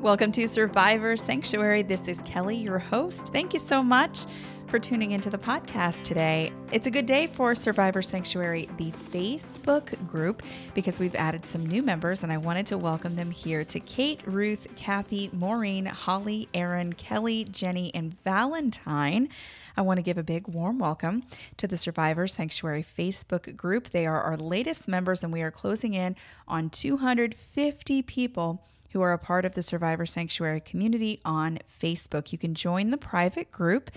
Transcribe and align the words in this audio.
Welcome 0.00 0.32
to 0.32 0.48
Survivor 0.48 1.14
Sanctuary. 1.14 1.82
This 1.82 2.08
is 2.08 2.22
Kelly, 2.22 2.56
your 2.56 2.78
host. 2.78 3.34
Thank 3.34 3.52
you 3.52 3.58
so 3.58 3.82
much 3.82 4.24
for 4.66 4.78
tuning 4.78 5.10
into 5.10 5.28
the 5.28 5.36
podcast 5.36 6.04
today. 6.04 6.52
It's 6.72 6.86
a 6.86 6.90
good 6.90 7.04
day 7.04 7.26
for 7.26 7.54
Survivor 7.54 8.00
Sanctuary, 8.00 8.66
the 8.78 8.92
Facebook 8.92 10.08
group, 10.08 10.42
because 10.72 11.00
we've 11.00 11.14
added 11.16 11.44
some 11.44 11.66
new 11.66 11.82
members, 11.82 12.22
and 12.22 12.32
I 12.32 12.38
wanted 12.38 12.64
to 12.68 12.78
welcome 12.78 13.16
them 13.16 13.30
here 13.30 13.62
to 13.62 13.78
Kate, 13.78 14.22
Ruth, 14.24 14.68
Kathy, 14.74 15.28
Maureen, 15.34 15.84
Holly, 15.84 16.48
Aaron, 16.54 16.94
Kelly, 16.94 17.44
Jenny, 17.44 17.94
and 17.94 18.16
Valentine. 18.24 19.28
I 19.76 19.82
want 19.82 19.98
to 19.98 20.02
give 20.02 20.16
a 20.16 20.22
big 20.22 20.48
warm 20.48 20.78
welcome 20.78 21.24
to 21.58 21.66
the 21.66 21.76
Survivor 21.76 22.26
Sanctuary 22.26 22.82
Facebook 22.82 23.54
group. 23.54 23.90
They 23.90 24.06
are 24.06 24.22
our 24.22 24.38
latest 24.38 24.88
members, 24.88 25.22
and 25.22 25.30
we 25.30 25.42
are 25.42 25.50
closing 25.50 25.92
in 25.92 26.16
on 26.48 26.70
250 26.70 28.00
people 28.00 28.62
who 28.92 29.00
are 29.00 29.12
a 29.12 29.18
part 29.18 29.44
of 29.44 29.54
the 29.54 29.62
Survivor 29.62 30.06
Sanctuary 30.06 30.60
community 30.60 31.20
on 31.24 31.58
Facebook. 31.80 32.32
You 32.32 32.38
can 32.38 32.54
join 32.54 32.90
the 32.90 32.96
private 32.96 33.50
group, 33.50 33.90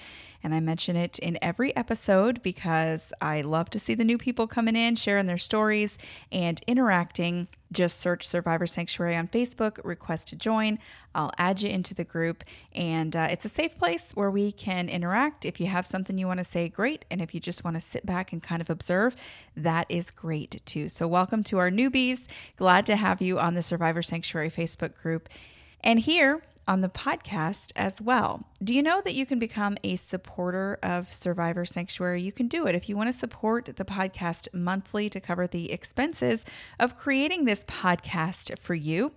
and 0.43 0.53
I 0.53 0.59
mention 0.59 0.95
it 0.97 1.17
in 1.19 1.37
every 1.41 1.75
episode 1.75 2.43
because 2.43 3.13
I 3.21 3.41
love 3.41 3.69
to 3.71 3.79
see 3.79 3.95
the 3.95 4.03
new 4.03 4.17
people 4.17 4.45
coming 4.45 4.75
in, 4.75 4.95
sharing 4.95 5.25
their 5.25 5.37
stories, 5.37 5.97
and 6.31 6.59
interacting. 6.67 7.47
Just 7.71 7.99
search 7.99 8.27
Survivor 8.27 8.67
Sanctuary 8.67 9.15
on 9.15 9.27
Facebook, 9.27 9.79
request 9.83 10.27
to 10.27 10.35
join. 10.35 10.77
I'll 11.15 11.31
add 11.37 11.61
you 11.61 11.69
into 11.69 11.95
the 11.95 12.03
group, 12.03 12.43
and 12.73 13.15
uh, 13.15 13.29
it's 13.31 13.45
a 13.45 13.49
safe 13.49 13.77
place 13.77 14.11
where 14.13 14.29
we 14.29 14.51
can 14.51 14.89
interact. 14.89 15.45
If 15.45 15.59
you 15.59 15.67
have 15.67 15.85
something 15.85 16.17
you 16.17 16.27
want 16.27 16.39
to 16.39 16.43
say, 16.43 16.69
great. 16.69 17.05
And 17.09 17.21
if 17.21 17.33
you 17.33 17.39
just 17.39 17.63
want 17.63 17.75
to 17.75 17.81
sit 17.81 18.05
back 18.05 18.31
and 18.31 18.43
kind 18.43 18.61
of 18.61 18.69
observe, 18.69 19.15
that 19.55 19.87
is 19.89 20.11
great 20.11 20.61
too. 20.65 20.89
So, 20.89 21.07
welcome 21.07 21.43
to 21.45 21.57
our 21.57 21.71
newbies. 21.71 22.27
Glad 22.57 22.85
to 22.87 22.95
have 22.95 23.21
you 23.21 23.39
on 23.39 23.55
the 23.55 23.61
Survivor 23.63 24.01
Sanctuary 24.01 24.49
Facebook 24.49 25.01
group. 25.01 25.29
And 25.83 25.99
here, 25.99 26.41
on 26.67 26.81
the 26.81 26.89
podcast 26.89 27.71
as 27.75 28.01
well. 28.01 28.47
Do 28.63 28.73
you 28.73 28.81
know 28.81 29.01
that 29.01 29.13
you 29.13 29.25
can 29.25 29.39
become 29.39 29.77
a 29.83 29.95
supporter 29.95 30.79
of 30.81 31.11
Survivor 31.11 31.65
Sanctuary? 31.65 32.21
You 32.21 32.31
can 32.31 32.47
do 32.47 32.65
it 32.67 32.75
if 32.75 32.87
you 32.87 32.95
want 32.95 33.11
to 33.11 33.17
support 33.17 33.65
the 33.65 33.85
podcast 33.85 34.47
monthly 34.53 35.09
to 35.09 35.19
cover 35.19 35.47
the 35.47 35.71
expenses 35.71 36.45
of 36.79 36.97
creating 36.97 37.45
this 37.45 37.63
podcast 37.65 38.57
for 38.57 38.73
you. 38.75 39.11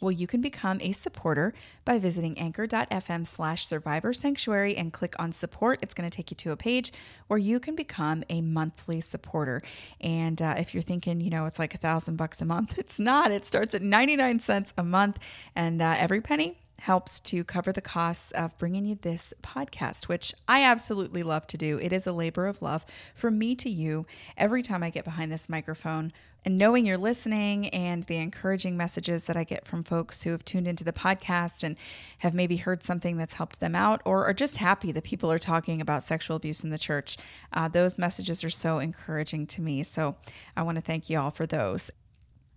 Well, 0.00 0.12
you 0.12 0.26
can 0.26 0.42
become 0.42 0.78
a 0.82 0.92
supporter 0.92 1.54
by 1.84 1.98
visiting 1.98 2.38
anchor.fm 2.38 3.26
slash 3.26 3.64
survivor 3.64 4.12
sanctuary 4.12 4.76
and 4.76 4.92
click 4.92 5.14
on 5.18 5.32
support. 5.32 5.78
It's 5.80 5.94
going 5.94 6.08
to 6.08 6.14
take 6.14 6.30
you 6.30 6.36
to 6.36 6.52
a 6.52 6.56
page 6.56 6.92
where 7.28 7.38
you 7.38 7.58
can 7.58 7.74
become 7.74 8.22
a 8.28 8.42
monthly 8.42 9.00
supporter. 9.00 9.62
And 10.00 10.40
uh, 10.42 10.56
if 10.58 10.74
you're 10.74 10.82
thinking, 10.82 11.22
you 11.22 11.30
know, 11.30 11.46
it's 11.46 11.58
like 11.58 11.74
a 11.74 11.78
thousand 11.78 12.16
bucks 12.16 12.42
a 12.42 12.44
month, 12.44 12.78
it's 12.78 13.00
not. 13.00 13.30
It 13.30 13.44
starts 13.44 13.74
at 13.74 13.80
99 13.80 14.40
cents 14.40 14.74
a 14.76 14.84
month, 14.84 15.18
and 15.54 15.80
uh, 15.80 15.94
every 15.96 16.20
penny 16.20 16.58
helps 16.80 17.20
to 17.20 17.44
cover 17.44 17.72
the 17.72 17.80
costs 17.80 18.30
of 18.32 18.56
bringing 18.58 18.84
you 18.84 18.96
this 19.00 19.32
podcast, 19.42 20.08
which 20.08 20.34
I 20.46 20.62
absolutely 20.62 21.22
love 21.22 21.46
to 21.48 21.56
do. 21.56 21.78
It 21.78 21.92
is 21.92 22.06
a 22.06 22.12
labor 22.12 22.46
of 22.46 22.62
love 22.62 22.84
from 23.14 23.38
me 23.38 23.54
to 23.56 23.70
you 23.70 24.06
every 24.36 24.62
time 24.62 24.82
I 24.82 24.90
get 24.90 25.04
behind 25.04 25.32
this 25.32 25.48
microphone. 25.48 26.12
And 26.44 26.58
knowing 26.58 26.86
you're 26.86 26.96
listening 26.96 27.70
and 27.70 28.04
the 28.04 28.18
encouraging 28.18 28.76
messages 28.76 29.24
that 29.24 29.36
I 29.36 29.42
get 29.42 29.66
from 29.66 29.82
folks 29.82 30.22
who 30.22 30.30
have 30.30 30.44
tuned 30.44 30.68
into 30.68 30.84
the 30.84 30.92
podcast 30.92 31.64
and 31.64 31.74
have 32.18 32.34
maybe 32.34 32.56
heard 32.56 32.84
something 32.84 33.16
that's 33.16 33.34
helped 33.34 33.58
them 33.58 33.74
out 33.74 34.00
or 34.04 34.24
are 34.26 34.32
just 34.32 34.58
happy 34.58 34.92
that 34.92 35.02
people 35.02 35.32
are 35.32 35.40
talking 35.40 35.80
about 35.80 36.04
sexual 36.04 36.36
abuse 36.36 36.62
in 36.62 36.70
the 36.70 36.78
church, 36.78 37.16
uh, 37.52 37.66
those 37.66 37.98
messages 37.98 38.44
are 38.44 38.50
so 38.50 38.78
encouraging 38.78 39.48
to 39.48 39.60
me. 39.60 39.82
So 39.82 40.14
I 40.56 40.62
want 40.62 40.76
to 40.76 40.82
thank 40.82 41.10
you 41.10 41.18
all 41.18 41.32
for 41.32 41.46
those. 41.46 41.90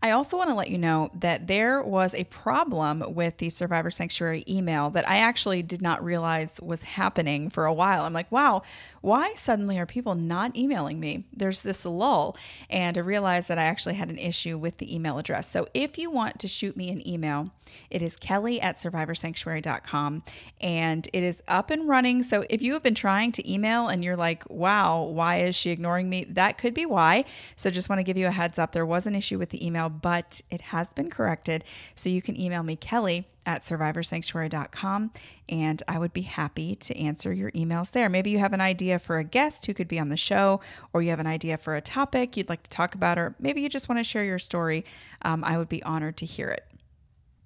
I 0.02 0.12
also 0.12 0.38
want 0.38 0.50
to 0.50 0.56
let 0.56 0.70
you 0.70 0.78
know 0.78 1.12
that 1.14 1.48
there 1.48 1.84
was 1.84 2.16
a 2.16 2.24
problem 2.26 3.04
with 3.16 3.38
the 3.38 3.50
Survivor 3.50 3.92
Sanctuary 3.92 4.46
email 4.48 4.90
that 4.92 5.08
I 5.10 5.18
actually 5.18 5.62
did 5.62 5.82
not 5.82 6.02
realize 6.02 6.58
was 6.62 6.84
happening 6.84 7.50
for 7.50 7.66
a 7.66 7.74
while. 7.74 8.04
I'm 8.04 8.14
like, 8.14 8.32
wow, 8.32 8.62
why 9.02 9.34
suddenly 9.34 9.78
are 9.78 9.86
people 9.86 10.16
not 10.16 10.56
emailing 10.56 11.02
me? 11.02 11.26
There's 11.36 11.62
this 11.62 11.86
lull. 11.86 12.38
And 12.70 12.98
I 12.98 13.02
realized 13.02 13.50
that 13.50 13.58
I 13.58 13.64
actually 13.64 13.96
had 13.96 14.10
an 14.10 14.18
issue 14.18 14.58
with 14.58 14.78
the 14.78 14.94
email 14.94 15.18
address. 15.18 15.50
So 15.50 15.68
if 15.74 15.98
you 15.98 16.10
want 16.10 16.40
to 16.40 16.48
shoot 16.48 16.78
me 16.78 16.90
an 16.90 17.06
email, 17.06 17.52
it 17.90 18.02
is 18.02 18.16
kelly 18.16 18.62
at 18.62 18.78
survivorsanctuary.com 18.78 20.24
and 20.62 21.08
it 21.12 21.24
is 21.24 21.44
up 21.48 21.70
and 21.72 21.90
running. 21.90 22.24
So 22.24 22.46
if 22.50 22.62
you 22.62 22.72
have 22.74 22.84
been 22.84 22.96
trying 22.96 23.34
to 23.34 23.52
email 23.52 23.88
and 23.90 24.04
you're 24.04 24.16
like, 24.16 24.50
wow, 24.50 25.04
why 25.04 25.40
is 25.40 25.56
she 25.56 25.72
ignoring 25.72 26.10
me? 26.10 26.26
That 26.30 26.58
could 26.58 26.74
be 26.74 26.86
why. 26.86 27.26
So 27.58 27.70
just 27.70 27.90
want 27.90 28.00
to 28.00 28.04
give 28.04 28.18
you 28.18 28.28
a 28.28 28.32
heads 28.32 28.58
up. 28.58 28.72
There 28.72 28.86
was 28.86 29.06
an 29.06 29.16
issue 29.16 29.38
with 29.38 29.50
the 29.50 29.66
email 29.66 29.89
but 29.90 30.42
it 30.50 30.62
has 30.62 30.94
been 30.94 31.10
corrected. 31.10 31.64
So 31.96 32.10
you 32.10 32.22
can 32.22 32.40
email 32.40 32.64
me, 32.64 32.76
Kelly 32.76 33.28
at 33.46 33.62
survivorsanctuary.com, 33.62 35.12
and 35.50 35.82
I 35.88 35.98
would 35.98 36.14
be 36.14 36.22
happy 36.22 36.76
to 36.76 36.96
answer 36.96 37.34
your 37.34 37.50
emails 37.52 37.92
there. 37.92 38.08
Maybe 38.08 38.30
you 38.30 38.38
have 38.38 38.54
an 38.54 38.62
idea 38.62 39.00
for 39.00 39.18
a 39.18 39.24
guest 39.24 39.66
who 39.66 39.74
could 39.74 39.88
be 39.88 40.00
on 40.00 40.10
the 40.10 40.18
show, 40.18 40.62
or 40.94 41.02
you 41.02 41.10
have 41.10 41.20
an 41.20 41.26
idea 41.26 41.58
for 41.58 41.76
a 41.76 41.82
topic 41.82 42.38
you'd 42.38 42.48
like 42.48 42.62
to 42.62 42.70
talk 42.70 42.94
about, 42.94 43.18
or 43.18 43.34
maybe 43.40 43.62
you 43.62 43.68
just 43.68 43.90
want 43.90 43.98
to 43.98 44.04
share 44.04 44.24
your 44.24 44.38
story. 44.38 44.86
Um, 45.24 45.44
I 45.44 45.58
would 45.58 45.70
be 45.70 45.82
honored 45.82 46.18
to 46.18 46.28
hear 46.28 46.50
it. 46.50 46.69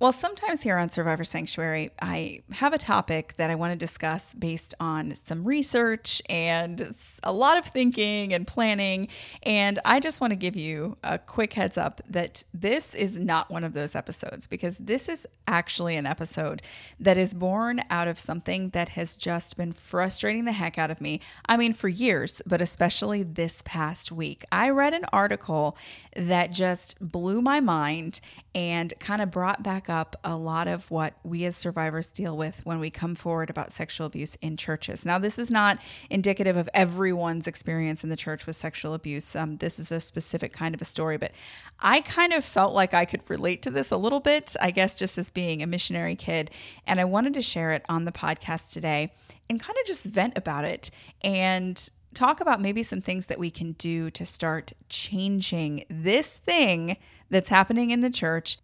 Well, 0.03 0.11
sometimes 0.11 0.61
here 0.61 0.77
on 0.77 0.89
Survivor 0.89 1.23
Sanctuary, 1.23 1.91
I 2.01 2.41
have 2.51 2.73
a 2.73 2.77
topic 2.77 3.35
that 3.37 3.49
I 3.49 3.55
want 3.55 3.71
to 3.71 3.77
discuss 3.77 4.33
based 4.33 4.73
on 4.77 5.13
some 5.13 5.45
research 5.45 6.21
and 6.29 6.93
a 7.23 7.31
lot 7.31 7.57
of 7.57 7.63
thinking 7.63 8.33
and 8.33 8.45
planning. 8.45 9.07
And 9.43 9.79
I 9.85 10.01
just 10.01 10.19
want 10.19 10.31
to 10.31 10.35
give 10.35 10.57
you 10.57 10.97
a 11.05 11.19
quick 11.19 11.53
heads 11.53 11.77
up 11.77 12.01
that 12.09 12.43
this 12.53 12.93
is 12.93 13.17
not 13.17 13.49
one 13.49 13.63
of 13.63 13.71
those 13.71 13.95
episodes 13.95 14.45
because 14.45 14.77
this 14.77 15.07
is 15.07 15.25
actually 15.47 15.95
an 15.95 16.05
episode 16.05 16.61
that 16.99 17.17
is 17.17 17.33
born 17.33 17.79
out 17.89 18.09
of 18.09 18.19
something 18.19 18.71
that 18.71 18.89
has 18.89 19.15
just 19.15 19.55
been 19.55 19.71
frustrating 19.71 20.43
the 20.43 20.51
heck 20.51 20.77
out 20.77 20.91
of 20.91 20.99
me. 20.99 21.21
I 21.45 21.55
mean, 21.55 21.71
for 21.71 21.87
years, 21.87 22.41
but 22.45 22.61
especially 22.61 23.23
this 23.23 23.61
past 23.63 24.11
week. 24.11 24.43
I 24.51 24.69
read 24.69 24.93
an 24.93 25.05
article 25.13 25.77
that 26.17 26.51
just 26.51 26.99
blew 26.99 27.41
my 27.41 27.61
mind 27.61 28.19
and 28.55 28.93
kind 28.99 29.21
of 29.21 29.31
brought 29.31 29.63
back 29.63 29.89
up 29.89 30.15
a 30.23 30.37
lot 30.37 30.67
of 30.67 30.89
what 30.91 31.15
we 31.23 31.43
as 31.45 31.55
survivors 31.55 32.07
deal 32.07 32.37
with 32.37 32.63
when 32.65 32.79
we 32.79 32.91
come 32.91 33.15
forward 33.15 33.49
about 33.49 33.71
sexual 33.71 34.05
abuse 34.05 34.35
in 34.41 34.57
churches. 34.57 35.05
Now, 35.05 35.17
this 35.17 35.39
is 35.39 35.49
not 35.49 35.79
indicative 36.09 36.55
of 36.55 36.69
everyone's 36.73 37.47
experience 37.47 38.03
in 38.03 38.11
the 38.11 38.15
church 38.15 38.45
with 38.45 38.55
sexual 38.55 38.93
abuse. 38.93 39.35
Um, 39.35 39.57
this 39.57 39.79
is 39.79 39.91
a 39.91 39.99
specific 39.99 40.53
kind 40.53 40.75
of 40.75 40.81
a 40.81 40.85
story, 40.85 41.17
but 41.17 41.31
I 41.79 42.01
kind 42.01 42.31
of 42.31 42.45
felt 42.45 42.73
like 42.73 42.93
I 42.93 43.05
could 43.05 43.27
relate 43.27 43.63
to 43.63 43.71
this 43.71 43.89
a 43.89 43.97
little 43.97 44.19
bit, 44.19 44.55
I 44.61 44.69
guess, 44.69 44.99
just 44.99 45.17
as 45.17 45.31
being 45.31 45.63
a 45.63 45.67
missionary 45.67 46.15
kid. 46.15 46.51
And 46.85 46.99
I 46.99 47.05
wanted 47.05 47.33
to 47.33 47.41
share 47.41 47.71
it 47.71 47.83
on 47.89 48.05
the 48.05 48.11
podcast 48.11 48.71
today 48.71 49.11
and 49.49 49.59
kind 49.59 49.77
of 49.81 49.87
just 49.87 50.05
vent 50.05 50.37
about 50.37 50.63
it 50.63 50.91
and 51.23 51.89
talk 52.13 52.39
about 52.41 52.61
maybe 52.61 52.83
some 52.83 53.01
things 53.01 53.25
that 53.25 53.39
we 53.39 53.49
can 53.49 53.71
do 53.73 54.11
to 54.11 54.25
start 54.25 54.73
changing 54.89 55.85
this 55.89 56.37
thing 56.37 56.97
that's 57.33 57.49
happening 57.49 57.91
in 57.91 57.99
the 57.99 58.09
church. 58.09 58.57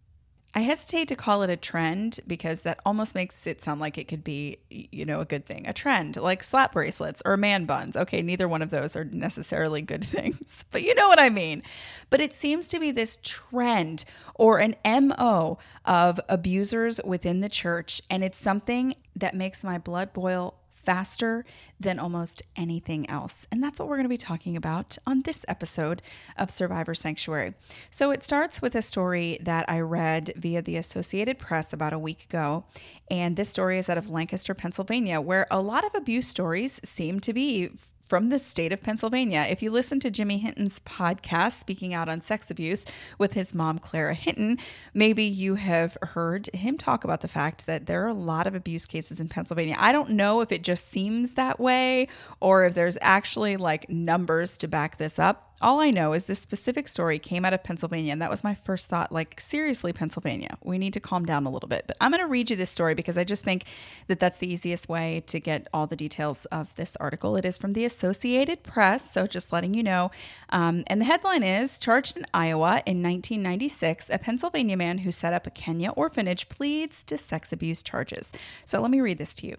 I 0.52 0.60
hesitate 0.60 1.06
to 1.08 1.16
call 1.16 1.42
it 1.42 1.50
a 1.50 1.56
trend 1.56 2.18
because 2.26 2.62
that 2.62 2.80
almost 2.84 3.14
makes 3.14 3.46
it 3.46 3.60
sound 3.60 3.80
like 3.80 3.96
it 3.96 4.08
could 4.08 4.24
be, 4.24 4.58
you 4.68 5.04
know, 5.04 5.20
a 5.20 5.24
good 5.24 5.46
thing. 5.46 5.64
A 5.68 5.72
trend 5.72 6.16
like 6.16 6.42
slap 6.42 6.72
bracelets 6.72 7.22
or 7.24 7.36
man 7.36 7.66
buns. 7.66 7.96
Okay, 7.96 8.20
neither 8.20 8.48
one 8.48 8.60
of 8.60 8.70
those 8.70 8.96
are 8.96 9.04
necessarily 9.04 9.80
good 9.80 10.04
things, 10.16 10.64
but 10.72 10.82
you 10.82 10.92
know 10.96 11.06
what 11.06 11.20
I 11.20 11.28
mean. 11.28 11.62
But 12.08 12.20
it 12.20 12.32
seems 12.32 12.66
to 12.68 12.80
be 12.80 12.90
this 12.90 13.20
trend 13.22 14.04
or 14.34 14.58
an 14.58 14.74
MO 14.84 15.58
of 15.84 16.18
abusers 16.28 17.00
within 17.04 17.40
the 17.40 17.48
church. 17.48 18.02
And 18.10 18.24
it's 18.24 18.38
something 18.38 18.96
that 19.14 19.36
makes 19.36 19.62
my 19.62 19.78
blood 19.78 20.12
boil 20.12 20.59
faster 20.84 21.44
than 21.78 21.98
almost 21.98 22.42
anything 22.56 23.08
else. 23.08 23.46
And 23.50 23.62
that's 23.62 23.78
what 23.78 23.88
we're 23.88 23.96
going 23.96 24.04
to 24.04 24.08
be 24.08 24.16
talking 24.16 24.56
about 24.56 24.98
on 25.06 25.22
this 25.22 25.44
episode 25.48 26.02
of 26.36 26.50
Survivor 26.50 26.94
Sanctuary. 26.94 27.54
So 27.90 28.10
it 28.10 28.22
starts 28.22 28.60
with 28.60 28.74
a 28.74 28.82
story 28.82 29.38
that 29.42 29.64
I 29.68 29.80
read 29.80 30.32
via 30.36 30.62
the 30.62 30.76
Associated 30.76 31.38
Press 31.38 31.72
about 31.72 31.92
a 31.92 31.98
week 31.98 32.24
ago. 32.24 32.64
And 33.10 33.36
this 33.36 33.48
story 33.48 33.78
is 33.78 33.88
out 33.88 33.98
of 33.98 34.10
Lancaster, 34.10 34.54
Pennsylvania, 34.54 35.20
where 35.20 35.46
a 35.50 35.60
lot 35.60 35.84
of 35.84 35.94
abuse 35.94 36.28
stories 36.28 36.80
seem 36.84 37.20
to 37.20 37.32
be 37.32 37.70
from 38.10 38.28
the 38.28 38.40
state 38.40 38.72
of 38.72 38.82
Pennsylvania. 38.82 39.46
If 39.48 39.62
you 39.62 39.70
listen 39.70 40.00
to 40.00 40.10
Jimmy 40.10 40.38
Hinton's 40.38 40.80
podcast, 40.80 41.60
Speaking 41.60 41.94
Out 41.94 42.08
on 42.08 42.20
Sex 42.20 42.50
Abuse, 42.50 42.84
with 43.18 43.34
his 43.34 43.54
mom, 43.54 43.78
Clara 43.78 44.14
Hinton, 44.14 44.58
maybe 44.92 45.22
you 45.22 45.54
have 45.54 45.96
heard 46.02 46.48
him 46.52 46.76
talk 46.76 47.04
about 47.04 47.20
the 47.20 47.28
fact 47.28 47.66
that 47.66 47.86
there 47.86 48.04
are 48.04 48.08
a 48.08 48.12
lot 48.12 48.48
of 48.48 48.56
abuse 48.56 48.84
cases 48.84 49.20
in 49.20 49.28
Pennsylvania. 49.28 49.76
I 49.78 49.92
don't 49.92 50.10
know 50.10 50.40
if 50.40 50.50
it 50.50 50.64
just 50.64 50.88
seems 50.88 51.34
that 51.34 51.60
way 51.60 52.08
or 52.40 52.64
if 52.64 52.74
there's 52.74 52.98
actually 53.00 53.56
like 53.56 53.88
numbers 53.88 54.58
to 54.58 54.66
back 54.66 54.96
this 54.96 55.20
up. 55.20 55.49
All 55.62 55.78
I 55.80 55.90
know 55.90 56.14
is 56.14 56.24
this 56.24 56.38
specific 56.38 56.88
story 56.88 57.18
came 57.18 57.44
out 57.44 57.52
of 57.52 57.62
Pennsylvania, 57.62 58.12
and 58.12 58.22
that 58.22 58.30
was 58.30 58.42
my 58.42 58.54
first 58.54 58.88
thought 58.88 59.12
like, 59.12 59.38
seriously, 59.38 59.92
Pennsylvania, 59.92 60.56
we 60.62 60.78
need 60.78 60.94
to 60.94 61.00
calm 61.00 61.26
down 61.26 61.44
a 61.44 61.50
little 61.50 61.68
bit. 61.68 61.84
But 61.86 61.98
I'm 62.00 62.10
going 62.10 62.22
to 62.22 62.28
read 62.28 62.48
you 62.48 62.56
this 62.56 62.70
story 62.70 62.94
because 62.94 63.18
I 63.18 63.24
just 63.24 63.44
think 63.44 63.64
that 64.06 64.18
that's 64.20 64.38
the 64.38 64.50
easiest 64.50 64.88
way 64.88 65.22
to 65.26 65.38
get 65.38 65.68
all 65.74 65.86
the 65.86 65.96
details 65.96 66.46
of 66.46 66.74
this 66.76 66.96
article. 66.96 67.36
It 67.36 67.44
is 67.44 67.58
from 67.58 67.72
the 67.72 67.84
Associated 67.84 68.62
Press, 68.62 69.10
so 69.10 69.26
just 69.26 69.52
letting 69.52 69.74
you 69.74 69.82
know. 69.82 70.10
Um, 70.48 70.82
and 70.86 71.02
the 71.02 71.04
headline 71.04 71.42
is 71.42 71.78
Charged 71.78 72.16
in 72.16 72.24
Iowa 72.32 72.82
in 72.86 73.02
1996, 73.02 74.08
a 74.08 74.18
Pennsylvania 74.18 74.78
man 74.78 74.98
who 74.98 75.10
set 75.10 75.34
up 75.34 75.46
a 75.46 75.50
Kenya 75.50 75.90
orphanage 75.90 76.48
pleads 76.48 77.04
to 77.04 77.18
sex 77.18 77.52
abuse 77.52 77.82
charges. 77.82 78.32
So 78.64 78.80
let 78.80 78.90
me 78.90 79.02
read 79.02 79.18
this 79.18 79.34
to 79.36 79.46
you. 79.46 79.58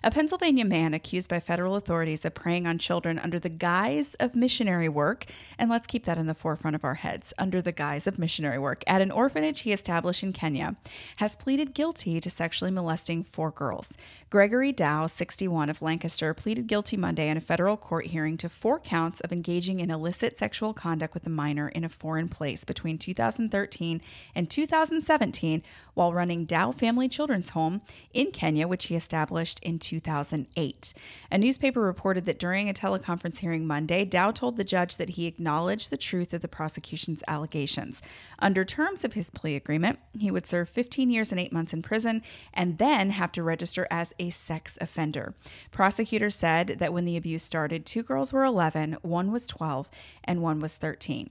A 0.00 0.12
Pennsylvania 0.12 0.64
man 0.64 0.94
accused 0.94 1.28
by 1.28 1.40
federal 1.40 1.74
authorities 1.74 2.24
of 2.24 2.32
preying 2.32 2.68
on 2.68 2.78
children 2.78 3.18
under 3.18 3.40
the 3.40 3.48
guise 3.48 4.14
of 4.20 4.36
missionary 4.36 4.88
work, 4.88 5.24
and 5.58 5.68
let's 5.68 5.88
keep 5.88 6.04
that 6.04 6.18
in 6.18 6.26
the 6.26 6.34
forefront 6.34 6.76
of 6.76 6.84
our 6.84 6.94
heads 6.94 7.34
under 7.36 7.60
the 7.60 7.72
guise 7.72 8.06
of 8.06 8.16
missionary 8.16 8.58
work, 8.58 8.84
at 8.86 9.02
an 9.02 9.10
orphanage 9.10 9.60
he 9.60 9.72
established 9.72 10.22
in 10.22 10.32
Kenya, 10.32 10.76
has 11.16 11.34
pleaded 11.34 11.74
guilty 11.74 12.20
to 12.20 12.30
sexually 12.30 12.70
molesting 12.70 13.24
four 13.24 13.50
girls. 13.50 13.94
Gregory 14.30 14.70
Dow, 14.70 15.08
61 15.08 15.68
of 15.68 15.82
Lancaster, 15.82 16.32
pleaded 16.32 16.68
guilty 16.68 16.96
Monday 16.96 17.28
in 17.28 17.36
a 17.36 17.40
federal 17.40 17.76
court 17.76 18.06
hearing 18.06 18.36
to 18.36 18.48
four 18.48 18.78
counts 18.78 19.18
of 19.20 19.32
engaging 19.32 19.80
in 19.80 19.90
illicit 19.90 20.38
sexual 20.38 20.72
conduct 20.72 21.12
with 21.12 21.26
a 21.26 21.30
minor 21.30 21.68
in 21.68 21.82
a 21.82 21.88
foreign 21.88 22.28
place 22.28 22.62
between 22.62 22.98
2013 22.98 24.00
and 24.36 24.48
2017 24.48 25.62
while 25.94 26.12
running 26.12 26.44
Dow 26.44 26.70
Family 26.70 27.08
Children's 27.08 27.50
Home 27.50 27.80
in 28.14 28.30
Kenya, 28.30 28.68
which 28.68 28.86
he 28.86 28.94
established 28.94 29.58
in 29.64 29.80
2008. 29.88 30.94
A 31.30 31.38
newspaper 31.38 31.80
reported 31.80 32.24
that 32.26 32.38
during 32.38 32.68
a 32.68 32.74
teleconference 32.74 33.38
hearing 33.38 33.66
Monday, 33.66 34.04
Dow 34.04 34.30
told 34.30 34.56
the 34.56 34.64
judge 34.64 34.96
that 34.96 35.10
he 35.10 35.26
acknowledged 35.26 35.90
the 35.90 35.96
truth 35.96 36.34
of 36.34 36.42
the 36.42 36.48
prosecution's 36.48 37.24
allegations. 37.26 38.02
Under 38.38 38.64
terms 38.64 39.04
of 39.04 39.14
his 39.14 39.30
plea 39.30 39.56
agreement, 39.56 39.98
he 40.18 40.30
would 40.30 40.46
serve 40.46 40.68
15 40.68 41.10
years 41.10 41.32
and 41.32 41.40
eight 41.40 41.52
months 41.52 41.72
in 41.72 41.82
prison 41.82 42.22
and 42.52 42.78
then 42.78 43.10
have 43.10 43.32
to 43.32 43.42
register 43.42 43.86
as 43.90 44.12
a 44.18 44.30
sex 44.30 44.76
offender. 44.80 45.34
Prosecutors 45.70 46.36
said 46.36 46.76
that 46.78 46.92
when 46.92 47.06
the 47.06 47.16
abuse 47.16 47.42
started, 47.42 47.86
two 47.86 48.02
girls 48.02 48.32
were 48.32 48.44
11, 48.44 48.98
one 49.02 49.32
was 49.32 49.46
12, 49.46 49.90
and 50.24 50.42
one 50.42 50.60
was 50.60 50.76
13. 50.76 51.30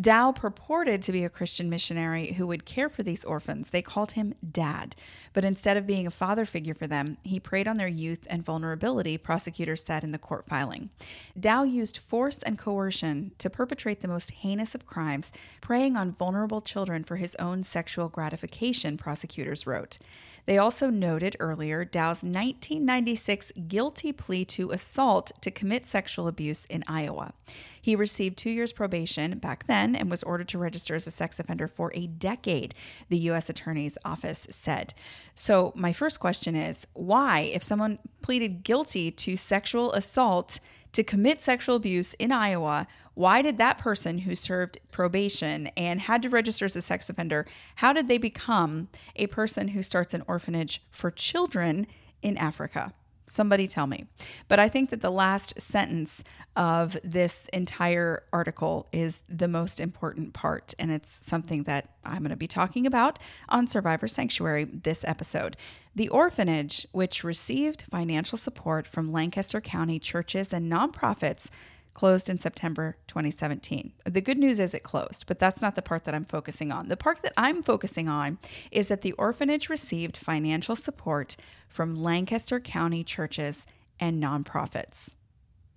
Dow 0.00 0.32
purported 0.32 1.02
to 1.02 1.12
be 1.12 1.24
a 1.24 1.28
Christian 1.30 1.70
missionary 1.70 2.32
who 2.32 2.48
would 2.48 2.64
care 2.64 2.88
for 2.88 3.04
these 3.04 3.24
orphans. 3.24 3.70
They 3.70 3.82
called 3.82 4.12
him 4.12 4.34
Dad. 4.50 4.96
But 5.32 5.44
instead 5.44 5.76
of 5.76 5.86
being 5.86 6.06
a 6.06 6.10
father 6.10 6.44
figure 6.44 6.74
for 6.74 6.88
them, 6.88 7.16
he 7.22 7.38
preyed 7.38 7.68
on 7.68 7.76
their 7.76 7.88
youth 7.88 8.26
and 8.28 8.44
vulnerability, 8.44 9.16
prosecutors 9.18 9.84
said 9.84 10.02
in 10.02 10.10
the 10.10 10.18
court 10.18 10.46
filing. 10.46 10.90
Dow 11.38 11.62
used 11.62 11.98
force 11.98 12.42
and 12.42 12.58
coercion 12.58 13.32
to 13.38 13.48
perpetrate 13.48 14.00
the 14.00 14.08
most 14.08 14.32
heinous 14.32 14.74
of 14.74 14.86
crimes, 14.86 15.32
preying 15.60 15.96
on 15.96 16.10
vulnerable 16.10 16.60
children 16.60 17.04
for 17.04 17.16
his 17.16 17.36
own 17.36 17.62
sexual 17.62 18.08
gratification, 18.08 18.96
prosecutors 18.96 19.64
wrote. 19.64 19.98
They 20.46 20.58
also 20.58 20.90
noted 20.90 21.36
earlier 21.40 21.84
Dow's 21.84 22.22
1996 22.22 23.52
guilty 23.66 24.12
plea 24.12 24.44
to 24.46 24.70
assault 24.70 25.32
to 25.40 25.50
commit 25.50 25.86
sexual 25.86 26.28
abuse 26.28 26.66
in 26.66 26.84
Iowa. 26.86 27.32
He 27.80 27.96
received 27.96 28.36
two 28.36 28.50
years 28.50 28.72
probation 28.72 29.38
back 29.38 29.66
then 29.66 29.94
and 29.96 30.10
was 30.10 30.22
ordered 30.22 30.48
to 30.48 30.58
register 30.58 30.94
as 30.94 31.06
a 31.06 31.10
sex 31.10 31.38
offender 31.40 31.68
for 31.68 31.92
a 31.94 32.06
decade, 32.06 32.74
the 33.08 33.18
U.S. 33.18 33.48
Attorney's 33.48 33.98
Office 34.04 34.46
said. 34.50 34.94
So, 35.34 35.72
my 35.74 35.92
first 35.92 36.20
question 36.20 36.54
is 36.54 36.86
why, 36.92 37.40
if 37.40 37.62
someone 37.62 37.98
pleaded 38.22 38.62
guilty 38.62 39.10
to 39.10 39.36
sexual 39.36 39.92
assault, 39.92 40.60
to 40.94 41.04
commit 41.04 41.40
sexual 41.40 41.76
abuse 41.76 42.14
in 42.14 42.32
Iowa, 42.32 42.86
why 43.14 43.42
did 43.42 43.58
that 43.58 43.78
person 43.78 44.18
who 44.18 44.34
served 44.34 44.78
probation 44.90 45.66
and 45.76 46.00
had 46.00 46.22
to 46.22 46.28
register 46.28 46.64
as 46.64 46.76
a 46.76 46.82
sex 46.82 47.10
offender, 47.10 47.46
how 47.76 47.92
did 47.92 48.08
they 48.08 48.18
become 48.18 48.88
a 49.16 49.26
person 49.26 49.68
who 49.68 49.82
starts 49.82 50.14
an 50.14 50.22
orphanage 50.26 50.82
for 50.90 51.10
children 51.10 51.86
in 52.22 52.36
Africa? 52.36 52.92
Somebody 53.26 53.66
tell 53.66 53.86
me. 53.86 54.06
But 54.48 54.58
I 54.58 54.68
think 54.68 54.90
that 54.90 55.00
the 55.00 55.10
last 55.10 55.60
sentence 55.60 56.22
of 56.56 56.96
this 57.02 57.48
entire 57.52 58.24
article 58.32 58.86
is 58.92 59.22
the 59.28 59.48
most 59.48 59.80
important 59.80 60.34
part, 60.34 60.74
and 60.78 60.90
it's 60.90 61.08
something 61.08 61.62
that 61.64 61.88
I'm 62.04 62.18
going 62.18 62.30
to 62.30 62.36
be 62.36 62.46
talking 62.46 62.86
about 62.86 63.18
on 63.48 63.66
Survivor 63.66 64.06
Sanctuary 64.08 64.64
this 64.64 65.04
episode. 65.04 65.56
The 65.94 66.08
orphanage, 66.08 66.86
which 66.92 67.24
received 67.24 67.82
financial 67.82 68.36
support 68.36 68.86
from 68.86 69.12
Lancaster 69.12 69.60
County 69.60 69.98
churches 69.98 70.52
and 70.52 70.70
nonprofits, 70.70 71.48
closed 71.94 72.28
in 72.28 72.36
September 72.36 72.96
2017. 73.06 73.92
The 74.04 74.20
good 74.20 74.38
news 74.38 74.60
is 74.60 74.74
it 74.74 74.82
closed, 74.82 75.26
but 75.26 75.38
that's 75.38 75.62
not 75.62 75.76
the 75.76 75.82
part 75.82 76.04
that 76.04 76.14
I'm 76.14 76.24
focusing 76.24 76.70
on. 76.70 76.88
The 76.88 76.96
part 76.96 77.22
that 77.22 77.32
I'm 77.36 77.62
focusing 77.62 78.08
on 78.08 78.38
is 78.70 78.88
that 78.88 79.00
the 79.02 79.12
orphanage 79.12 79.68
received 79.68 80.16
financial 80.16 80.76
support 80.76 81.36
from 81.68 82.02
Lancaster 82.02 82.60
County 82.60 83.04
churches 83.04 83.64
and 83.98 84.22
nonprofits. 84.22 85.14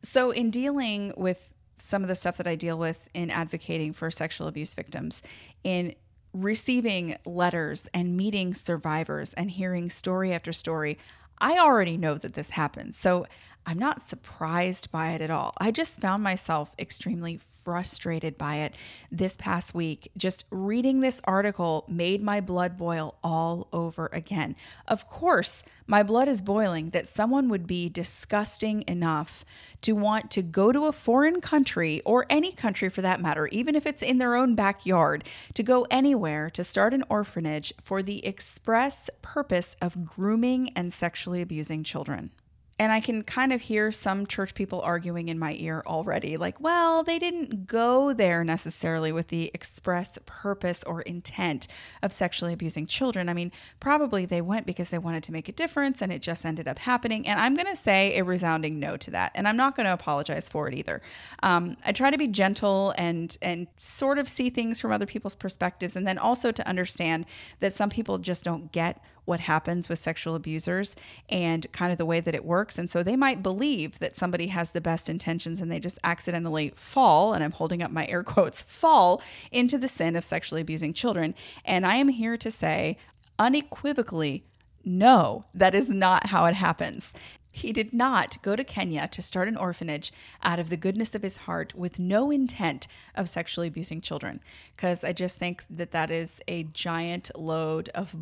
So, 0.01 0.31
in 0.31 0.51
dealing 0.51 1.13
with 1.15 1.53
some 1.77 2.01
of 2.01 2.07
the 2.07 2.15
stuff 2.15 2.37
that 2.37 2.47
I 2.47 2.55
deal 2.55 2.77
with 2.77 3.07
in 3.13 3.29
advocating 3.29 3.93
for 3.93 4.09
sexual 4.09 4.47
abuse 4.47 4.73
victims, 4.73 5.21
in 5.63 5.95
receiving 6.33 7.17
letters 7.25 7.87
and 7.93 8.17
meeting 8.17 8.53
survivors 8.53 9.33
and 9.35 9.51
hearing 9.51 9.89
story 9.89 10.33
after 10.33 10.51
story, 10.51 10.97
I 11.39 11.57
already 11.57 11.97
know 11.97 12.15
that 12.15 12.33
this 12.33 12.51
happens. 12.51 12.97
So 12.97 13.27
I'm 13.69 13.77
not 13.77 13.99
surprised 13.99 14.91
by 14.93 15.09
it 15.09 15.19
at 15.19 15.29
all. 15.29 15.53
I 15.57 15.71
just 15.71 15.99
found 15.99 16.23
myself 16.23 16.73
extremely 16.79 17.35
frustrated 17.35 18.37
by 18.37 18.59
it 18.59 18.73
this 19.11 19.35
past 19.35 19.75
week. 19.75 20.09
Just 20.15 20.45
reading 20.51 21.01
this 21.01 21.19
article 21.25 21.83
made 21.89 22.23
my 22.23 22.39
blood 22.39 22.77
boil 22.77 23.15
all 23.25 23.67
over 23.73 24.09
again. 24.13 24.55
Of 24.87 25.09
course, 25.09 25.63
my 25.85 26.01
blood 26.01 26.29
is 26.29 26.41
boiling 26.41 26.91
that 26.91 27.09
someone 27.09 27.49
would 27.49 27.67
be 27.67 27.89
disgusting 27.89 28.85
enough 28.87 29.43
to 29.81 29.91
want 29.91 30.31
to 30.31 30.41
go 30.41 30.71
to 30.71 30.85
a 30.85 30.93
foreign 30.93 31.41
country 31.41 32.01
or 32.05 32.25
any 32.29 32.53
country 32.53 32.87
for 32.87 33.01
that 33.01 33.19
matter, 33.19 33.47
even 33.47 33.75
if 33.75 33.85
it's 33.85 34.01
in 34.01 34.17
their 34.17 34.35
own 34.35 34.55
backyard, 34.55 35.25
to 35.55 35.61
go 35.61 35.85
anywhere 35.91 36.49
to 36.51 36.63
start 36.63 36.93
an 36.93 37.03
orphanage 37.09 37.73
for 37.81 38.01
the 38.01 38.25
express 38.25 39.09
purpose 39.21 39.75
of 39.81 40.05
grooming 40.05 40.69
and 40.73 40.93
sexually 40.93 41.41
abusing 41.41 41.83
children. 41.83 42.31
And 42.79 42.91
I 42.91 42.99
can 42.99 43.23
kind 43.23 43.51
of 43.51 43.61
hear 43.61 43.91
some 43.91 44.27
church 44.27 44.53
people 44.53 44.81
arguing 44.81 45.29
in 45.29 45.39
my 45.39 45.53
ear 45.53 45.81
already, 45.87 46.37
like, 46.37 46.61
well, 46.61 47.03
they 47.03 47.17
didn't 47.17 47.65
go 47.65 48.13
there 48.13 48.43
necessarily 48.43 49.11
with 49.11 49.29
the 49.29 49.49
express 49.53 50.19
purpose 50.25 50.83
or 50.83 51.01
intent 51.01 51.67
of 52.03 52.11
sexually 52.11 52.53
abusing 52.53 52.85
children. 52.85 53.29
I 53.29 53.33
mean, 53.33 53.51
probably 53.79 54.25
they 54.25 54.41
went 54.41 54.67
because 54.67 54.91
they 54.91 54.99
wanted 54.99 55.23
to 55.23 55.31
make 55.31 55.49
a 55.49 55.51
difference 55.51 56.03
and 56.03 56.11
it 56.11 56.21
just 56.21 56.45
ended 56.45 56.67
up 56.67 56.77
happening. 56.77 57.27
And 57.27 57.39
I'm 57.39 57.55
going 57.55 57.67
to 57.67 57.75
say 57.75 58.17
a 58.19 58.23
resounding 58.23 58.79
no 58.79 58.95
to 58.97 59.11
that. 59.11 59.31
And 59.33 59.47
I'm 59.47 59.57
not 59.57 59.75
going 59.75 59.87
to 59.87 59.93
apologize 59.93 60.47
for 60.47 60.67
it 60.67 60.75
either. 60.75 61.01
Um, 61.41 61.77
I 61.83 61.91
try 61.93 62.11
to 62.11 62.17
be 62.17 62.27
gentle 62.27 62.93
and, 62.95 63.35
and 63.41 63.67
sort 63.77 64.19
of 64.19 64.29
see 64.29 64.51
things 64.51 64.79
from 64.79 64.91
other 64.91 65.07
people's 65.07 65.35
perspectives. 65.35 65.95
And 65.95 66.05
then 66.05 66.19
also 66.19 66.51
to 66.51 66.67
understand 66.67 67.25
that 67.59 67.73
some 67.73 67.89
people 67.89 68.19
just 68.19 68.43
don't 68.43 68.71
get 68.71 69.01
what 69.27 69.41
happens 69.41 69.89
with 69.89 69.99
sexual 69.99 70.35
abusers 70.35 70.95
and 71.29 71.69
kind 71.73 71.91
of 71.91 71.97
the 71.97 72.05
way 72.05 72.19
that 72.19 72.33
it 72.33 72.45
works. 72.45 72.79
And 72.79 72.89
so 72.89 73.03
they 73.03 73.17
might 73.17 73.43
believe 73.43 73.99
that 73.99 74.15
somebody 74.15 74.47
has 74.47 74.71
the 74.71 74.81
best 74.81 75.09
intentions 75.09 75.59
and 75.59 75.71
they 75.71 75.79
just 75.79 75.99
accidentally 76.03 76.71
fall, 76.75 77.33
and 77.33 77.43
I'm 77.43 77.51
holding 77.51 77.83
up 77.83 77.91
my 77.91 78.07
air 78.07 78.23
quotes, 78.37 78.63
fall 78.63 79.21
into 79.51 79.77
the 79.77 79.87
sin 79.87 80.15
of 80.15 80.23
sexually 80.23 80.61
abusing 80.61 80.93
children. 80.93 81.35
And 81.65 81.85
I 81.85 81.95
am 81.95 82.07
here 82.07 82.37
to 82.37 82.49
say 82.49 82.97
unequivocally, 83.37 84.45
no, 84.85 85.43
that 85.53 85.75
is 85.75 85.89
not 85.89 86.27
how 86.27 86.45
it 86.45 86.55
happens. 86.55 87.11
He 87.51 87.73
did 87.73 87.91
not 87.91 88.37
go 88.43 88.55
to 88.55 88.63
Kenya 88.63 89.07
to 89.07 89.21
start 89.21 89.47
an 89.47 89.57
orphanage 89.57 90.11
out 90.43 90.59
of 90.59 90.69
the 90.69 90.77
goodness 90.77 91.15
of 91.15 91.23
his 91.23 91.37
heart 91.37 91.73
with 91.73 91.99
no 91.99 92.29
intent 92.29 92.87
of 93.15 93.27
sexually 93.27 93.67
abusing 93.67 93.99
children. 93.99 94.41
Because 94.75 95.03
I 95.03 95.11
just 95.11 95.37
think 95.37 95.65
that 95.69 95.91
that 95.91 96.11
is 96.11 96.39
a 96.47 96.63
giant 96.63 97.31
load 97.35 97.89
of 97.95 98.15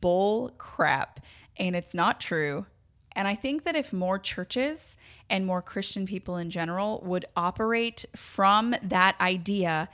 bull 0.00 0.50
crap 0.58 1.20
and 1.56 1.76
it's 1.76 1.94
not 1.94 2.20
true 2.20 2.66
And 3.14 3.28
I 3.28 3.34
think 3.34 3.64
that 3.64 3.76
if 3.76 3.92
more 3.92 4.18
churches 4.18 4.96
and 5.28 5.46
more 5.46 5.62
Christian 5.62 6.06
people 6.06 6.36
in 6.36 6.50
general 6.50 7.00
would 7.04 7.24
operate 7.36 8.04
from 8.16 8.74
that 8.82 9.20
idea 9.20 9.88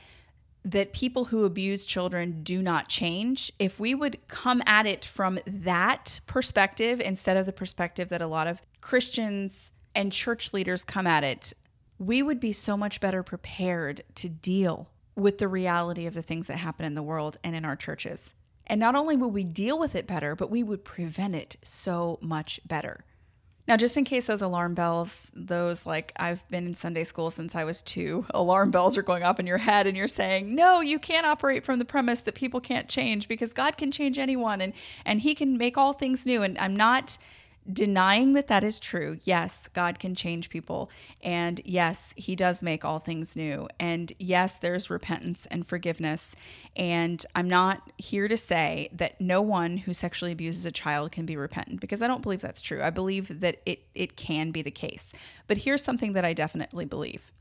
that 0.64 0.92
people 0.92 1.26
who 1.26 1.44
abuse 1.44 1.86
children 1.86 2.42
do 2.42 2.62
not 2.62 2.88
change, 2.88 3.52
if 3.58 3.80
we 3.80 3.94
would 3.94 4.18
come 4.28 4.62
at 4.66 4.86
it 4.86 5.04
from 5.04 5.38
that 5.46 6.20
perspective 6.26 7.00
instead 7.00 7.36
of 7.36 7.46
the 7.46 7.52
perspective 7.52 8.08
that 8.10 8.20
a 8.20 8.26
lot 8.26 8.46
of 8.46 8.60
Christians 8.80 9.72
and 9.94 10.12
church 10.12 10.52
leaders 10.52 10.84
come 10.84 11.06
at 11.06 11.24
it, 11.24 11.52
we 11.98 12.22
would 12.22 12.38
be 12.38 12.52
so 12.52 12.76
much 12.76 13.00
better 13.00 13.22
prepared 13.22 14.02
to 14.16 14.28
deal 14.28 14.90
with 15.16 15.38
the 15.38 15.48
reality 15.48 16.06
of 16.06 16.14
the 16.14 16.22
things 16.22 16.46
that 16.46 16.58
happen 16.58 16.84
in 16.84 16.94
the 16.94 17.02
world 17.02 17.36
and 17.42 17.56
in 17.56 17.64
our 17.64 17.74
churches. 17.74 18.34
And 18.68 18.80
not 18.80 18.94
only 18.94 19.16
would 19.16 19.28
we 19.28 19.44
deal 19.44 19.78
with 19.78 19.94
it 19.94 20.06
better, 20.06 20.36
but 20.36 20.50
we 20.50 20.62
would 20.62 20.84
prevent 20.84 21.34
it 21.34 21.56
so 21.62 22.18
much 22.20 22.60
better. 22.66 23.04
Now, 23.68 23.76
just 23.76 23.98
in 23.98 24.04
case 24.04 24.26
those 24.26 24.40
alarm 24.40 24.72
bells, 24.72 25.30
those 25.34 25.84
like 25.84 26.12
I've 26.16 26.48
been 26.48 26.66
in 26.66 26.74
Sunday 26.74 27.04
school 27.04 27.30
since 27.30 27.54
I 27.54 27.64
was 27.64 27.82
two, 27.82 28.24
alarm 28.34 28.70
bells 28.70 28.96
are 28.96 29.02
going 29.02 29.24
off 29.24 29.38
in 29.38 29.46
your 29.46 29.58
head 29.58 29.86
and 29.86 29.94
you're 29.94 30.08
saying, 30.08 30.54
no, 30.54 30.80
you 30.80 30.98
can't 30.98 31.26
operate 31.26 31.66
from 31.66 31.78
the 31.78 31.84
premise 31.84 32.20
that 32.20 32.34
people 32.34 32.60
can't 32.60 32.88
change 32.88 33.28
because 33.28 33.52
God 33.52 33.76
can 33.76 33.90
change 33.90 34.18
anyone 34.18 34.62
and, 34.62 34.72
and 35.04 35.20
He 35.20 35.34
can 35.34 35.58
make 35.58 35.76
all 35.76 35.92
things 35.92 36.24
new. 36.24 36.42
And 36.42 36.58
I'm 36.58 36.74
not 36.74 37.18
denying 37.72 38.32
that 38.32 38.46
that 38.48 38.64
is 38.64 38.78
true. 38.78 39.18
Yes, 39.24 39.68
God 39.68 39.98
can 39.98 40.14
change 40.14 40.50
people. 40.50 40.90
And 41.22 41.60
yes, 41.64 42.14
He 42.16 42.34
does 42.34 42.62
make 42.62 42.84
all 42.84 42.98
things 42.98 43.36
new. 43.36 43.68
And 43.78 44.12
yes, 44.18 44.58
there's 44.58 44.90
repentance 44.90 45.46
and 45.50 45.66
forgiveness. 45.66 46.34
And 46.76 47.24
I'm 47.34 47.48
not 47.48 47.90
here 47.98 48.28
to 48.28 48.36
say 48.36 48.88
that 48.92 49.20
no 49.20 49.42
one 49.42 49.78
who 49.78 49.92
sexually 49.92 50.32
abuses 50.32 50.64
a 50.64 50.72
child 50.72 51.12
can 51.12 51.26
be 51.26 51.36
repentant 51.36 51.80
because 51.80 52.02
I 52.02 52.06
don't 52.06 52.22
believe 52.22 52.40
that's 52.40 52.62
true. 52.62 52.82
I 52.82 52.90
believe 52.90 53.40
that 53.40 53.60
it, 53.66 53.80
it 53.94 54.16
can 54.16 54.50
be 54.50 54.62
the 54.62 54.70
case. 54.70 55.12
But 55.46 55.58
here's 55.58 55.82
something 55.82 56.12
that 56.14 56.24
I 56.24 56.32
definitely 56.32 56.84
believe 56.84 57.32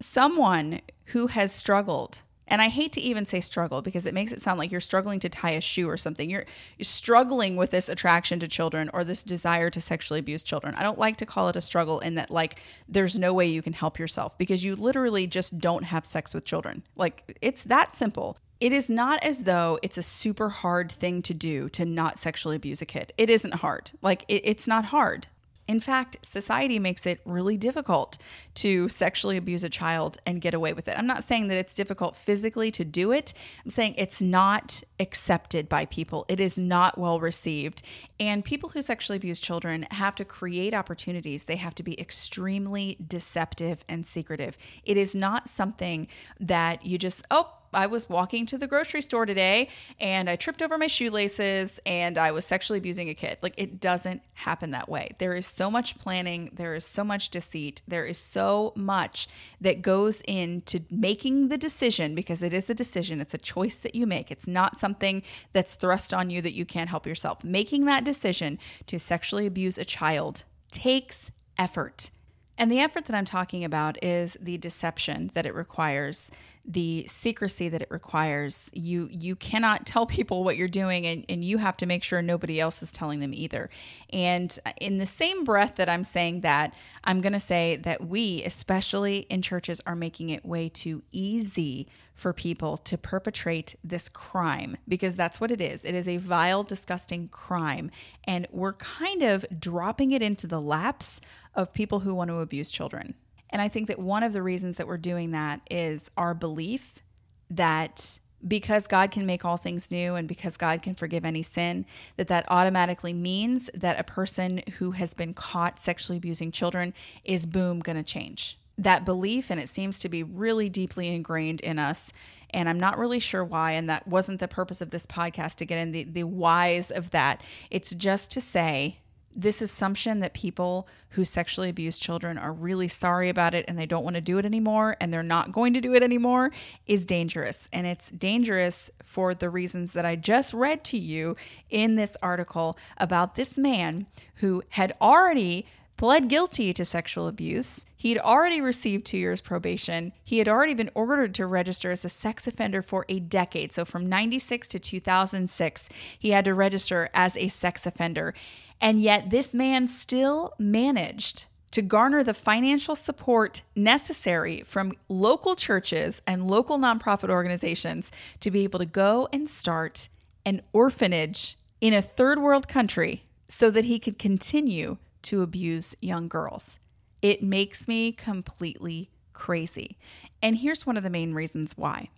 someone 0.00 0.80
who 1.06 1.28
has 1.28 1.52
struggled 1.52 2.22
and 2.52 2.60
I 2.60 2.68
hate 2.68 2.92
to 2.92 3.00
even 3.00 3.24
say 3.24 3.40
struggle 3.40 3.80
because 3.80 4.04
it 4.04 4.12
makes 4.12 4.30
it 4.30 4.42
sound 4.42 4.58
like 4.58 4.70
you're 4.70 4.80
struggling 4.82 5.18
to 5.20 5.30
tie 5.30 5.52
a 5.52 5.60
shoe 5.62 5.88
or 5.88 5.96
something. 5.96 6.28
You're, 6.28 6.44
you're, 6.76 6.84
struggling 6.84 7.56
with 7.56 7.70
this 7.70 7.88
attraction 7.88 8.40
to 8.40 8.46
children 8.46 8.90
or 8.92 9.04
this 9.04 9.24
desire 9.24 9.70
to 9.70 9.80
sexually 9.80 10.20
abuse 10.20 10.42
children. 10.42 10.74
I 10.74 10.82
don't 10.82 10.98
like 10.98 11.16
to 11.16 11.26
call 11.26 11.48
it 11.48 11.56
a 11.56 11.62
struggle 11.62 12.00
in 12.00 12.16
that, 12.16 12.30
like, 12.30 12.60
there's 12.86 13.18
no 13.18 13.32
way 13.32 13.46
you 13.46 13.62
can 13.62 13.72
help 13.72 13.98
yourself 13.98 14.36
because 14.36 14.62
you 14.62 14.76
literally 14.76 15.26
just 15.26 15.60
don't 15.60 15.84
have 15.84 16.04
sex 16.04 16.34
with 16.34 16.44
children. 16.44 16.82
Like, 16.94 17.38
it's 17.40 17.64
that 17.64 17.90
simple. 17.90 18.36
It 18.60 18.74
is 18.74 18.90
not 18.90 19.24
as 19.24 19.44
though 19.44 19.78
it's 19.82 19.96
a 19.96 20.02
super 20.02 20.50
hard 20.50 20.92
thing 20.92 21.22
to 21.22 21.32
do 21.32 21.70
to 21.70 21.86
not 21.86 22.18
sexually 22.18 22.56
abuse 22.56 22.82
a 22.82 22.86
kid. 22.86 23.14
It 23.16 23.30
isn't 23.30 23.54
hard. 23.54 23.92
Like, 24.02 24.26
it, 24.28 24.42
it's 24.44 24.68
not 24.68 24.84
hard. 24.84 25.28
In 25.68 25.78
fact, 25.78 26.16
society 26.22 26.78
makes 26.78 27.06
it 27.06 27.20
really 27.24 27.56
difficult 27.56 28.18
to 28.54 28.88
sexually 28.88 29.36
abuse 29.36 29.62
a 29.62 29.68
child 29.68 30.18
and 30.26 30.40
get 30.40 30.54
away 30.54 30.72
with 30.72 30.88
it. 30.88 30.98
I'm 30.98 31.06
not 31.06 31.24
saying 31.24 31.48
that 31.48 31.56
it's 31.56 31.74
difficult 31.74 32.16
physically 32.16 32.70
to 32.72 32.84
do 32.84 33.12
it. 33.12 33.32
I'm 33.64 33.70
saying 33.70 33.94
it's 33.96 34.20
not 34.20 34.82
accepted 34.98 35.68
by 35.68 35.86
people. 35.86 36.26
It 36.28 36.40
is 36.40 36.58
not 36.58 36.98
well 36.98 37.20
received. 37.20 37.82
And 38.18 38.44
people 38.44 38.70
who 38.70 38.82
sexually 38.82 39.16
abuse 39.16 39.40
children 39.40 39.86
have 39.92 40.14
to 40.16 40.24
create 40.24 40.74
opportunities. 40.74 41.44
They 41.44 41.56
have 41.56 41.74
to 41.76 41.82
be 41.82 41.98
extremely 42.00 42.96
deceptive 43.06 43.84
and 43.88 44.04
secretive. 44.04 44.58
It 44.84 44.96
is 44.96 45.14
not 45.14 45.48
something 45.48 46.08
that 46.40 46.84
you 46.84 46.98
just, 46.98 47.24
oh, 47.30 47.52
I 47.72 47.86
was 47.86 48.08
walking 48.08 48.46
to 48.46 48.58
the 48.58 48.66
grocery 48.66 49.02
store 49.02 49.26
today 49.26 49.68
and 50.00 50.28
I 50.28 50.36
tripped 50.36 50.62
over 50.62 50.76
my 50.78 50.86
shoelaces 50.86 51.80
and 51.86 52.18
I 52.18 52.32
was 52.32 52.44
sexually 52.44 52.78
abusing 52.78 53.08
a 53.08 53.14
kid. 53.14 53.38
Like 53.42 53.54
it 53.56 53.80
doesn't 53.80 54.22
happen 54.34 54.72
that 54.72 54.88
way. 54.88 55.10
There 55.18 55.34
is 55.34 55.46
so 55.46 55.70
much 55.70 55.98
planning, 55.98 56.50
there 56.52 56.74
is 56.74 56.84
so 56.84 57.04
much 57.04 57.30
deceit, 57.30 57.82
there 57.86 58.04
is 58.04 58.18
so 58.18 58.72
much 58.76 59.28
that 59.60 59.82
goes 59.82 60.20
into 60.22 60.80
making 60.90 61.48
the 61.48 61.58
decision 61.58 62.14
because 62.14 62.42
it 62.42 62.52
is 62.52 62.68
a 62.68 62.74
decision, 62.74 63.20
it's 63.20 63.34
a 63.34 63.38
choice 63.38 63.76
that 63.76 63.94
you 63.94 64.06
make. 64.06 64.30
It's 64.30 64.48
not 64.48 64.76
something 64.76 65.22
that's 65.52 65.74
thrust 65.74 66.12
on 66.12 66.30
you 66.30 66.42
that 66.42 66.54
you 66.54 66.64
can't 66.64 66.90
help 66.90 67.06
yourself. 67.06 67.42
Making 67.44 67.86
that 67.86 68.04
decision 68.04 68.58
to 68.86 68.98
sexually 68.98 69.46
abuse 69.46 69.78
a 69.78 69.84
child 69.84 70.44
takes 70.70 71.30
effort. 71.58 72.10
And 72.58 72.70
the 72.70 72.80
effort 72.80 73.06
that 73.06 73.16
I'm 73.16 73.24
talking 73.24 73.64
about 73.64 74.02
is 74.04 74.36
the 74.40 74.58
deception 74.58 75.30
that 75.34 75.46
it 75.46 75.54
requires 75.54 76.30
the 76.64 77.04
secrecy 77.08 77.68
that 77.68 77.82
it 77.82 77.88
requires. 77.90 78.70
You 78.72 79.08
you 79.10 79.34
cannot 79.34 79.86
tell 79.86 80.06
people 80.06 80.44
what 80.44 80.56
you're 80.56 80.68
doing 80.68 81.06
and, 81.06 81.24
and 81.28 81.44
you 81.44 81.58
have 81.58 81.76
to 81.78 81.86
make 81.86 82.04
sure 82.04 82.22
nobody 82.22 82.60
else 82.60 82.82
is 82.82 82.92
telling 82.92 83.20
them 83.20 83.34
either. 83.34 83.68
And 84.10 84.56
in 84.80 84.98
the 84.98 85.06
same 85.06 85.44
breath 85.44 85.76
that 85.76 85.88
I'm 85.88 86.04
saying 86.04 86.42
that, 86.42 86.74
I'm 87.04 87.20
gonna 87.20 87.40
say 87.40 87.76
that 87.76 88.06
we, 88.06 88.44
especially 88.44 89.18
in 89.28 89.42
churches, 89.42 89.80
are 89.86 89.96
making 89.96 90.30
it 90.30 90.44
way 90.44 90.68
too 90.68 91.02
easy 91.10 91.88
for 92.14 92.32
people 92.32 92.76
to 92.76 92.96
perpetrate 92.96 93.74
this 93.82 94.08
crime 94.08 94.76
because 94.86 95.16
that's 95.16 95.40
what 95.40 95.50
it 95.50 95.60
is. 95.60 95.84
It 95.84 95.94
is 95.94 96.06
a 96.06 96.18
vile, 96.18 96.62
disgusting 96.62 97.28
crime. 97.28 97.90
And 98.24 98.46
we're 98.50 98.74
kind 98.74 99.22
of 99.22 99.44
dropping 99.58 100.12
it 100.12 100.22
into 100.22 100.46
the 100.46 100.60
laps 100.60 101.20
of 101.54 101.72
people 101.72 102.00
who 102.00 102.14
want 102.14 102.28
to 102.28 102.38
abuse 102.38 102.70
children. 102.70 103.14
And 103.52 103.60
I 103.60 103.68
think 103.68 103.86
that 103.88 103.98
one 103.98 104.22
of 104.22 104.32
the 104.32 104.42
reasons 104.42 104.76
that 104.78 104.88
we're 104.88 104.96
doing 104.96 105.30
that 105.32 105.60
is 105.70 106.10
our 106.16 106.34
belief 106.34 107.02
that 107.50 108.18
because 108.46 108.86
God 108.86 109.10
can 109.10 109.26
make 109.26 109.44
all 109.44 109.56
things 109.56 109.90
new 109.90 110.14
and 110.14 110.26
because 110.26 110.56
God 110.56 110.82
can 110.82 110.94
forgive 110.94 111.24
any 111.24 111.42
sin, 111.42 111.86
that 112.16 112.28
that 112.28 112.44
automatically 112.48 113.12
means 113.12 113.70
that 113.74 114.00
a 114.00 114.04
person 114.04 114.62
who 114.78 114.92
has 114.92 115.14
been 115.14 115.34
caught 115.34 115.78
sexually 115.78 116.16
abusing 116.16 116.50
children 116.50 116.92
is 117.24 117.46
boom 117.46 117.80
going 117.80 117.96
to 117.96 118.02
change. 118.02 118.58
That 118.78 119.04
belief, 119.04 119.50
and 119.50 119.60
it 119.60 119.68
seems 119.68 119.98
to 120.00 120.08
be 120.08 120.22
really 120.22 120.68
deeply 120.68 121.14
ingrained 121.14 121.60
in 121.60 121.78
us. 121.78 122.12
And 122.50 122.68
I'm 122.68 122.80
not 122.80 122.98
really 122.98 123.20
sure 123.20 123.44
why. 123.44 123.72
And 123.72 123.88
that 123.88 124.08
wasn't 124.08 124.40
the 124.40 124.48
purpose 124.48 124.80
of 124.80 124.90
this 124.90 125.06
podcast 125.06 125.56
to 125.56 125.66
get 125.66 125.78
in 125.78 125.92
the, 125.92 126.04
the 126.04 126.24
whys 126.24 126.90
of 126.90 127.10
that. 127.10 127.42
It's 127.70 127.94
just 127.94 128.30
to 128.32 128.40
say 128.40 128.98
this 129.34 129.62
assumption 129.62 130.20
that 130.20 130.34
people 130.34 130.86
who 131.10 131.24
sexually 131.24 131.68
abuse 131.68 131.98
children 131.98 132.38
are 132.38 132.52
really 132.52 132.88
sorry 132.88 133.28
about 133.28 133.54
it 133.54 133.64
and 133.68 133.78
they 133.78 133.86
don't 133.86 134.04
want 134.04 134.14
to 134.14 134.20
do 134.20 134.38
it 134.38 134.44
anymore 134.44 134.96
and 135.00 135.12
they're 135.12 135.22
not 135.22 135.52
going 135.52 135.74
to 135.74 135.80
do 135.80 135.94
it 135.94 136.02
anymore 136.02 136.50
is 136.86 137.06
dangerous. 137.06 137.68
And 137.72 137.86
it's 137.86 138.10
dangerous 138.10 138.90
for 139.02 139.34
the 139.34 139.50
reasons 139.50 139.92
that 139.92 140.04
I 140.04 140.16
just 140.16 140.52
read 140.54 140.84
to 140.84 140.98
you 140.98 141.36
in 141.70 141.96
this 141.96 142.16
article 142.22 142.78
about 142.98 143.34
this 143.34 143.56
man 143.56 144.06
who 144.36 144.62
had 144.70 144.94
already 145.00 145.66
pled 146.02 146.26
guilty 146.26 146.72
to 146.72 146.84
sexual 146.84 147.28
abuse. 147.28 147.86
He 147.96 148.08
had 148.08 148.18
already 148.18 148.60
received 148.60 149.06
two 149.06 149.18
years 149.18 149.40
probation. 149.40 150.12
He 150.24 150.38
had 150.38 150.48
already 150.48 150.74
been 150.74 150.90
ordered 150.96 151.32
to 151.36 151.46
register 151.46 151.92
as 151.92 152.04
a 152.04 152.08
sex 152.08 152.48
offender 152.48 152.82
for 152.82 153.06
a 153.08 153.20
decade. 153.20 153.70
So 153.70 153.84
from 153.84 154.08
96 154.08 154.66
to 154.66 154.80
2006, 154.80 155.88
he 156.18 156.30
had 156.30 156.44
to 156.46 156.54
register 156.54 157.08
as 157.14 157.36
a 157.36 157.46
sex 157.46 157.86
offender. 157.86 158.34
And 158.80 159.00
yet, 159.00 159.30
this 159.30 159.54
man 159.54 159.86
still 159.86 160.54
managed 160.58 161.46
to 161.70 161.82
garner 161.82 162.24
the 162.24 162.34
financial 162.34 162.96
support 162.96 163.62
necessary 163.76 164.62
from 164.62 164.94
local 165.08 165.54
churches 165.54 166.20
and 166.26 166.50
local 166.50 166.80
nonprofit 166.80 167.30
organizations 167.30 168.10
to 168.40 168.50
be 168.50 168.64
able 168.64 168.80
to 168.80 168.86
go 168.86 169.28
and 169.32 169.48
start 169.48 170.08
an 170.44 170.62
orphanage 170.72 171.58
in 171.80 171.94
a 171.94 172.02
third 172.02 172.40
world 172.40 172.66
country 172.66 173.22
so 173.46 173.70
that 173.70 173.84
he 173.84 174.00
could 174.00 174.18
continue 174.18 174.96
to 175.22 175.42
abuse 175.42 175.94
young 176.00 176.28
girls. 176.28 176.78
It 177.20 177.42
makes 177.42 177.86
me 177.86 178.12
completely 178.12 179.10
crazy. 179.32 179.96
And 180.42 180.56
here's 180.56 180.86
one 180.86 180.96
of 180.96 181.02
the 181.02 181.10
main 181.10 181.34
reasons 181.34 181.76
why. 181.76 182.08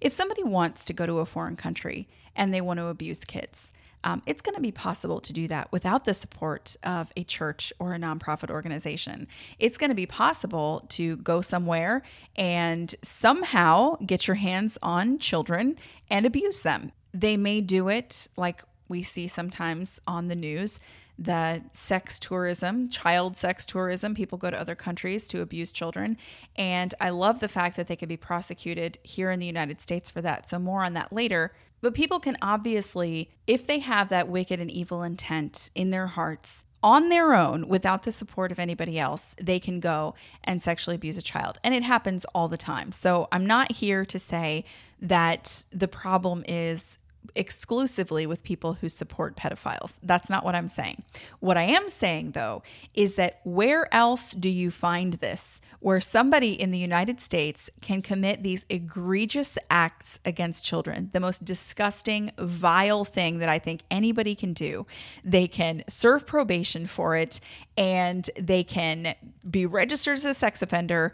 If 0.00 0.12
somebody 0.12 0.42
wants 0.42 0.84
to 0.86 0.92
go 0.92 1.06
to 1.06 1.18
a 1.18 1.26
foreign 1.26 1.56
country 1.56 2.08
and 2.34 2.52
they 2.52 2.60
want 2.60 2.78
to 2.78 2.86
abuse 2.86 3.24
kids, 3.24 3.72
um, 4.04 4.22
it's 4.26 4.42
going 4.42 4.54
to 4.54 4.60
be 4.60 4.72
possible 4.72 5.20
to 5.20 5.32
do 5.32 5.48
that 5.48 5.72
without 5.72 6.04
the 6.04 6.14
support 6.14 6.76
of 6.82 7.12
a 7.16 7.24
church 7.24 7.72
or 7.78 7.94
a 7.94 7.98
nonprofit 7.98 8.50
organization. 8.50 9.26
It's 9.58 9.76
going 9.76 9.90
to 9.90 9.94
be 9.94 10.06
possible 10.06 10.86
to 10.90 11.16
go 11.18 11.40
somewhere 11.40 12.02
and 12.36 12.94
somehow 13.02 13.96
get 13.96 14.28
your 14.28 14.36
hands 14.36 14.78
on 14.82 15.18
children 15.18 15.76
and 16.08 16.24
abuse 16.24 16.62
them. 16.62 16.92
They 17.12 17.36
may 17.36 17.60
do 17.60 17.88
it 17.88 18.28
like 18.36 18.62
we 18.88 19.02
see 19.02 19.26
sometimes 19.26 20.00
on 20.06 20.28
the 20.28 20.36
news 20.36 20.80
the 21.18 21.62
sex 21.72 22.20
tourism, 22.20 22.88
child 22.88 23.36
sex 23.36 23.66
tourism. 23.66 24.14
People 24.14 24.38
go 24.38 24.50
to 24.50 24.60
other 24.60 24.74
countries 24.74 25.26
to 25.28 25.42
abuse 25.42 25.72
children. 25.72 26.16
And 26.56 26.94
I 27.00 27.10
love 27.10 27.40
the 27.40 27.48
fact 27.48 27.76
that 27.76 27.88
they 27.88 27.96
could 27.96 28.08
be 28.08 28.16
prosecuted 28.16 28.98
here 29.02 29.30
in 29.30 29.40
the 29.40 29.46
United 29.46 29.80
States 29.80 30.10
for 30.10 30.22
that. 30.22 30.48
So, 30.48 30.58
more 30.58 30.84
on 30.84 30.94
that 30.94 31.12
later. 31.12 31.52
But 31.80 31.94
people 31.94 32.18
can 32.18 32.36
obviously, 32.42 33.30
if 33.46 33.66
they 33.66 33.78
have 33.80 34.08
that 34.08 34.28
wicked 34.28 34.60
and 34.60 34.70
evil 34.70 35.02
intent 35.02 35.70
in 35.74 35.90
their 35.90 36.08
hearts, 36.08 36.64
on 36.82 37.08
their 37.08 37.34
own, 37.34 37.68
without 37.68 38.04
the 38.04 38.12
support 38.12 38.52
of 38.52 38.58
anybody 38.58 38.98
else, 38.98 39.34
they 39.40 39.58
can 39.58 39.80
go 39.80 40.14
and 40.44 40.62
sexually 40.62 40.94
abuse 40.94 41.18
a 41.18 41.22
child. 41.22 41.58
And 41.64 41.74
it 41.74 41.82
happens 41.82 42.24
all 42.34 42.48
the 42.48 42.56
time. 42.56 42.92
So 42.92 43.28
I'm 43.32 43.46
not 43.46 43.72
here 43.72 44.04
to 44.04 44.18
say 44.18 44.64
that 45.00 45.64
the 45.72 45.88
problem 45.88 46.44
is 46.46 46.98
exclusively 47.34 48.26
with 48.26 48.42
people 48.42 48.74
who 48.74 48.88
support 48.88 49.36
pedophiles. 49.36 49.98
That's 50.02 50.30
not 50.30 50.44
what 50.44 50.54
I'm 50.54 50.68
saying. 50.68 51.02
What 51.40 51.56
I 51.56 51.62
am 51.62 51.88
saying, 51.88 52.32
though, 52.32 52.62
is 52.94 53.14
that 53.14 53.40
where 53.44 53.92
else 53.94 54.32
do 54.32 54.48
you 54.48 54.70
find 54.70 55.14
this? 55.14 55.60
Where 55.80 56.00
somebody 56.00 56.52
in 56.52 56.70
the 56.70 56.78
United 56.78 57.20
States 57.20 57.70
can 57.80 58.02
commit 58.02 58.42
these 58.42 58.66
egregious 58.68 59.56
acts 59.70 60.18
against 60.24 60.64
children, 60.64 61.10
the 61.12 61.20
most 61.20 61.44
disgusting, 61.44 62.32
vile 62.38 63.04
thing 63.04 63.38
that 63.38 63.48
I 63.48 63.58
think 63.58 63.82
anybody 63.90 64.34
can 64.34 64.52
do. 64.52 64.86
They 65.24 65.46
can 65.46 65.84
serve 65.88 66.26
probation 66.26 66.86
for 66.86 67.16
it 67.16 67.40
and 67.76 68.28
they 68.38 68.64
can 68.64 69.14
be 69.48 69.66
registered 69.66 70.16
as 70.16 70.24
a 70.24 70.34
sex 70.34 70.62
offender. 70.62 71.12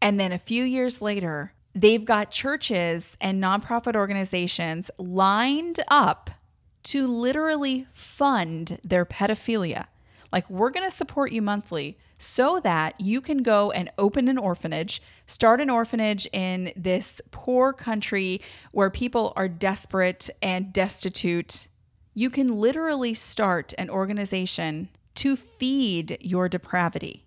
And 0.00 0.18
then 0.20 0.32
a 0.32 0.38
few 0.38 0.64
years 0.64 1.00
later, 1.00 1.52
they've 1.74 2.04
got 2.04 2.30
churches 2.30 3.16
and 3.20 3.42
nonprofit 3.42 3.96
organizations 3.96 4.90
lined 4.98 5.80
up 5.88 6.30
to 6.84 7.06
literally 7.06 7.86
fund 7.90 8.78
their 8.84 9.04
pedophilia. 9.04 9.86
Like, 10.32 10.48
we're 10.48 10.70
going 10.70 10.88
to 10.88 10.96
support 10.96 11.30
you 11.32 11.42
monthly 11.42 11.98
so 12.18 12.60
that 12.60 13.00
you 13.00 13.20
can 13.20 13.42
go 13.42 13.70
and 13.70 13.90
open 13.98 14.28
an 14.28 14.38
orphanage, 14.38 15.02
start 15.26 15.60
an 15.60 15.68
orphanage 15.68 16.26
in 16.32 16.72
this 16.76 17.20
poor 17.30 17.72
country 17.72 18.40
where 18.70 18.90
people 18.90 19.32
are 19.36 19.48
desperate 19.48 20.30
and 20.40 20.72
destitute. 20.72 21.68
You 22.14 22.30
can 22.30 22.46
literally 22.46 23.12
start 23.12 23.74
an 23.76 23.90
organization 23.90 24.88
to 25.16 25.36
feed 25.36 26.16
your 26.20 26.48
depravity. 26.48 27.26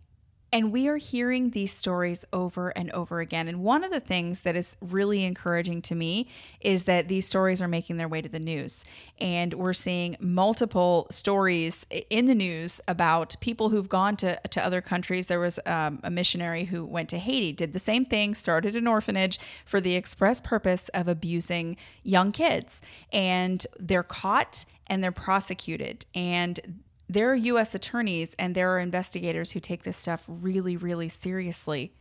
And 0.51 0.71
we 0.71 0.87
are 0.87 0.97
hearing 0.97 1.49
these 1.49 1.75
stories 1.75 2.23
over 2.31 2.69
and 2.69 2.89
over 2.91 3.19
again. 3.19 3.47
And 3.47 3.61
one 3.61 3.83
of 3.83 3.91
the 3.91 3.99
things 3.99 4.41
that 4.41 4.55
is 4.55 4.77
really 4.79 5.23
encouraging 5.23 5.81
to 5.83 5.95
me 5.95 6.29
is 6.61 6.83
that 6.83 7.07
these 7.07 7.27
stories 7.27 7.61
are 7.61 7.67
making 7.67 7.97
their 7.97 8.07
way 8.07 8.21
to 8.21 8.29
the 8.29 8.39
news. 8.39 8.85
And 9.19 9.53
we're 9.53 9.73
seeing 9.73 10.15
multiple 10.19 11.07
stories 11.09 11.85
in 12.09 12.25
the 12.25 12.35
news 12.35 12.79
about 12.87 13.35
people 13.41 13.69
who've 13.69 13.89
gone 13.89 14.15
to, 14.17 14.39
to 14.51 14.65
other 14.65 14.81
countries. 14.81 15.27
There 15.27 15.39
was 15.39 15.59
um, 15.65 15.99
a 16.03 16.09
missionary 16.09 16.65
who 16.65 16.85
went 16.85 17.09
to 17.09 17.17
Haiti, 17.17 17.51
did 17.51 17.73
the 17.73 17.79
same 17.79 18.05
thing, 18.05 18.33
started 18.33 18.75
an 18.75 18.87
orphanage 18.87 19.39
for 19.65 19.81
the 19.81 19.95
express 19.95 20.39
purpose 20.39 20.89
of 20.89 21.07
abusing 21.07 21.75
young 22.03 22.31
kids. 22.31 22.79
And 23.11 23.65
they're 23.77 24.03
caught 24.03 24.65
and 24.87 25.03
they're 25.03 25.11
prosecuted. 25.11 26.05
And 26.13 26.83
there 27.07 27.31
are 27.31 27.35
US 27.35 27.75
attorneys 27.75 28.35
and 28.39 28.55
there 28.55 28.71
are 28.71 28.79
investigators 28.79 29.51
who 29.51 29.59
take 29.59 29.83
this 29.83 29.97
stuff 29.97 30.25
really, 30.27 30.75
really 30.75 31.09
seriously. 31.09 31.93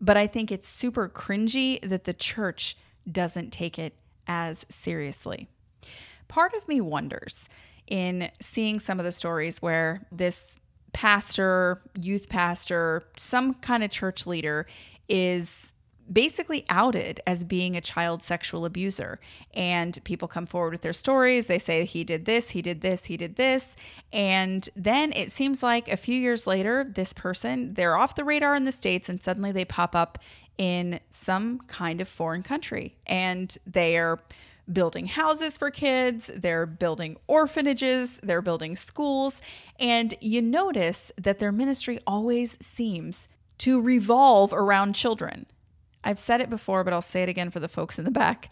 But 0.00 0.16
I 0.16 0.26
think 0.26 0.52
it's 0.52 0.68
super 0.68 1.08
cringy 1.08 1.80
that 1.88 2.04
the 2.04 2.12
church 2.12 2.76
doesn't 3.10 3.52
take 3.52 3.78
it 3.78 3.94
as 4.26 4.66
seriously. 4.68 5.48
Part 6.28 6.54
of 6.54 6.66
me 6.68 6.80
wonders 6.80 7.48
in 7.86 8.30
seeing 8.40 8.78
some 8.78 8.98
of 8.98 9.04
the 9.04 9.12
stories 9.12 9.62
where 9.62 10.06
this 10.10 10.58
pastor, 10.92 11.82
youth 12.00 12.28
pastor, 12.28 13.04
some 13.16 13.54
kind 13.54 13.84
of 13.84 13.90
church 13.90 14.26
leader 14.26 14.66
is 15.08 15.72
basically 16.12 16.64
outed 16.68 17.20
as 17.26 17.44
being 17.44 17.76
a 17.76 17.80
child 17.80 18.22
sexual 18.22 18.64
abuser. 18.64 19.20
And 19.54 19.98
people 20.04 20.28
come 20.28 20.46
forward 20.46 20.72
with 20.72 20.82
their 20.82 20.92
stories. 20.92 21.46
They 21.46 21.58
say 21.58 21.84
he 21.84 22.04
did 22.04 22.24
this, 22.24 22.50
he 22.50 22.62
did 22.62 22.80
this, 22.80 23.06
he 23.06 23.16
did 23.16 23.36
this. 23.36 23.76
And 24.12 24.68
then 24.76 25.12
it 25.12 25.30
seems 25.30 25.62
like 25.62 25.88
a 25.88 25.96
few 25.96 26.18
years 26.18 26.46
later, 26.46 26.84
this 26.84 27.12
person, 27.12 27.74
they're 27.74 27.96
off 27.96 28.14
the 28.14 28.24
radar 28.24 28.54
in 28.54 28.64
the 28.64 28.72
States 28.72 29.08
and 29.08 29.22
suddenly 29.22 29.52
they 29.52 29.64
pop 29.64 29.94
up 29.94 30.18
in 30.58 31.00
some 31.10 31.58
kind 31.66 32.00
of 32.00 32.08
foreign 32.08 32.42
country 32.42 32.96
and 33.06 33.56
they 33.66 33.96
are 33.96 34.20
building 34.72 35.06
houses 35.06 35.56
for 35.56 35.70
kids, 35.70 36.30
they're 36.34 36.66
building 36.66 37.16
orphanages, 37.26 38.20
they're 38.22 38.42
building 38.42 38.74
schools, 38.74 39.40
and 39.78 40.14
you 40.20 40.42
notice 40.42 41.12
that 41.16 41.38
their 41.38 41.52
ministry 41.52 42.00
always 42.06 42.56
seems 42.60 43.28
to 43.58 43.80
revolve 43.80 44.52
around 44.52 44.94
children. 44.94 45.46
I've 46.06 46.20
said 46.20 46.40
it 46.40 46.48
before, 46.48 46.84
but 46.84 46.92
I'll 46.92 47.02
say 47.02 47.24
it 47.24 47.28
again 47.28 47.50
for 47.50 47.58
the 47.58 47.68
folks 47.68 47.98
in 47.98 48.04
the 48.04 48.10
back. 48.12 48.50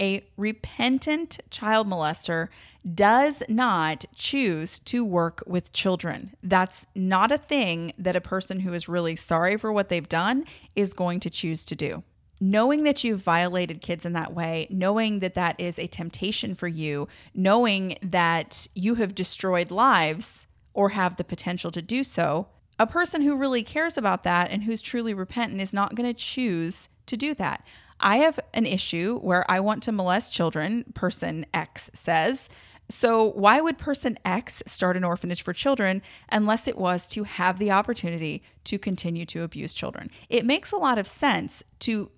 A 0.00 0.24
repentant 0.36 1.38
child 1.50 1.88
molester 1.88 2.48
does 2.94 3.42
not 3.48 4.04
choose 4.14 4.78
to 4.80 5.04
work 5.04 5.42
with 5.46 5.72
children. 5.72 6.34
That's 6.42 6.86
not 6.94 7.32
a 7.32 7.38
thing 7.38 7.92
that 7.98 8.16
a 8.16 8.20
person 8.20 8.60
who 8.60 8.74
is 8.74 8.88
really 8.88 9.16
sorry 9.16 9.56
for 9.56 9.72
what 9.72 9.88
they've 9.88 10.08
done 10.08 10.44
is 10.74 10.92
going 10.92 11.20
to 11.20 11.30
choose 11.30 11.64
to 11.66 11.76
do. 11.76 12.02
Knowing 12.40 12.84
that 12.84 13.02
you've 13.02 13.22
violated 13.22 13.80
kids 13.80 14.04
in 14.06 14.12
that 14.12 14.34
way, 14.34 14.66
knowing 14.70 15.20
that 15.20 15.34
that 15.34 15.58
is 15.58 15.78
a 15.78 15.88
temptation 15.88 16.54
for 16.54 16.68
you, 16.68 17.08
knowing 17.34 17.96
that 18.02 18.68
you 18.74 18.96
have 18.96 19.14
destroyed 19.14 19.70
lives 19.70 20.46
or 20.74 20.90
have 20.90 21.16
the 21.16 21.24
potential 21.24 21.72
to 21.72 21.82
do 21.82 22.04
so, 22.04 22.46
a 22.78 22.86
person 22.86 23.22
who 23.22 23.36
really 23.36 23.64
cares 23.64 23.98
about 23.98 24.22
that 24.22 24.50
and 24.52 24.62
who's 24.62 24.80
truly 24.80 25.12
repentant 25.12 25.60
is 25.60 25.74
not 25.74 25.96
going 25.96 26.08
to 26.08 26.18
choose 26.18 26.88
to 27.08 27.16
do 27.16 27.34
that. 27.34 27.64
I 28.00 28.18
have 28.18 28.38
an 28.54 28.64
issue 28.64 29.18
where 29.18 29.48
I 29.50 29.60
want 29.60 29.82
to 29.84 29.92
molest 29.92 30.32
children, 30.32 30.84
person 30.94 31.46
X 31.52 31.90
says. 31.92 32.48
So, 32.90 33.30
why 33.32 33.60
would 33.60 33.76
person 33.76 34.18
X 34.24 34.62
start 34.66 34.96
an 34.96 35.04
orphanage 35.04 35.42
for 35.42 35.52
children 35.52 36.00
unless 36.30 36.66
it 36.66 36.78
was 36.78 37.06
to 37.10 37.24
have 37.24 37.58
the 37.58 37.70
opportunity 37.70 38.42
to 38.64 38.78
continue 38.78 39.26
to 39.26 39.42
abuse 39.42 39.74
children? 39.74 40.10
It 40.30 40.46
makes 40.46 40.72
a 40.72 40.76
lot 40.76 40.96
of 40.96 41.06
sense 41.06 41.62
to 41.80 42.10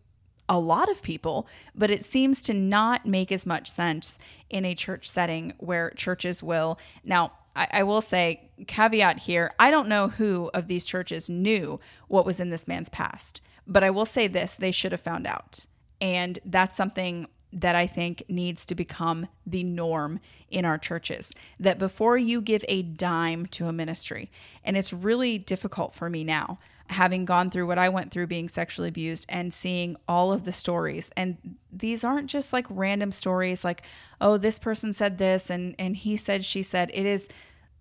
a 0.48 0.59
lot 0.59 0.90
of 0.90 1.03
people, 1.03 1.48
but 1.74 1.90
it 1.90 2.05
seems 2.05 2.42
to 2.42 2.55
not 2.55 3.07
make 3.07 3.33
as 3.33 3.46
much 3.46 3.68
sense 3.68 4.18
in 4.48 4.64
a 4.64 4.74
church 4.74 5.09
setting 5.09 5.55
where 5.59 5.90
churches 5.90 6.42
will. 6.42 6.79
Now, 7.05 7.33
I, 7.55 7.68
I, 7.72 7.83
will 7.85 8.00
say, 8.00 8.50
caveat 8.66 9.20
here 9.20 9.53
I 9.59 9.70
don't 9.70 9.88
know 9.88 10.09
who 10.09 10.50
of 10.55 10.68
these 10.68 10.85
churches 10.85 11.31
knew 11.31 11.81
what 12.09 12.26
was 12.26 12.40
in 12.40 12.50
this 12.50 12.68
man's 12.68 12.88
past, 12.88 13.40
but 13.70 13.85
I 13.85 13.90
will 13.90 14.04
say 14.04 14.26
this 14.26 14.56
they 14.56 14.72
should 14.72 14.92
have 14.92 15.00
found 15.00 15.26
out. 15.26 15.64
And 16.00 16.38
that's 16.44 16.76
something 16.76 17.28
that 17.52 17.74
I 17.74 17.87
think 17.87 18.22
needs 18.28 18.64
to 18.66 18.74
become 18.74 19.28
the 19.46 19.64
norm 19.64 20.20
in 20.50 20.64
our 20.64 20.78
churches. 20.78 21.33
That 21.59 21.78
before 21.78 22.16
you 22.16 22.40
give 22.40 22.64
a 22.68 22.83
dime 22.83 23.46
to 23.46 23.66
a 23.66 23.72
ministry, 23.72 24.30
and 24.64 24.76
it's 24.76 24.92
really 24.92 25.38
difficult 25.38 25.94
for 25.94 26.09
me 26.11 26.22
now, 26.22 26.59
having 26.90 27.24
gone 27.24 27.50
through 27.50 27.66
what 27.66 27.78
I 27.78 27.88
went 27.88 28.11
through 28.11 28.26
being 28.26 28.48
sexually 28.48 28.88
abused 28.88 29.26
and 29.28 29.52
seeing 29.52 29.96
all 30.09 30.33
of 30.33 30.44
the 30.44 30.52
stories. 30.52 31.11
And 31.16 31.56
these 31.72 32.02
aren't 32.02 32.28
just 32.28 32.52
like 32.52 32.66
random 32.68 33.12
stories 33.12 33.64
like, 33.64 33.85
oh, 34.20 34.37
this 34.37 34.59
person 34.59 34.92
said 34.92 35.18
this 35.18 35.50
and, 35.50 35.76
and 35.78 35.96
he 35.96 36.16
said, 36.16 36.44
she 36.44 36.62
said. 36.62 36.90
It 36.92 37.06
is 37.06 37.28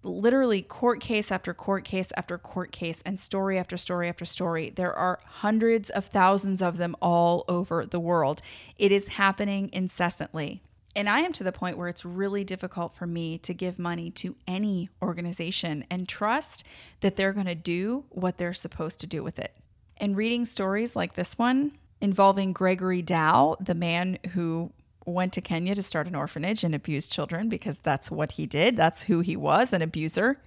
literally 0.03 0.62
court 0.62 0.99
case 0.99 1.31
after 1.31 1.53
court 1.53 1.83
case 1.83 2.12
after 2.15 2.38
court 2.38 2.71
case 2.71 3.01
and 3.05 3.19
story 3.19 3.57
after 3.57 3.77
story 3.77 4.07
after 4.07 4.25
story. 4.25 4.69
There 4.69 4.93
are 4.93 5.19
hundreds 5.25 5.89
of 5.89 6.05
thousands 6.05 6.62
of 6.62 6.77
them 6.77 6.95
all 7.01 7.43
over 7.47 7.85
the 7.85 7.99
world. 7.99 8.41
It 8.77 8.91
is 8.91 9.09
happening 9.09 9.69
incessantly. 9.73 10.62
And 10.95 11.07
I 11.07 11.19
am 11.19 11.33
to 11.33 11.43
the 11.43 11.51
point 11.51 11.77
where 11.77 11.88
it's 11.88 12.03
really 12.03 12.43
difficult 12.43 12.93
for 12.93 13.05
me 13.05 13.38
to 13.39 13.53
give 13.53 13.77
money 13.77 14.09
to 14.12 14.35
any 14.47 14.89
organization 15.01 15.85
and 15.89 16.07
trust 16.07 16.63
that 17.01 17.15
they're 17.15 17.33
going 17.33 17.45
to 17.45 17.55
do 17.55 18.05
what 18.09 18.38
they're 18.38 18.53
supposed 18.53 18.99
to 19.01 19.07
do 19.07 19.23
with 19.23 19.38
it. 19.38 19.55
And 19.97 20.17
reading 20.17 20.45
stories 20.45 20.95
like 20.95 21.13
this 21.13 21.38
one 21.38 21.73
involving 22.01 22.53
Gregory 22.53 23.01
Dow, 23.01 23.57
the 23.59 23.75
man 23.75 24.17
who 24.31 24.71
went 25.10 25.34
to 25.34 25.41
Kenya 25.41 25.76
to 25.76 25.84
start 25.84 26.08
an 26.08 26.15
orphanage 26.15 26.63
and 26.63 26.74
abuse 26.74 27.08
children 27.08 27.50
because 27.50 27.80
that's 27.80 28.10
what 28.10 28.34
he 28.34 28.45
did, 28.45 28.76
that's 28.76 29.04
who 29.04 29.19
he 29.22 29.36
was 29.36 29.74
an 29.74 29.82
abuser 29.82 30.39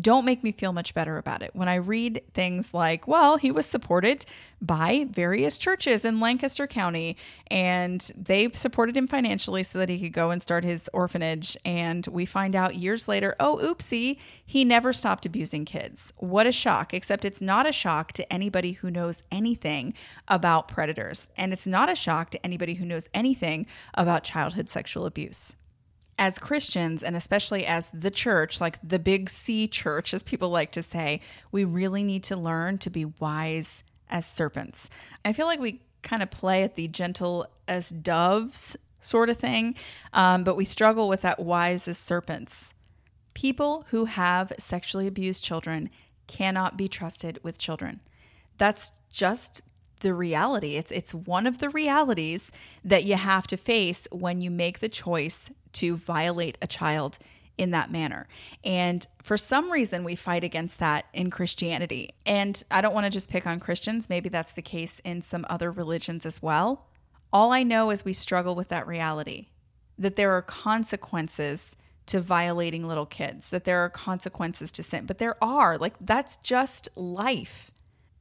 don't 0.00 0.24
make 0.24 0.42
me 0.42 0.52
feel 0.52 0.72
much 0.72 0.94
better 0.94 1.18
about 1.18 1.42
it. 1.42 1.50
When 1.54 1.68
I 1.68 1.76
read 1.76 2.22
things 2.32 2.72
like, 2.72 3.06
well, 3.08 3.36
he 3.36 3.50
was 3.50 3.66
supported 3.66 4.24
by 4.62 5.06
various 5.10 5.58
churches 5.58 6.04
in 6.04 6.20
Lancaster 6.20 6.66
County 6.66 7.16
and 7.50 8.00
they 8.16 8.50
supported 8.52 8.96
him 8.96 9.06
financially 9.06 9.62
so 9.62 9.78
that 9.78 9.88
he 9.88 9.98
could 9.98 10.12
go 10.12 10.30
and 10.30 10.42
start 10.42 10.64
his 10.64 10.88
orphanage. 10.92 11.56
And 11.64 12.06
we 12.06 12.26
find 12.26 12.54
out 12.54 12.76
years 12.76 13.08
later, 13.08 13.34
oh, 13.40 13.58
oopsie, 13.62 14.18
he 14.44 14.64
never 14.64 14.92
stopped 14.92 15.26
abusing 15.26 15.64
kids. 15.64 16.12
What 16.16 16.46
a 16.46 16.52
shock, 16.52 16.92
except 16.94 17.24
it's 17.24 17.40
not 17.40 17.68
a 17.68 17.72
shock 17.72 18.12
to 18.12 18.32
anybody 18.32 18.72
who 18.72 18.90
knows 18.90 19.22
anything 19.30 19.94
about 20.28 20.68
predators. 20.68 21.28
And 21.36 21.52
it's 21.52 21.66
not 21.66 21.90
a 21.90 21.96
shock 21.96 22.30
to 22.30 22.46
anybody 22.46 22.74
who 22.74 22.84
knows 22.84 23.08
anything 23.14 23.66
about 23.94 24.24
childhood 24.24 24.68
sexual 24.68 25.06
abuse 25.06 25.56
as 26.20 26.38
Christians, 26.38 27.02
and 27.02 27.16
especially 27.16 27.64
as 27.64 27.90
the 27.92 28.10
church, 28.10 28.60
like 28.60 28.78
the 28.86 28.98
big 28.98 29.30
C 29.30 29.66
church, 29.66 30.12
as 30.12 30.22
people 30.22 30.50
like 30.50 30.70
to 30.72 30.82
say, 30.82 31.22
we 31.50 31.64
really 31.64 32.04
need 32.04 32.22
to 32.24 32.36
learn 32.36 32.76
to 32.78 32.90
be 32.90 33.06
wise 33.06 33.82
as 34.10 34.26
serpents. 34.26 34.90
I 35.24 35.32
feel 35.32 35.46
like 35.46 35.60
we 35.60 35.80
kind 36.02 36.22
of 36.22 36.30
play 36.30 36.62
at 36.62 36.76
the 36.76 36.88
gentle 36.88 37.46
as 37.66 37.88
doves 37.88 38.76
sort 39.00 39.30
of 39.30 39.38
thing, 39.38 39.74
um, 40.12 40.44
but 40.44 40.56
we 40.56 40.66
struggle 40.66 41.08
with 41.08 41.22
that 41.22 41.40
wise 41.40 41.88
as 41.88 41.96
serpents. 41.96 42.74
People 43.32 43.86
who 43.88 44.04
have 44.04 44.52
sexually 44.58 45.06
abused 45.06 45.42
children 45.42 45.88
cannot 46.26 46.76
be 46.76 46.86
trusted 46.86 47.40
with 47.42 47.58
children. 47.58 48.00
That's 48.58 48.92
just 49.10 49.62
the 50.00 50.14
reality. 50.14 50.76
It's 50.76 50.90
it's 50.90 51.14
one 51.14 51.46
of 51.46 51.58
the 51.58 51.70
realities 51.70 52.50
that 52.84 53.04
you 53.04 53.16
have 53.16 53.46
to 53.48 53.56
face 53.56 54.06
when 54.10 54.40
you 54.40 54.50
make 54.50 54.80
the 54.80 54.88
choice 54.88 55.50
to 55.72 55.96
violate 55.96 56.58
a 56.60 56.66
child 56.66 57.18
in 57.56 57.70
that 57.72 57.92
manner. 57.92 58.26
And 58.64 59.06
for 59.22 59.36
some 59.36 59.70
reason, 59.70 60.02
we 60.02 60.14
fight 60.16 60.42
against 60.42 60.78
that 60.78 61.04
in 61.12 61.30
Christianity. 61.30 62.10
And 62.24 62.62
I 62.70 62.80
don't 62.80 62.94
want 62.94 63.04
to 63.04 63.10
just 63.10 63.30
pick 63.30 63.46
on 63.46 63.60
Christians, 63.60 64.08
maybe 64.08 64.30
that's 64.30 64.52
the 64.52 64.62
case 64.62 65.00
in 65.04 65.20
some 65.20 65.44
other 65.50 65.70
religions 65.70 66.24
as 66.24 66.42
well. 66.42 66.86
All 67.32 67.52
I 67.52 67.62
know 67.62 67.90
is 67.90 68.04
we 68.04 68.14
struggle 68.14 68.54
with 68.54 68.68
that 68.68 68.86
reality 68.86 69.48
that 69.98 70.16
there 70.16 70.32
are 70.32 70.40
consequences 70.40 71.76
to 72.06 72.20
violating 72.20 72.88
little 72.88 73.04
kids, 73.06 73.50
that 73.50 73.64
there 73.64 73.84
are 73.84 73.90
consequences 73.90 74.72
to 74.72 74.82
sin, 74.82 75.04
but 75.04 75.18
there 75.18 75.36
are. 75.44 75.76
Like, 75.76 75.94
that's 76.00 76.38
just 76.38 76.88
life. 76.96 77.70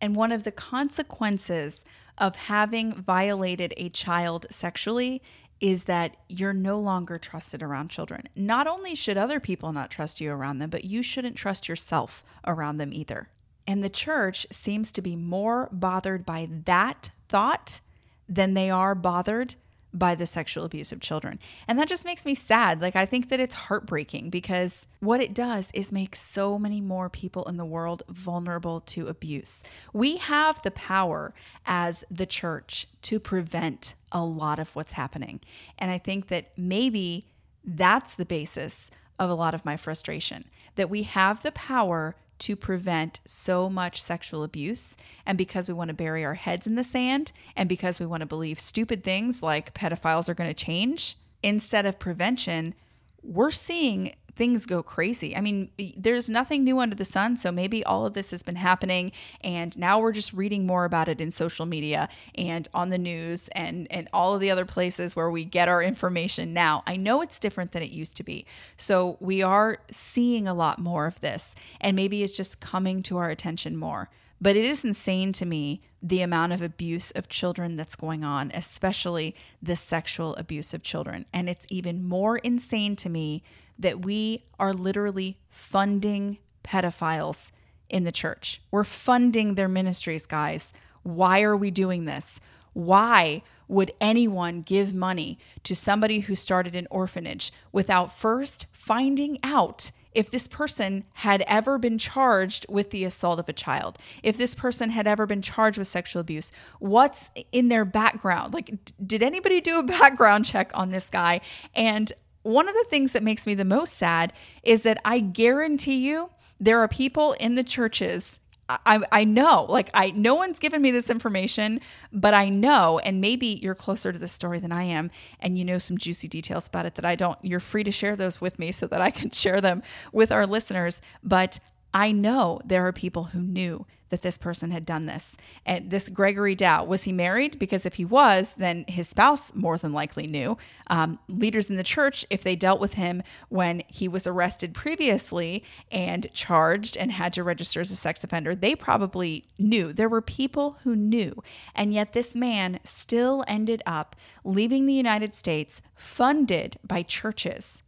And 0.02 0.16
one 0.16 0.32
of 0.32 0.44
the 0.44 0.52
consequences 0.52 1.84
of 2.18 2.36
having 2.36 2.94
violated 2.94 3.74
a 3.78 3.90
child 3.90 4.46
sexually 4.50 5.22
is 5.60 5.86
that 5.86 6.16
you're 6.30 6.54
no 6.54 6.80
longer 6.80 7.18
trusted 7.18 7.62
around 7.62 7.90
children. 7.90 8.24
Not 8.36 8.66
only 8.66 8.96
should 8.96 9.18
other 9.18 9.40
people 9.40 9.74
not 9.74 9.92
trust 9.92 10.22
you 10.22 10.32
around 10.32 10.60
them, 10.60 10.70
but 10.70 10.86
you 10.86 11.04
shouldn't 11.04 11.36
trust 11.36 11.68
yourself 11.68 12.24
around 12.46 12.78
them 12.78 12.94
either. 12.94 13.30
And 13.68 13.84
the 13.84 13.90
church 13.90 14.48
seems 14.52 14.92
to 14.94 15.02
be 15.02 15.16
more 15.16 15.70
bothered 15.72 16.26
by 16.26 16.48
that 16.66 17.12
thought 17.28 17.82
than 18.28 18.54
they 18.54 18.70
are 18.70 18.96
bothered 18.96 19.56
by 19.94 20.16
the 20.16 20.26
sexual 20.26 20.66
abuse 20.66 20.92
of 20.92 21.00
children. 21.00 21.40
And 21.68 21.80
that 21.80 21.88
just 21.88 22.06
makes 22.06 22.26
me 22.26 22.36
sad. 22.36 22.82
Like, 22.82 22.96
I 22.96 23.06
think 23.06 23.30
that 23.30 23.40
it's 23.40 23.56
heartbreaking 23.56 24.30
because 24.30 24.86
what 25.00 25.22
it 25.22 25.34
does 25.34 25.70
is 25.74 25.92
make 25.92 26.16
so 26.16 26.60
many 26.60 26.80
more 26.80 27.10
people 27.10 27.44
in 27.46 27.58
the 27.58 27.66
world 27.66 28.04
vulnerable 28.08 28.82
to 28.82 29.08
abuse. 29.08 29.64
We 29.94 30.18
have 30.18 30.62
the 30.62 30.72
power 30.72 31.34
as 31.66 32.04
the 32.12 32.26
church 32.26 32.88
to 33.04 33.20
prevent 33.20 33.96
a 34.12 34.24
lot 34.24 34.60
of 34.60 34.76
what's 34.76 34.94
happening. 34.94 35.40
And 35.78 35.90
I 35.90 35.98
think 35.98 36.28
that 36.28 36.52
maybe 36.58 37.26
that's 37.64 38.16
the 38.16 38.26
basis 38.26 38.92
of 39.18 39.30
a 39.30 39.36
lot 39.36 39.54
of 39.54 39.66
my 39.66 39.76
frustration 39.76 40.46
that 40.76 40.90
we 40.90 41.04
have 41.04 41.42
the 41.42 41.52
power 41.52 42.16
to 42.40 42.56
prevent 42.56 43.20
so 43.26 43.70
much 43.70 44.02
sexual 44.02 44.44
abuse. 44.44 44.98
And 45.26 45.38
because 45.38 45.68
we 45.68 45.74
want 45.74 45.90
to 45.90 45.94
bury 45.94 46.26
our 46.26 46.36
heads 46.36 46.68
in 46.68 46.76
the 46.76 46.84
sand, 46.84 47.32
and 47.56 47.70
because 47.70 48.00
we 48.00 48.06
want 48.06 48.22
to 48.22 48.28
believe 48.28 48.60
stupid 48.60 49.04
things 49.04 49.44
like 49.44 49.74
pedophiles 49.74 50.30
are 50.30 50.34
going 50.34 50.50
to 50.50 50.54
change, 50.54 51.18
instead 51.44 51.86
of 51.86 52.00
prevention, 52.00 52.74
we're 53.22 53.52
seeing 53.52 54.14
things 54.40 54.66
go 54.66 54.82
crazy. 54.82 55.36
I 55.36 55.42
mean, 55.42 55.70
there's 55.98 56.30
nothing 56.30 56.64
new 56.64 56.80
under 56.80 56.96
the 56.96 57.04
sun. 57.04 57.36
So 57.36 57.52
maybe 57.52 57.84
all 57.84 58.06
of 58.06 58.14
this 58.14 58.32
has 58.32 58.42
been 58.42 58.56
happening 58.56 59.12
and 59.42 59.78
now 59.78 60.00
we're 60.00 60.14
just 60.14 60.32
reading 60.32 60.66
more 60.66 60.86
about 60.86 61.10
it 61.10 61.20
in 61.20 61.30
social 61.30 61.66
media 61.66 62.08
and 62.36 62.66
on 62.74 62.88
the 62.88 62.98
news 62.98 63.50
and, 63.50 63.86
and 63.92 64.08
all 64.14 64.34
of 64.34 64.40
the 64.40 64.50
other 64.50 64.64
places 64.64 65.14
where 65.14 65.30
we 65.30 65.44
get 65.44 65.68
our 65.68 65.84
information 65.84 66.54
now. 66.54 66.84
I 66.88 66.96
know 66.96 67.22
it's 67.22 67.38
different 67.38 67.74
than 67.74 67.84
it 67.84 67.92
used 67.92 68.16
to 68.16 68.24
be. 68.24 68.46
So 68.78 69.18
we 69.20 69.42
are 69.42 69.80
seeing 69.92 70.48
a 70.48 70.54
lot 70.54 70.80
more 70.80 71.06
of 71.06 71.20
this 71.20 71.54
and 71.82 71.98
maybe 71.98 72.24
it's 72.24 72.38
just 72.38 72.62
coming 72.62 73.04
to 73.04 73.18
our 73.18 73.30
attention 73.30 73.76
more. 73.76 74.10
But 74.42 74.56
it 74.56 74.64
is 74.64 74.86
insane 74.86 75.34
to 75.34 75.46
me 75.46 75.82
the 76.02 76.22
amount 76.22 76.54
of 76.54 76.62
abuse 76.62 77.12
of 77.12 77.28
children 77.28 77.76
that's 77.76 77.96
going 77.96 78.24
on, 78.24 78.52
especially 78.54 79.36
the 79.62 79.76
sexual 79.76 80.36
abuse 80.36 80.74
of 80.74 80.82
children. 80.82 81.26
And 81.34 81.50
it's 81.50 81.66
even 81.70 82.08
more 82.08 82.38
insane 82.38 82.96
to 82.98 83.10
me 83.10 83.44
that 83.78 84.06
we 84.06 84.46
are 84.60 84.74
literally 84.74 85.38
funding 85.50 86.38
pedophiles 86.64 87.52
in 87.90 88.04
the 88.04 88.12
church. 88.12 88.62
We're 88.72 88.84
funding 88.84 89.56
their 89.56 89.68
ministries, 89.68 90.26
guys. 90.26 90.72
Why 91.04 91.42
are 91.42 91.58
we 91.58 91.72
doing 91.72 92.06
this? 92.06 92.40
Why 92.74 93.42
would 93.68 93.92
anyone 94.00 94.62
give 94.62 94.94
money 94.94 95.38
to 95.64 95.76
somebody 95.76 96.22
who 96.22 96.36
started 96.36 96.76
an 96.76 96.88
orphanage 96.90 97.52
without 97.72 98.12
first 98.12 98.68
finding 98.72 99.40
out 99.44 99.92
if 100.14 100.32
this 100.32 100.48
person 100.48 101.04
had 101.14 101.44
ever 101.48 101.78
been 101.78 101.98
charged 101.98 102.66
with 102.70 102.90
the 102.90 103.04
assault 103.04 103.40
of 103.40 103.48
a 103.48 103.54
child, 103.54 103.98
if 104.24 104.38
this 104.38 104.56
person 104.56 104.90
had 104.90 105.08
ever 105.08 105.26
been 105.26 105.42
charged 105.42 105.78
with 105.78 105.88
sexual 105.88 106.20
abuse, 106.20 106.52
what's 106.80 107.32
in 107.52 107.70
their 107.70 107.86
background? 107.86 108.54
Like, 108.54 108.74
did 109.06 109.22
anybody 109.22 109.62
do 109.62 109.80
a 109.80 109.84
background 110.00 110.46
check 110.46 110.72
on 110.74 110.90
this 110.90 111.10
guy? 111.10 111.42
And 111.76 112.12
one 112.42 112.68
of 112.68 112.74
the 112.74 112.86
things 112.90 113.14
that 113.14 113.24
makes 113.24 113.46
me 113.46 113.54
the 113.54 113.66
most 113.66 113.98
sad 113.98 114.34
is 114.64 114.84
that 114.84 115.00
I 115.04 115.20
guarantee 115.20 115.98
you 115.98 116.30
there 116.60 116.80
are 116.80 116.88
people 116.88 117.34
in 117.34 117.56
the 117.56 117.64
churches 117.64 118.39
I, 118.70 119.02
I 119.12 119.24
know, 119.24 119.66
like 119.68 119.90
I 119.96 120.12
no 120.12 120.36
one's 120.36 120.60
given 120.60 120.82
me 120.82 120.92
this 120.92 121.10
information, 121.10 121.82
but 122.14 122.36
I 122.36 122.50
know, 122.50 123.00
and 123.00 123.20
maybe 123.20 123.60
you're 123.62 123.76
closer 123.76 124.12
to 124.12 124.20
the 124.20 124.28
story 124.28 124.60
than 124.60 124.72
I 124.72 124.84
am, 124.84 125.10
and 125.40 125.58
you 125.58 125.66
know 125.66 125.80
some 125.80 125.98
juicy 125.98 126.28
details 126.28 126.68
about 126.68 126.86
it 126.86 126.96
that 126.96 127.06
I 127.06 127.16
don't. 127.16 127.38
You're 127.42 127.60
free 127.60 127.84
to 127.84 127.92
share 127.92 128.16
those 128.16 128.40
with 128.40 128.60
me 128.60 128.72
so 128.72 128.86
that 128.88 129.02
I 129.02 129.10
can 129.10 129.30
share 129.32 129.60
them 129.60 129.82
with 130.14 130.32
our 130.32 130.46
listeners. 130.46 131.02
But 131.24 131.60
I 131.94 132.12
know 132.12 132.62
there 132.64 132.86
are 132.86 132.94
people 132.94 133.26
who 133.26 133.42
knew 133.42 133.88
that 134.10 134.22
this 134.22 134.38
person 134.38 134.72
had 134.72 134.86
done 134.86 135.06
this. 135.06 135.38
And 135.66 135.90
this 135.90 136.10
Gregory 136.10 136.56
Dow, 136.56 136.84
was 136.84 137.04
he 137.04 137.12
married? 137.12 137.60
Because 137.60 137.86
if 137.86 137.96
he 137.96 138.06
was, 138.06 138.54
then 138.54 138.86
his 138.88 139.08
spouse 139.08 139.54
more 139.56 139.78
than 139.78 139.94
likely 139.94 140.28
knew. 140.28 140.58
Um, 140.88 141.20
leaders 141.28 141.70
in 141.70 141.78
the 141.78 141.84
church, 141.84 142.26
if 142.30 142.44
they 142.44 142.56
dealt 142.56 142.80
with 142.80 142.94
him 142.94 143.22
when 143.50 143.84
he 143.88 144.08
was 144.08 144.28
arrested 144.28 144.74
previously 144.74 145.64
and 145.92 146.28
charged 146.34 146.98
and 146.98 147.12
had 147.12 147.34
to 147.34 147.44
register 147.44 147.82
as 147.82 147.92
a 147.92 147.96
sex 147.96 148.24
offender, 148.24 148.56
they 148.56 148.76
probably 148.76 149.46
knew. 149.58 149.94
There 149.94 150.10
were 150.10 150.22
people 150.22 150.78
who 150.84 150.96
knew. 150.96 151.42
And 151.76 151.94
yet 151.94 152.14
this 152.14 152.36
man 152.36 152.80
still 152.84 153.44
ended 153.48 153.82
up 153.86 154.16
leaving 154.44 154.86
the 154.86 154.94
United 154.94 155.36
States 155.36 155.82
funded 155.96 156.78
by 156.86 157.04
churches. 157.04 157.84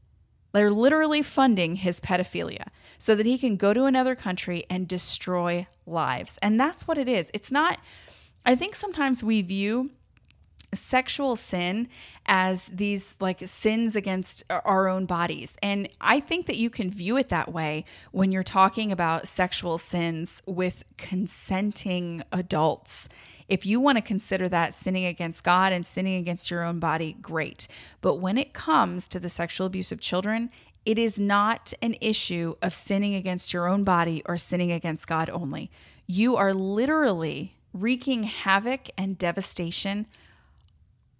They're 0.52 0.72
literally 0.72 1.22
funding 1.22 1.78
his 1.78 2.00
pedophilia 2.00 2.68
so 2.98 3.16
that 3.16 3.26
he 3.26 3.38
can 3.38 3.56
go 3.56 3.74
to 3.74 3.86
another 3.86 4.16
country 4.16 4.66
and 4.70 4.88
destroy 4.88 5.68
lives. 5.86 6.38
And 6.42 6.60
that's 6.60 6.88
what 6.88 6.98
it 6.98 7.08
is. 7.08 7.32
It's 7.34 7.52
not, 7.52 7.80
I 8.46 8.56
think 8.56 8.76
sometimes 8.76 9.24
we 9.24 9.42
view 9.42 9.92
sexual 10.74 11.36
sin 11.36 11.88
as 12.26 12.68
these 12.68 13.16
like 13.20 13.40
sins 13.40 13.96
against 13.96 14.44
our 14.50 14.88
own 14.88 15.06
bodies. 15.06 15.54
And 15.62 15.90
I 16.00 16.20
think 16.20 16.46
that 16.46 16.58
you 16.58 16.70
can 16.70 16.90
view 16.92 17.18
it 17.18 17.30
that 17.30 17.52
way 17.52 17.86
when 18.12 18.32
you're 18.32 18.44
talking 18.44 18.92
about 18.92 19.28
sexual 19.28 19.78
sins 19.78 20.42
with 20.46 20.84
consenting 20.98 22.24
adults. 22.32 23.10
If 23.52 23.66
you 23.66 23.82
want 23.82 23.98
to 23.98 24.02
consider 24.02 24.48
that 24.48 24.74
sinning 24.74 25.06
against 25.06 25.44
God 25.44 25.74
and 25.74 25.86
sinning 25.86 26.16
against 26.16 26.50
your 26.50 26.64
own 26.64 26.80
body, 26.80 27.18
great. 27.22 27.68
But 28.00 28.16
when 28.16 28.38
it 28.38 28.54
comes 28.54 29.10
to 29.10 29.20
the 29.20 29.28
sexual 29.28 29.68
abuse 29.68 29.92
of 29.92 30.00
children, 30.00 30.50
it 30.86 30.98
is 30.98 31.20
not 31.20 31.74
an 31.82 31.98
issue 32.00 32.56
of 32.62 32.74
sinning 32.74 33.14
against 33.14 33.52
your 33.52 33.68
own 33.68 33.84
body 33.84 34.24
or 34.26 34.38
sinning 34.38 34.72
against 34.72 35.06
God 35.06 35.30
only. 35.30 35.70
You 36.08 36.38
are 36.38 36.54
literally 36.54 37.58
wreaking 37.74 38.24
havoc 38.24 38.90
and 38.98 39.18
devastation 39.18 40.08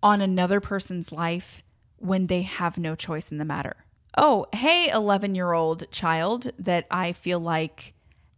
on 0.02 0.22
another 0.22 0.62
person's 0.62 1.12
life 1.12 1.64
when 1.98 2.28
they 2.28 2.44
have 2.44 2.78
no 2.78 2.96
choice 2.96 3.30
in 3.30 3.40
the 3.40 3.46
matter. 3.46 3.84
Oh, 4.18 4.46
hey, 4.54 4.90
11 4.90 5.36
year 5.36 5.52
old 5.52 5.92
child 5.92 6.52
that 6.58 6.88
I 6.90 7.12
feel 7.12 7.42
like 7.42 7.94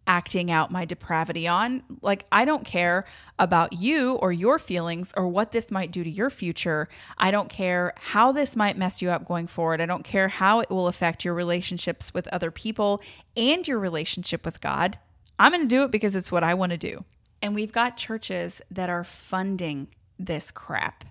acting 0.06 0.52
out 0.52 0.72
my 0.72 0.86
depravity 0.86 1.48
on. 1.48 1.84
Like, 2.02 2.26
I 2.32 2.46
don't 2.46 2.66
care 2.66 3.06
about 3.39 3.74
you 3.74 4.16
or 4.16 4.32
your 4.32 4.60
feelings 4.60 5.13
or 5.16 5.28
what 5.28 5.52
this 5.52 5.72
might 5.72 5.92
do 5.92 6.04
to 6.04 6.10
your 6.10 6.30
future. 6.30 6.89
I 7.18 7.32
don't 7.32 7.50
care 7.50 7.94
how 7.96 8.32
this 8.32 8.56
might 8.56 8.78
mess 8.78 9.02
you 9.02 9.10
up 9.10 9.26
going 9.26 9.48
forward. 9.48 9.82
I 9.82 9.86
don't 9.86 10.04
care 10.04 10.28
how 10.28 10.60
it 10.60 10.70
will 10.70 10.88
affect 10.88 11.24
your 11.24 11.34
relationships 11.34 12.13
with 12.13 12.28
other 12.28 12.52
people 12.52 13.02
and 13.38 13.68
your 13.68 13.80
relationship 13.80 14.46
with 14.46 14.62
God. 14.62 14.98
I'm 15.39 15.52
going 15.52 15.63
to 15.63 15.68
do 15.68 15.84
it 15.84 15.92
because 15.92 16.16
it's 16.16 16.32
what 16.32 16.44
I 16.44 16.54
want 16.54 16.72
to 16.72 16.78
do. 16.78 17.06
And 17.42 17.56
we've 17.56 17.72
got 17.72 17.98
churches 17.98 18.62
that 18.72 18.89
are 18.89 19.04
funding 19.04 19.89
this 20.20 20.52
crap. 20.52 21.06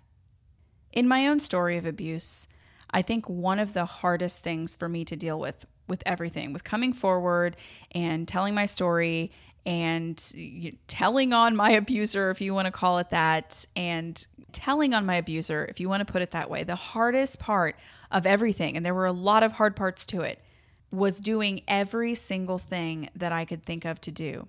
In 0.92 1.08
my 1.08 1.26
own 1.26 1.38
story 1.38 1.76
of 1.76 1.86
abuse, 1.86 2.46
I 2.90 3.02
think 3.02 3.28
one 3.28 3.58
of 3.58 3.72
the 3.72 3.86
hardest 3.86 4.40
things 4.40 4.76
for 4.76 4.88
me 4.88 5.04
to 5.06 5.16
deal 5.16 5.38
with 5.38 5.66
with 5.92 6.02
everything, 6.06 6.54
with 6.54 6.64
coming 6.64 6.94
forward 6.94 7.54
and 7.90 8.26
telling 8.26 8.54
my 8.54 8.64
story 8.64 9.30
and 9.66 10.16
telling 10.86 11.34
on 11.34 11.54
my 11.54 11.72
abuser, 11.72 12.30
if 12.30 12.40
you 12.40 12.54
want 12.54 12.64
to 12.64 12.72
call 12.72 12.96
it 12.96 13.10
that, 13.10 13.66
and 13.76 14.26
telling 14.52 14.94
on 14.94 15.04
my 15.04 15.16
abuser, 15.16 15.66
if 15.66 15.80
you 15.80 15.90
want 15.90 16.04
to 16.04 16.10
put 16.10 16.22
it 16.22 16.30
that 16.30 16.48
way. 16.48 16.64
The 16.64 16.76
hardest 16.76 17.38
part 17.38 17.76
of 18.10 18.24
everything, 18.24 18.74
and 18.74 18.86
there 18.86 18.94
were 18.94 19.04
a 19.04 19.12
lot 19.12 19.42
of 19.42 19.52
hard 19.52 19.76
parts 19.76 20.06
to 20.06 20.22
it, 20.22 20.40
was 20.90 21.20
doing 21.20 21.60
every 21.68 22.14
single 22.14 22.56
thing 22.56 23.10
that 23.14 23.30
I 23.30 23.44
could 23.44 23.66
think 23.66 23.84
of 23.84 24.00
to 24.00 24.10
do. 24.10 24.48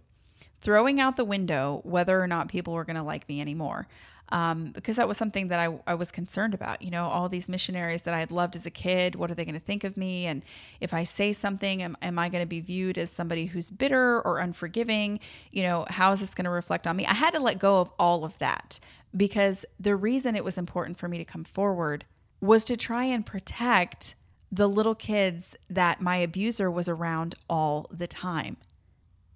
Throwing 0.62 1.02
out 1.02 1.18
the 1.18 1.26
window 1.26 1.82
whether 1.84 2.22
or 2.22 2.28
not 2.28 2.48
people 2.48 2.74
were 2.74 2.86
going 2.86 2.96
to 2.96 3.04
like 3.04 3.28
me 3.28 3.42
anymore. 3.42 3.86
Um, 4.34 4.72
because 4.72 4.96
that 4.96 5.08
was 5.08 5.15
something 5.15 5.50
that 5.50 5.60
I, 5.60 5.80
I 5.86 5.93
was 5.93 6.12
concerned 6.12 6.56
about. 6.56 6.82
You 6.82 6.89
know, 6.89 7.06
all 7.06 7.30
these 7.30 7.48
missionaries 7.48 8.02
that 8.02 8.15
I 8.15 8.19
had 8.19 8.32
loved 8.32 8.56
as 8.56 8.65
a 8.65 8.72
kid, 8.72 9.15
what 9.15 9.30
are 9.30 9.36
they 9.36 9.46
going 9.46 9.54
to 9.54 9.62
think 9.62 9.84
of 9.84 9.96
me? 9.96 10.26
And 10.26 10.43
if 10.82 10.91
I 10.91 11.04
say 11.04 11.34
something, 11.34 11.84
am, 11.84 11.96
am 12.02 12.17
I 12.17 12.30
going 12.30 12.43
to 12.43 12.50
be 12.50 12.60
viewed 12.60 12.98
as 12.98 13.12
somebody 13.12 13.46
who's 13.46 13.69
bitter 13.69 14.19
or 14.22 14.39
unforgiving? 14.39 15.19
You 15.52 15.63
know, 15.63 15.86
how 15.88 16.12
is 16.12 16.19
this 16.19 16.34
going 16.34 16.46
to 16.46 16.50
reflect 16.50 16.88
on 16.88 16.96
me? 16.96 17.06
I 17.06 17.13
had 17.13 17.36
to 17.36 17.39
let 17.39 17.60
go 17.60 17.80
of 17.80 17.91
all 18.00 18.26
of 18.26 18.38
that 18.39 18.80
because 19.15 19.67
the 19.80 19.96
reason 19.96 20.36
it 20.36 20.43
was 20.43 20.58
important 20.58 20.98
for 20.98 21.08
me 21.08 21.19
to 21.19 21.26
come 21.26 21.43
forward 21.43 22.06
was 22.41 22.65
to 22.65 22.76
try 22.76 23.04
and 23.04 23.24
protect 23.24 24.15
the 24.52 24.67
little 24.67 24.96
kids 24.96 25.56
that 25.69 26.02
my 26.02 26.17
abuser 26.17 26.72
was 26.72 26.89
around 26.89 27.36
all 27.48 27.88
the 27.91 28.08
time. 28.08 28.58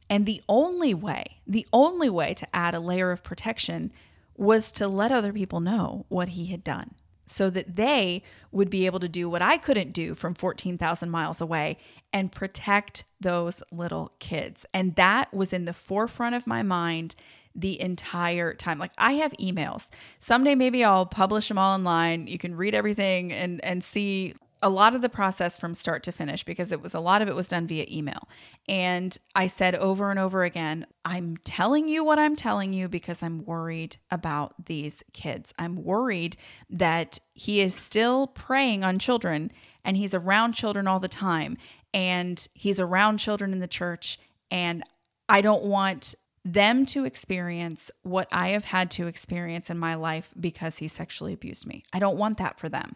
And 0.10 0.26
the 0.26 0.42
only 0.50 0.94
way, 0.94 1.38
the 1.46 1.68
only 1.72 2.10
way 2.10 2.34
to 2.34 2.48
add 2.56 2.74
a 2.74 2.80
layer 2.80 3.12
of 3.12 3.24
protection 3.24 3.92
was 4.38 4.72
to 4.74 4.88
let 4.88 5.12
other 5.12 5.34
people 5.34 5.60
know 5.60 6.06
what 6.10 6.30
he 6.30 6.48
had 6.48 6.64
done 6.64 6.96
so 7.26 7.50
that 7.50 7.76
they 7.76 8.24
would 8.52 8.70
be 8.70 8.86
able 8.86 9.00
to 9.00 9.10
do 9.10 9.30
what 9.30 9.42
I 9.42 9.58
couldn't 9.58 9.92
do 9.92 10.16
from 10.16 10.34
14,000 10.34 11.10
miles 11.10 11.42
away 11.42 11.78
and 12.14 12.32
protect 12.32 13.04
those 13.20 13.62
little 13.72 14.14
kids. 14.20 14.66
And 14.74 14.96
that 14.96 15.34
was 15.34 15.52
in 15.52 15.66
the 15.66 15.74
forefront 15.74 16.36
of 16.36 16.48
my 16.48 16.64
mind 16.64 17.16
the 17.54 17.80
entire 17.82 18.54
time. 18.54 18.80
Like 18.80 18.94
I 18.98 19.14
have 19.14 19.34
emails. 19.34 19.88
Someday 20.20 20.56
maybe 20.56 20.84
I'll 20.84 21.06
publish 21.06 21.50
them 21.50 21.58
all 21.58 21.74
online. 21.74 22.28
You 22.28 22.38
can 22.38 22.56
read 22.56 22.74
everything 22.76 23.34
and 23.34 23.64
and 23.66 23.84
see 23.84 24.36
a 24.62 24.70
lot 24.70 24.96
of 24.96 25.02
the 25.02 25.10
process 25.10 25.60
from 25.60 25.74
start 25.74 26.04
to 26.04 26.12
finish 26.12 26.44
because 26.44 26.72
it 26.72 26.82
was 26.82 26.94
a 26.94 27.00
lot 27.00 27.22
of 27.22 27.28
it 27.28 27.36
was 27.36 27.50
done 27.50 27.68
via 27.68 27.86
email. 27.90 28.28
And 28.68 29.18
I 29.36 29.48
said 29.48 29.76
over 29.76 30.10
and 30.10 30.20
over 30.20 30.44
again, 30.44 30.88
I'm 31.06 31.38
telling 31.38 31.88
you 31.88 32.04
what 32.04 32.20
I'm 32.20 32.36
telling 32.36 32.74
you 32.74 32.88
because 32.88 33.22
I'm 33.22 33.46
worried 33.46 33.98
about 34.10 34.66
these 34.66 35.04
kids. 35.14 35.54
I'm 35.60 35.84
worried 35.84 36.38
that 36.70 37.20
he 37.34 37.62
is 37.62 37.76
still 37.76 38.28
preying 38.28 38.84
on 38.84 39.00
children 39.00 39.52
and 39.84 39.96
he's 39.96 40.14
around 40.14 40.54
children 40.54 40.88
all 40.88 41.00
the 41.00 41.08
time 41.08 41.58
and 41.94 42.48
he's 42.54 42.80
around 42.80 43.18
children 43.18 43.54
in 43.54 43.60
the 43.60 43.68
church 43.68 44.18
and 44.50 44.84
I 45.30 45.42
don't 45.42 45.64
want 45.64 46.16
them 46.54 46.86
to 46.86 47.04
experience 47.04 47.92
what 48.04 48.28
I 48.32 48.50
have 48.50 48.66
had 48.66 48.90
to 48.92 49.08
experience 49.08 49.70
in 49.70 49.78
my 49.78 49.96
life 49.96 50.34
because 50.40 50.78
he 50.78 50.88
sexually 50.88 51.34
abused 51.34 51.68
me. 51.68 51.84
I 51.92 52.00
don't 52.00 52.18
want 52.18 52.38
that 52.38 52.58
for 52.58 52.70
them. 52.70 52.96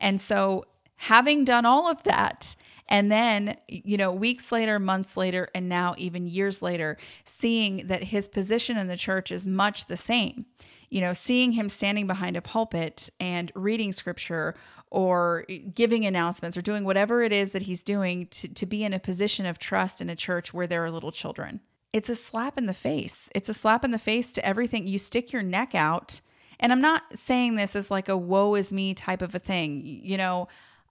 And 0.00 0.20
so 0.20 0.64
having 0.98 1.44
done 1.44 1.64
all 1.64 1.90
of 1.90 2.02
that, 2.04 2.54
and 2.88 3.12
then, 3.12 3.56
you 3.68 3.96
know, 3.96 4.12
weeks 4.12 4.50
later, 4.50 4.78
months 4.78 5.16
later, 5.16 5.48
and 5.54 5.68
now 5.68 5.94
even 5.98 6.26
years 6.26 6.62
later, 6.62 6.96
seeing 7.24 7.86
that 7.88 8.04
his 8.04 8.28
position 8.28 8.78
in 8.78 8.88
the 8.88 8.96
church 8.96 9.30
is 9.30 9.44
much 9.44 9.86
the 9.86 9.96
same. 9.96 10.46
You 10.88 11.02
know, 11.02 11.12
seeing 11.12 11.52
him 11.52 11.68
standing 11.68 12.06
behind 12.06 12.36
a 12.36 12.40
pulpit 12.40 13.10
and 13.20 13.52
reading 13.54 13.92
scripture 13.92 14.54
or 14.90 15.44
giving 15.74 16.06
announcements 16.06 16.56
or 16.56 16.62
doing 16.62 16.82
whatever 16.82 17.22
it 17.22 17.30
is 17.30 17.50
that 17.50 17.62
he's 17.62 17.82
doing 17.82 18.26
to, 18.28 18.52
to 18.54 18.64
be 18.64 18.84
in 18.84 18.94
a 18.94 18.98
position 18.98 19.44
of 19.44 19.58
trust 19.58 20.00
in 20.00 20.08
a 20.08 20.16
church 20.16 20.54
where 20.54 20.66
there 20.66 20.82
are 20.82 20.90
little 20.90 21.12
children. 21.12 21.60
It's 21.92 22.08
a 22.08 22.16
slap 22.16 22.56
in 22.56 22.64
the 22.64 22.72
face. 22.72 23.28
It's 23.34 23.50
a 23.50 23.54
slap 23.54 23.84
in 23.84 23.90
the 23.90 23.98
face 23.98 24.30
to 24.32 24.44
everything. 24.44 24.86
You 24.86 24.98
stick 24.98 25.30
your 25.30 25.42
neck 25.42 25.74
out. 25.74 26.22
And 26.58 26.72
I'm 26.72 26.80
not 26.80 27.02
saying 27.14 27.56
this 27.56 27.76
as 27.76 27.90
like 27.90 28.08
a 28.08 28.16
woe 28.16 28.54
is 28.54 28.72
me 28.72 28.94
type 28.94 29.20
of 29.20 29.34
a 29.34 29.38
thing. 29.38 29.82
You 29.84 30.16
know, 30.16 30.48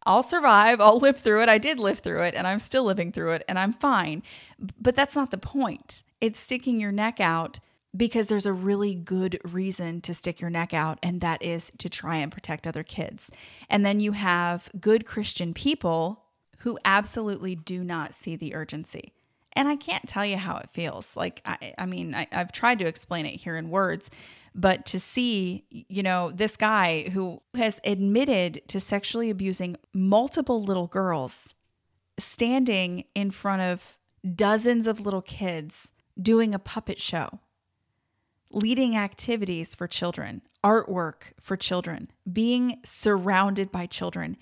I'll 0.08 0.24
survive, 0.24 0.82
I'll 0.82 1.00
live 1.00 1.20
through 1.20 1.44
it. 1.44 1.50
I 1.50 1.58
did 1.58 1.80
live 1.80 2.00
through 2.00 2.24
it 2.24 2.34
and 2.34 2.48
I'm 2.48 2.60
still 2.60 2.84
living 2.84 3.12
through 3.12 3.34
it 3.34 3.44
and 3.48 3.60
I'm 3.60 3.74
fine. 3.74 4.24
But 4.82 4.96
that's 4.96 5.16
not 5.16 5.32
the 5.32 5.38
point. 5.38 6.04
It's 6.22 6.40
sticking 6.40 6.80
your 6.80 6.92
neck 6.92 7.20
out 7.20 7.60
because 7.96 8.28
there's 8.28 8.46
a 8.46 8.54
really 8.54 8.94
good 8.94 9.40
reason 9.44 10.02
to 10.02 10.14
stick 10.14 10.40
your 10.40 10.50
neck 10.50 10.74
out, 10.74 11.00
and 11.02 11.22
that 11.22 11.42
is 11.42 11.72
to 11.80 11.90
try 11.90 12.18
and 12.18 12.32
protect 12.32 12.68
other 12.68 12.84
kids. 12.84 13.32
And 13.70 13.86
then 13.86 14.00
you 14.00 14.12
have 14.12 14.70
good 14.80 15.06
Christian 15.06 15.54
people 15.54 16.24
who 16.60 16.78
absolutely 16.86 17.56
do 17.56 17.84
not 17.84 18.14
see 18.14 18.36
the 18.36 18.54
urgency. 18.54 19.14
And 19.54 19.68
I 19.68 19.76
can't 19.76 20.08
tell 20.08 20.26
you 20.26 20.38
how 20.38 20.58
it 20.58 20.70
feels. 20.70 21.16
Like, 21.16 21.42
I, 21.46 21.74
I 21.78 21.86
mean, 21.88 22.14
I, 22.14 22.28
I've 22.32 22.52
tried 22.52 22.78
to 22.80 22.88
explain 22.88 23.26
it 23.26 23.40
here 23.40 23.56
in 23.56 23.70
words, 23.72 24.12
but 24.56 24.86
to 24.88 25.00
see, 25.00 25.66
you 25.70 26.04
know, 26.04 26.32
this 26.32 26.56
guy 26.58 27.10
who 27.10 27.42
has 27.56 27.80
admitted 27.84 28.62
to 28.68 28.80
sexually 28.80 29.30
abusing 29.30 29.78
multiple 29.94 30.62
little 30.62 30.88
girls 30.88 31.54
standing 32.18 33.04
in 33.14 33.32
front 33.32 33.62
of 33.62 33.98
dozens 34.36 34.88
of 34.88 35.00
little 35.00 35.22
kids 35.22 35.90
doing 36.20 36.54
a 36.54 36.60
puppet 36.60 37.00
show, 37.00 37.40
leading 38.52 38.98
activities 38.98 39.76
for 39.76 39.88
children, 39.88 40.42
artwork 40.64 41.34
for 41.40 41.56
children, 41.56 42.10
being 42.32 42.80
surrounded 42.84 43.72
by 43.72 43.86
children, 43.86 44.38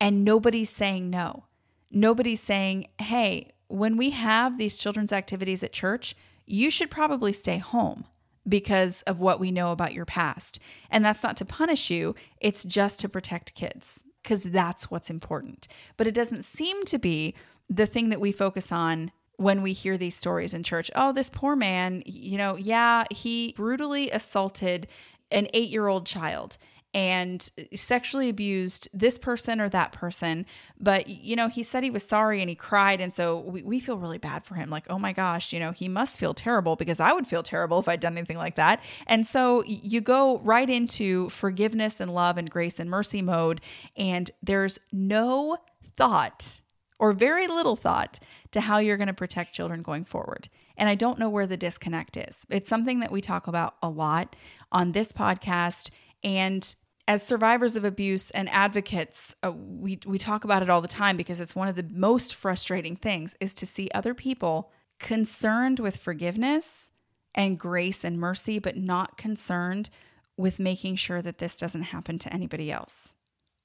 and 0.00 0.24
nobody's 0.24 0.70
saying 0.70 1.08
no. 1.08 1.44
Nobody's 1.92 2.42
saying, 2.42 2.86
hey, 2.98 3.48
when 3.68 3.96
we 3.96 4.10
have 4.10 4.58
these 4.58 4.76
children's 4.76 5.12
activities 5.12 5.62
at 5.62 5.72
church, 5.72 6.14
you 6.46 6.70
should 6.70 6.90
probably 6.90 7.32
stay 7.32 7.58
home 7.58 8.04
because 8.48 9.02
of 9.02 9.20
what 9.20 9.40
we 9.40 9.50
know 9.50 9.72
about 9.72 9.94
your 9.94 10.04
past. 10.04 10.58
And 10.90 11.04
that's 11.04 11.22
not 11.22 11.36
to 11.38 11.44
punish 11.44 11.90
you, 11.90 12.14
it's 12.40 12.64
just 12.64 13.00
to 13.00 13.08
protect 13.08 13.54
kids 13.54 14.02
because 14.22 14.44
that's 14.44 14.90
what's 14.90 15.10
important. 15.10 15.68
But 15.96 16.06
it 16.06 16.14
doesn't 16.14 16.44
seem 16.44 16.84
to 16.84 16.98
be 16.98 17.34
the 17.68 17.86
thing 17.86 18.10
that 18.10 18.20
we 18.20 18.32
focus 18.32 18.72
on 18.72 19.12
when 19.36 19.62
we 19.62 19.72
hear 19.72 19.96
these 19.96 20.14
stories 20.14 20.52
in 20.52 20.62
church. 20.62 20.90
Oh, 20.94 21.12
this 21.12 21.30
poor 21.30 21.56
man, 21.56 22.02
you 22.04 22.36
know, 22.36 22.56
yeah, 22.56 23.04
he 23.10 23.54
brutally 23.56 24.10
assaulted 24.10 24.86
an 25.30 25.48
eight 25.54 25.70
year 25.70 25.86
old 25.86 26.06
child 26.06 26.58
and 26.92 27.50
sexually 27.72 28.28
abused 28.28 28.88
this 28.92 29.16
person 29.18 29.60
or 29.60 29.68
that 29.68 29.92
person. 29.92 30.44
But, 30.78 31.08
you 31.08 31.36
know, 31.36 31.48
he 31.48 31.62
said 31.62 31.84
he 31.84 31.90
was 31.90 32.02
sorry 32.02 32.40
and 32.40 32.48
he 32.48 32.56
cried. 32.56 33.00
And 33.00 33.12
so 33.12 33.38
we, 33.38 33.62
we 33.62 33.80
feel 33.80 33.96
really 33.96 34.18
bad 34.18 34.44
for 34.44 34.54
him. 34.56 34.70
Like, 34.70 34.86
oh 34.90 34.98
my 34.98 35.12
gosh, 35.12 35.52
you 35.52 35.60
know, 35.60 35.70
he 35.70 35.88
must 35.88 36.18
feel 36.18 36.34
terrible 36.34 36.74
because 36.76 36.98
I 36.98 37.12
would 37.12 37.26
feel 37.26 37.42
terrible 37.42 37.78
if 37.78 37.88
I'd 37.88 38.00
done 38.00 38.18
anything 38.18 38.38
like 38.38 38.56
that. 38.56 38.82
And 39.06 39.24
so 39.26 39.62
you 39.64 40.00
go 40.00 40.38
right 40.38 40.68
into 40.68 41.28
forgiveness 41.28 42.00
and 42.00 42.12
love 42.12 42.36
and 42.36 42.50
grace 42.50 42.80
and 42.80 42.90
mercy 42.90 43.22
mode. 43.22 43.60
And 43.96 44.30
there's 44.42 44.80
no 44.90 45.58
thought 45.96 46.60
or 46.98 47.12
very 47.12 47.46
little 47.46 47.76
thought 47.76 48.18
to 48.50 48.60
how 48.60 48.78
you're 48.78 48.96
going 48.96 49.06
to 49.06 49.14
protect 49.14 49.54
children 49.54 49.82
going 49.82 50.04
forward. 50.04 50.48
And 50.76 50.88
I 50.88 50.94
don't 50.94 51.18
know 51.18 51.28
where 51.28 51.46
the 51.46 51.56
disconnect 51.56 52.16
is. 52.16 52.44
It's 52.48 52.68
something 52.68 53.00
that 53.00 53.12
we 53.12 53.20
talk 53.20 53.46
about 53.46 53.76
a 53.82 53.88
lot 53.88 54.34
on 54.72 54.92
this 54.92 55.12
podcast 55.12 55.90
and 56.22 56.74
as 57.08 57.26
survivors 57.26 57.74
of 57.74 57.84
abuse 57.84 58.30
and 58.30 58.48
advocates, 58.50 59.34
uh, 59.42 59.50
we, 59.50 59.98
we 60.06 60.16
talk 60.16 60.44
about 60.44 60.62
it 60.62 60.70
all 60.70 60.80
the 60.80 60.86
time 60.86 61.16
because 61.16 61.40
it's 61.40 61.56
one 61.56 61.66
of 61.66 61.74
the 61.74 61.86
most 61.90 62.34
frustrating 62.34 62.94
things 62.94 63.34
is 63.40 63.54
to 63.54 63.66
see 63.66 63.90
other 63.92 64.14
people 64.14 64.70
concerned 65.00 65.80
with 65.80 65.96
forgiveness 65.96 66.90
and 67.34 67.58
grace 67.58 68.04
and 68.04 68.18
mercy, 68.18 68.58
but 68.58 68.76
not 68.76 69.16
concerned 69.16 69.90
with 70.36 70.60
making 70.60 70.96
sure 70.96 71.20
that 71.20 71.38
this 71.38 71.58
doesn't 71.58 71.82
happen 71.82 72.18
to 72.18 72.32
anybody 72.32 72.70
else. 72.70 73.12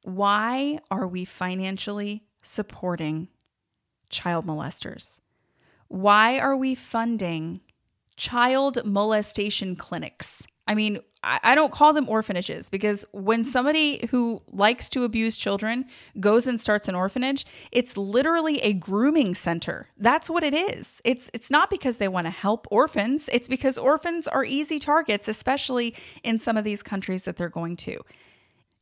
Why 0.03 0.79
are 0.89 1.07
we 1.07 1.25
financially 1.25 2.23
supporting 2.41 3.27
child 4.09 4.45
molesters? 4.45 5.19
Why 5.87 6.39
are 6.39 6.55
we 6.55 6.75
funding 6.75 7.61
child 8.15 8.85
molestation 8.85 9.75
clinics? 9.75 10.45
I 10.67 10.75
mean, 10.75 10.99
I 11.25 11.55
don't 11.55 11.71
call 11.71 11.91
them 11.93 12.07
orphanages 12.07 12.69
because 12.69 13.03
when 13.11 13.43
somebody 13.43 14.07
who 14.11 14.43
likes 14.51 14.89
to 14.89 15.03
abuse 15.03 15.37
children 15.37 15.85
goes 16.19 16.45
and 16.47 16.59
starts 16.59 16.87
an 16.87 16.93
orphanage, 16.93 17.45
it's 17.71 17.97
literally 17.97 18.59
a 18.59 18.73
grooming 18.73 19.33
center. 19.33 19.89
That's 19.97 20.29
what 20.29 20.43
it 20.43 20.53
is. 20.53 21.01
It's 21.03 21.31
it's 21.33 21.49
not 21.49 21.69
because 21.69 21.97
they 21.97 22.07
want 22.07 22.27
to 22.27 22.31
help 22.31 22.67
orphans, 22.69 23.27
it's 23.33 23.47
because 23.47 23.77
orphans 23.77 24.27
are 24.27 24.45
easy 24.45 24.77
targets, 24.77 25.27
especially 25.27 25.95
in 26.23 26.37
some 26.37 26.57
of 26.57 26.63
these 26.63 26.83
countries 26.83 27.23
that 27.23 27.37
they're 27.37 27.49
going 27.49 27.75
to. 27.77 27.97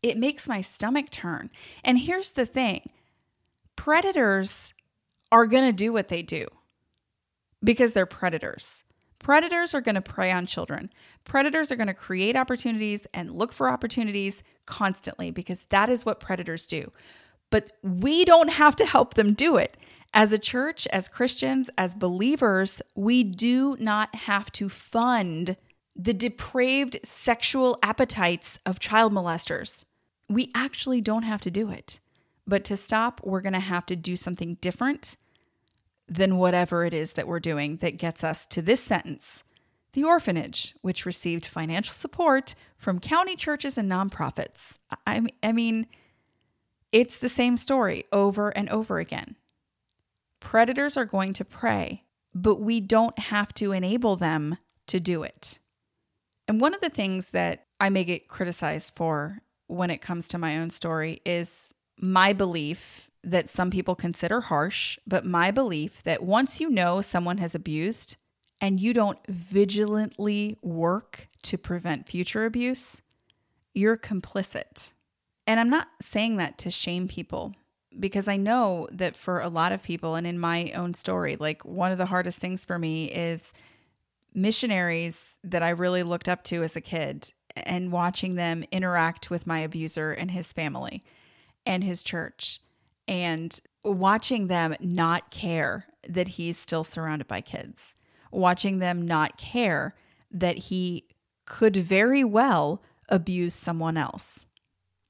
It 0.01 0.17
makes 0.17 0.47
my 0.47 0.60
stomach 0.60 1.10
turn. 1.10 1.49
And 1.84 1.97
here's 1.97 2.32
the 2.32 2.45
thing. 2.45 2.89
Predators 3.77 4.73
are 5.32 5.47
going 5.47 5.65
to 5.65 5.73
do 5.73 5.93
what 5.93 6.10
they 6.10 6.21
do 6.21 6.47
because 7.63 7.93
they're 7.93 8.06
predators. 8.06 8.84
Predators 9.23 9.73
are 9.73 9.81
going 9.81 9.95
to 9.95 10.01
prey 10.01 10.31
on 10.31 10.45
children. 10.45 10.91
Predators 11.23 11.71
are 11.71 11.77
going 11.77 11.88
to 11.88 11.93
create 11.93 12.36
opportunities 12.36 13.07
and 13.13 13.31
look 13.31 13.53
for 13.53 13.69
opportunities 13.69 14.43
constantly 14.65 15.31
because 15.31 15.65
that 15.69 15.89
is 15.89 16.05
what 16.05 16.19
predators 16.19 16.67
do. 16.67 16.91
But 17.49 17.71
we 17.81 18.25
don't 18.25 18.51
have 18.51 18.75
to 18.75 18.86
help 18.86 19.13
them 19.13 19.33
do 19.33 19.55
it. 19.55 19.77
As 20.13 20.33
a 20.33 20.38
church, 20.38 20.88
as 20.88 21.07
Christians, 21.07 21.69
as 21.77 21.95
believers, 21.95 22.81
we 22.95 23.23
do 23.23 23.77
not 23.79 24.13
have 24.13 24.51
to 24.53 24.67
fund 24.67 25.55
the 25.95 26.13
depraved 26.13 26.99
sexual 27.03 27.79
appetites 27.81 28.59
of 28.65 28.81
child 28.81 29.13
molesters. 29.13 29.86
We 30.29 30.51
actually 30.53 30.99
don't 30.99 31.23
have 31.23 31.41
to 31.41 31.51
do 31.51 31.71
it. 31.71 32.01
But 32.45 32.65
to 32.65 32.75
stop, 32.75 33.21
we're 33.23 33.41
going 33.41 33.53
to 33.53 33.59
have 33.59 33.86
to 33.86 33.95
do 33.95 34.17
something 34.17 34.55
different 34.55 35.15
than 36.15 36.38
whatever 36.38 36.86
it 36.86 36.93
is 36.93 37.13
that 37.13 37.28
we're 37.28 37.39
doing 37.39 37.78
that 37.78 37.97
gets 37.97 38.23
us 38.23 38.45
to 38.47 38.62
this 38.62 38.84
sentence 38.84 39.43
the 39.93 40.04
orphanage, 40.04 40.73
which 40.82 41.06
received 41.06 41.45
financial 41.45 41.93
support 41.93 42.56
from 42.76 42.99
county 42.99 43.36
churches 43.36 43.78
and 43.78 43.91
nonprofits. 43.91 44.80
I, 45.06 45.21
I 45.43 45.52
mean, 45.52 45.88
it's 46.91 47.17
the 47.17 47.30
same 47.30 47.58
story 47.58 48.06
over 48.12 48.49
and 48.49 48.69
over 48.69 48.97
again. 48.97 49.36
Predators 50.39 50.97
are 50.97 51.06
going 51.06 51.34
to 51.34 51.45
prey, 51.45 52.04
but 52.34 52.60
we 52.60 52.80
don't 52.80 53.17
have 53.19 53.54
to 53.56 53.71
enable 53.71 54.15
them 54.15 54.58
to 54.88 54.99
do 54.99 55.21
it. 55.21 55.60
And 56.47 56.60
one 56.60 56.73
of 56.73 56.82
the 56.82 56.89
things 56.89 57.28
that 57.30 57.67
I 57.80 57.89
may 57.89 58.04
get 58.04 58.28
criticized 58.28 58.95
for 58.95 59.39
when 59.67 59.89
it 59.89 60.02
comes 60.02 60.28
to 60.30 60.38
my 60.38 60.58
own 60.58 60.71
story 60.71 61.21
is 61.23 61.71
my 61.99 62.34
belief 62.34 63.12
that 63.23 63.49
some 63.49 63.71
people 63.71 63.95
consider 63.95 64.41
harsh, 64.41 64.99
but 65.07 65.25
my 65.25 65.51
belief 65.51 66.03
that 66.03 66.23
once 66.23 66.59
you 66.59 66.69
know 66.69 67.01
someone 67.01 67.38
has 67.38 67.55
abused 67.55 68.17
and 68.59 68.79
you 68.79 68.93
don't 68.93 69.19
vigilantly 69.27 70.57
work 70.62 71.27
to 71.43 71.57
prevent 71.57 72.07
future 72.07 72.45
abuse, 72.45 73.01
you're 73.73 73.97
complicit. 73.97 74.93
And 75.47 75.59
I'm 75.59 75.69
not 75.69 75.88
saying 76.01 76.38
that 76.38 76.57
to 76.59 76.69
shame 76.69 77.07
people 77.07 77.53
because 77.99 78.27
I 78.27 78.38
know 78.38 78.88
that 78.91 79.15
for 79.15 79.39
a 79.39 79.49
lot 79.49 79.71
of 79.71 79.83
people, 79.83 80.15
and 80.15 80.25
in 80.25 80.39
my 80.39 80.71
own 80.71 80.93
story, 80.93 81.36
like 81.36 81.63
one 81.63 81.91
of 81.91 81.97
the 81.97 82.07
hardest 82.07 82.39
things 82.39 82.65
for 82.65 82.79
me 82.79 83.05
is 83.05 83.53
missionaries 84.33 85.38
that 85.43 85.62
I 85.62 85.69
really 85.69 86.03
looked 86.03 86.27
up 86.27 86.43
to 86.45 86.63
as 86.63 86.75
a 86.75 86.81
kid 86.81 87.31
and 87.55 87.91
watching 87.91 88.36
them 88.36 88.63
interact 88.71 89.29
with 89.29 89.45
my 89.45 89.59
abuser 89.59 90.12
and 90.12 90.31
his 90.31 90.51
family 90.51 91.03
and 91.65 91.83
his 91.83 92.03
church 92.03 92.59
and 93.07 93.59
watching 93.83 94.47
them 94.47 94.75
not 94.79 95.31
care 95.31 95.87
that 96.07 96.29
he's 96.29 96.57
still 96.57 96.83
surrounded 96.83 97.27
by 97.27 97.41
kids, 97.41 97.95
watching 98.31 98.79
them 98.79 99.05
not 99.05 99.37
care 99.37 99.95
that 100.31 100.57
he 100.57 101.05
could 101.45 101.75
very 101.75 102.23
well 102.23 102.81
abuse 103.09 103.53
someone 103.53 103.97
else. 103.97 104.45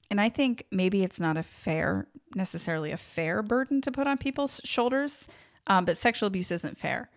And 0.10 0.20
I 0.20 0.30
think 0.30 0.66
maybe 0.72 1.04
it's 1.04 1.20
not 1.20 1.38
a 1.38 1.44
fair, 1.44 2.08
necessarily 2.36 2.92
a 2.92 2.98
fair 2.98 3.42
burden 3.42 3.82
to 3.82 3.92
put 3.92 4.08
on 4.08 4.18
people's 4.18 4.62
shoulders, 4.64 5.28
um, 5.68 5.86
but 5.86 5.98
sexual 5.98 6.28
abuse 6.28 6.52
isn't 6.52 6.78
fair. 6.78 7.10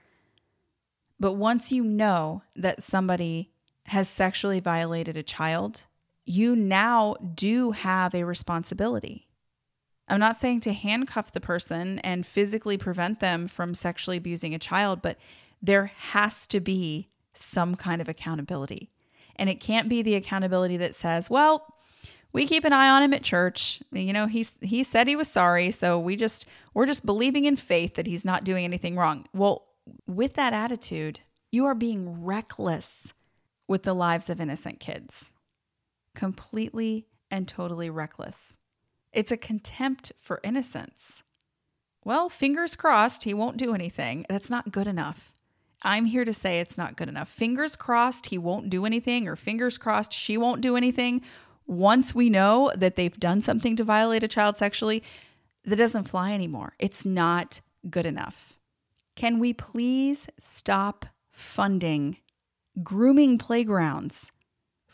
But 1.19 1.35
once 1.35 1.73
you 1.73 1.83
know 1.83 2.43
that 2.55 2.83
somebody 2.83 3.51
has 3.87 4.09
sexually 4.09 4.61
violated 4.61 5.17
a 5.17 5.23
child, 5.23 5.87
you 6.25 6.57
now 6.57 7.17
do 7.35 7.71
have 7.73 8.15
a 8.15 8.25
responsibility. 8.25 9.26
I'm 10.09 10.21
not 10.21 10.37
saying 10.37 10.61
to 10.61 10.73
handcuff 10.73 11.33
the 11.33 11.41
person 11.41 11.99
and 12.01 12.25
physically 12.25 12.79
prevent 12.79 13.21
them 13.21 13.49
from 13.49 13.75
sexually 13.75 14.17
abusing 14.17 14.55
a 14.55 14.59
child, 14.59 15.03
but 15.03 15.19
there 15.61 15.87
has 15.87 16.47
to 16.49 16.61
be 16.61 17.09
some 17.33 17.75
kind 17.75 18.01
of 18.01 18.09
accountability. 18.09 18.91
And 19.37 19.51
it 19.51 19.61
can't 19.61 19.89
be 19.89 20.03
the 20.03 20.15
accountability 20.15 20.77
that 20.79 20.95
says, 20.95 21.29
well, 21.29 21.75
we 22.33 22.47
keep 22.47 22.65
an 22.65 22.73
eye 22.73 22.89
on 22.89 23.03
him 23.03 23.15
at 23.15 23.23
church. 23.23 23.83
You 23.93 24.13
know, 24.13 24.27
he's 24.27 24.59
he 24.61 24.85
said 24.85 25.09
he 25.09 25.17
was 25.17 25.29
sorry, 25.29 25.71
so 25.71 25.99
we 25.99 26.17
just 26.17 26.47
we're 26.75 26.87
just 26.87 27.07
believing 27.07 27.45
in 27.45 27.57
faith 27.57 27.95
that 27.95 28.07
he's 28.07 28.25
not 28.25 28.45
doing 28.45 28.65
anything 28.65 28.97
wrong. 28.97 29.27
Well, 29.33 29.67
with 30.07 30.35
that 30.35 30.53
attitude, 30.53 31.21
you 31.51 31.65
are 31.67 31.75
being 31.75 32.25
reckless 32.25 33.15
with 33.67 33.85
the 33.85 33.95
lives 33.95 34.29
of 34.31 34.41
innocent 34.41 34.81
kids. 34.81 35.33
Completely 36.15 37.07
and 37.31 37.49
totally 37.49 37.91
reckless. 37.91 38.56
It's 39.17 39.33
a 39.33 39.39
contempt 39.39 40.13
for 40.19 40.41
innocence. 40.45 41.23
Well, 42.05 42.29
fingers 42.29 42.77
crossed 42.77 43.25
he 43.25 43.33
won't 43.33 43.57
do 43.57 43.73
anything. 43.73 44.27
That's 44.29 44.51
not 44.51 44.71
good 44.73 44.87
enough. 44.87 45.33
I'm 45.83 46.05
here 46.05 46.27
to 46.27 46.35
say 46.35 46.61
it's 46.61 46.77
not 46.77 46.97
good 46.97 47.09
enough. 47.09 47.31
Fingers 47.31 47.77
crossed 47.77 48.27
he 48.27 48.37
won't 48.37 48.69
do 48.69 48.85
anything, 48.85 49.27
or 49.27 49.35
fingers 49.35 49.79
crossed 49.79 50.13
she 50.13 50.37
won't 50.37 50.61
do 50.61 50.77
anything. 50.77 51.23
Once 51.67 52.15
we 52.15 52.29
know 52.29 52.71
that 52.77 52.97
they've 52.97 53.19
done 53.19 53.41
something 53.41 53.75
to 53.77 53.85
violate 53.85 54.23
a 54.23 54.29
child 54.29 54.59
sexually, 54.59 55.03
that 55.65 55.77
doesn't 55.77 56.09
fly 56.09 56.35
anymore. 56.35 56.75
It's 56.79 57.07
not 57.07 57.63
good 57.89 58.05
enough. 58.05 58.59
Can 59.15 59.39
we 59.39 59.55
please 59.55 60.29
stop 60.39 61.07
funding 61.31 62.19
grooming 62.83 63.39
playgrounds 63.39 64.31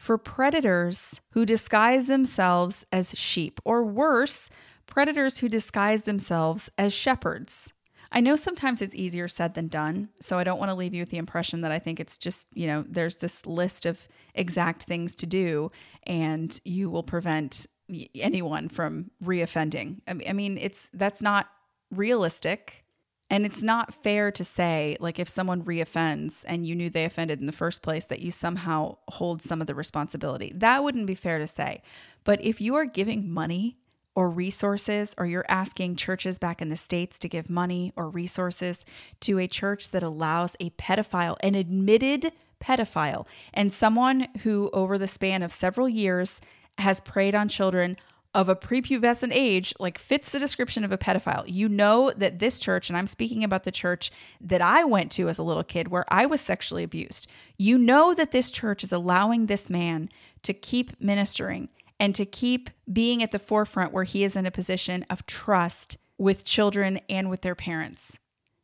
for 0.03 0.19
predators 0.19 1.21
who 1.31 1.47
disguise 1.47 2.09
themselves 2.09 2.85
as 2.91 3.17
sheep, 3.17 3.61
or 3.65 3.85
worse, 3.85 4.51
predators 4.85 5.39
who 5.39 5.49
disguise 5.49 6.03
themselves 6.03 6.69
as 6.77 6.93
shepherds. 6.93 7.73
I 8.11 8.21
know 8.21 8.35
sometimes 8.35 8.83
it's 8.83 8.97
easier 8.97 9.29
said 9.29 9.55
than 9.55 9.69
done, 9.69 10.09
so 10.21 10.41
I 10.41 10.43
don't 10.43 10.59
want 10.59 10.73
to 10.73 10.75
leave 10.75 10.93
you 10.93 11.03
with 11.03 11.11
the 11.11 11.19
impression 11.19 11.61
that 11.61 11.71
I 11.71 11.79
think 11.79 12.01
it's 12.01 12.19
just, 12.19 12.49
you 12.53 12.67
know, 12.67 12.85
there's 12.89 13.19
this 13.19 13.47
list 13.47 13.87
of 13.87 14.09
exact 14.35 14.83
things 14.83 15.15
to 15.15 15.27
do 15.27 15.71
and 16.03 16.61
you 16.65 16.91
will 16.91 17.05
prevent 17.05 17.69
anyone 18.17 18.69
from 18.69 19.13
reoffending. 19.23 20.01
I 20.09 20.33
mean, 20.33 20.59
it's 20.59 20.91
that's 20.93 21.23
not 21.23 21.49
realistic. 21.93 22.85
And 23.33 23.47
it's 23.47 23.63
not 23.63 23.95
fair 23.95 24.31
to 24.31 24.45
say, 24.45 24.99
like, 25.01 25.19
if 25.19 25.27
someone 25.27 25.63
reoffends 25.63 26.45
and 26.47 26.67
you 26.67 26.77
knew 26.77 26.91
they 26.91 27.07
offended 27.07 27.41
in 27.41 27.47
the 27.47 27.53
first 27.53 27.81
place, 27.81 28.05
that 28.05 28.21
you 28.21 28.31
somehow 28.31 28.99
hold 29.09 29.41
some 29.41 29.63
of 29.63 29.67
the 29.67 29.75
responsibility. 29.75 30.53
That 30.55 30.85
wouldn't 30.85 31.07
be 31.07 31.15
fair 31.15 31.39
to 31.39 31.47
say. 31.47 31.81
But 32.25 32.45
if 32.45 32.61
you 32.61 32.75
are 32.75 32.85
giving 32.85 33.33
money 33.33 33.79
or 34.15 34.29
resources, 34.29 35.15
or 35.17 35.25
you're 35.25 35.47
asking 35.49 35.97
churches 35.97 36.39
back 36.39 36.61
in 36.61 36.69
the 36.69 36.77
States 36.77 37.19
to 37.21 37.29
give 37.31 37.49
money 37.49 37.91
or 37.97 38.11
resources 38.11 38.85
to 39.21 39.39
a 39.39 39.49
church 39.49 39.93
that 39.93 40.03
allows 40.03 40.55
a 40.61 40.69
pedophile, 40.71 41.39
an 41.41 41.55
admitted 41.55 42.33
pedophile, 42.61 43.27
and 43.55 43.73
someone 43.73 44.29
who, 44.43 44.69
over 44.75 44.99
the 44.99 45.09
span 45.09 45.43
of 45.43 45.51
several 45.51 45.89
years, 45.89 46.39
has 46.77 47.01
preyed 47.01 47.35
on 47.35 47.49
children 47.49 47.97
of 48.35 48.49
a 48.49 48.57
prepubescent 48.57 49.31
age 49.33 49.75
like 49.79 49.99
fits 49.99 50.33
the 50.33 50.39
description 50.39 50.85
of 50.85 50.93
a 50.93 50.99
pedophile. 50.99 51.45
You 51.47 51.69
know 51.69 52.13
that 52.17 52.39
this 52.39 52.59
church 52.59 52.89
and 52.89 52.97
I'm 52.97 53.07
speaking 53.07 53.45
about 53.45 53.65
the 53.65 53.71
church 53.71 54.11
that 54.41 54.63
I 54.63 54.85
went 54.85 55.13
to 55.13 55.29
as 55.29 55.39
a 55.39 55.43
little 55.43 55.65
kid 55.65 55.89
where 55.89 56.05
I 56.09 56.27
was 56.27 56.41
sexually 56.41 56.83
abused. 56.83 57.29
You 57.59 57.77
know 57.77 58.15
that 58.15 58.31
this 58.31 58.51
church 58.51 58.83
is 58.83 58.93
allowing 58.93 59.47
this 59.47 59.69
man 59.69 60.09
to 60.43 60.55
keep 60.55 60.99
ministering 61.01 61.69
and 62.01 62.15
to 62.15 62.25
keep 62.25 62.71
being 62.91 63.23
at 63.23 63.33
the 63.33 63.39
forefront 63.39 63.93
where 63.93 64.05
he 64.05 64.25
is 64.25 64.35
in 64.35 64.47
a 64.47 64.51
position 64.51 65.05
of 65.11 65.27
trust 65.27 65.99
with 66.17 66.45
children 66.45 67.01
and 67.09 67.29
with 67.29 67.43
their 67.43 67.55
parents. 67.55 68.19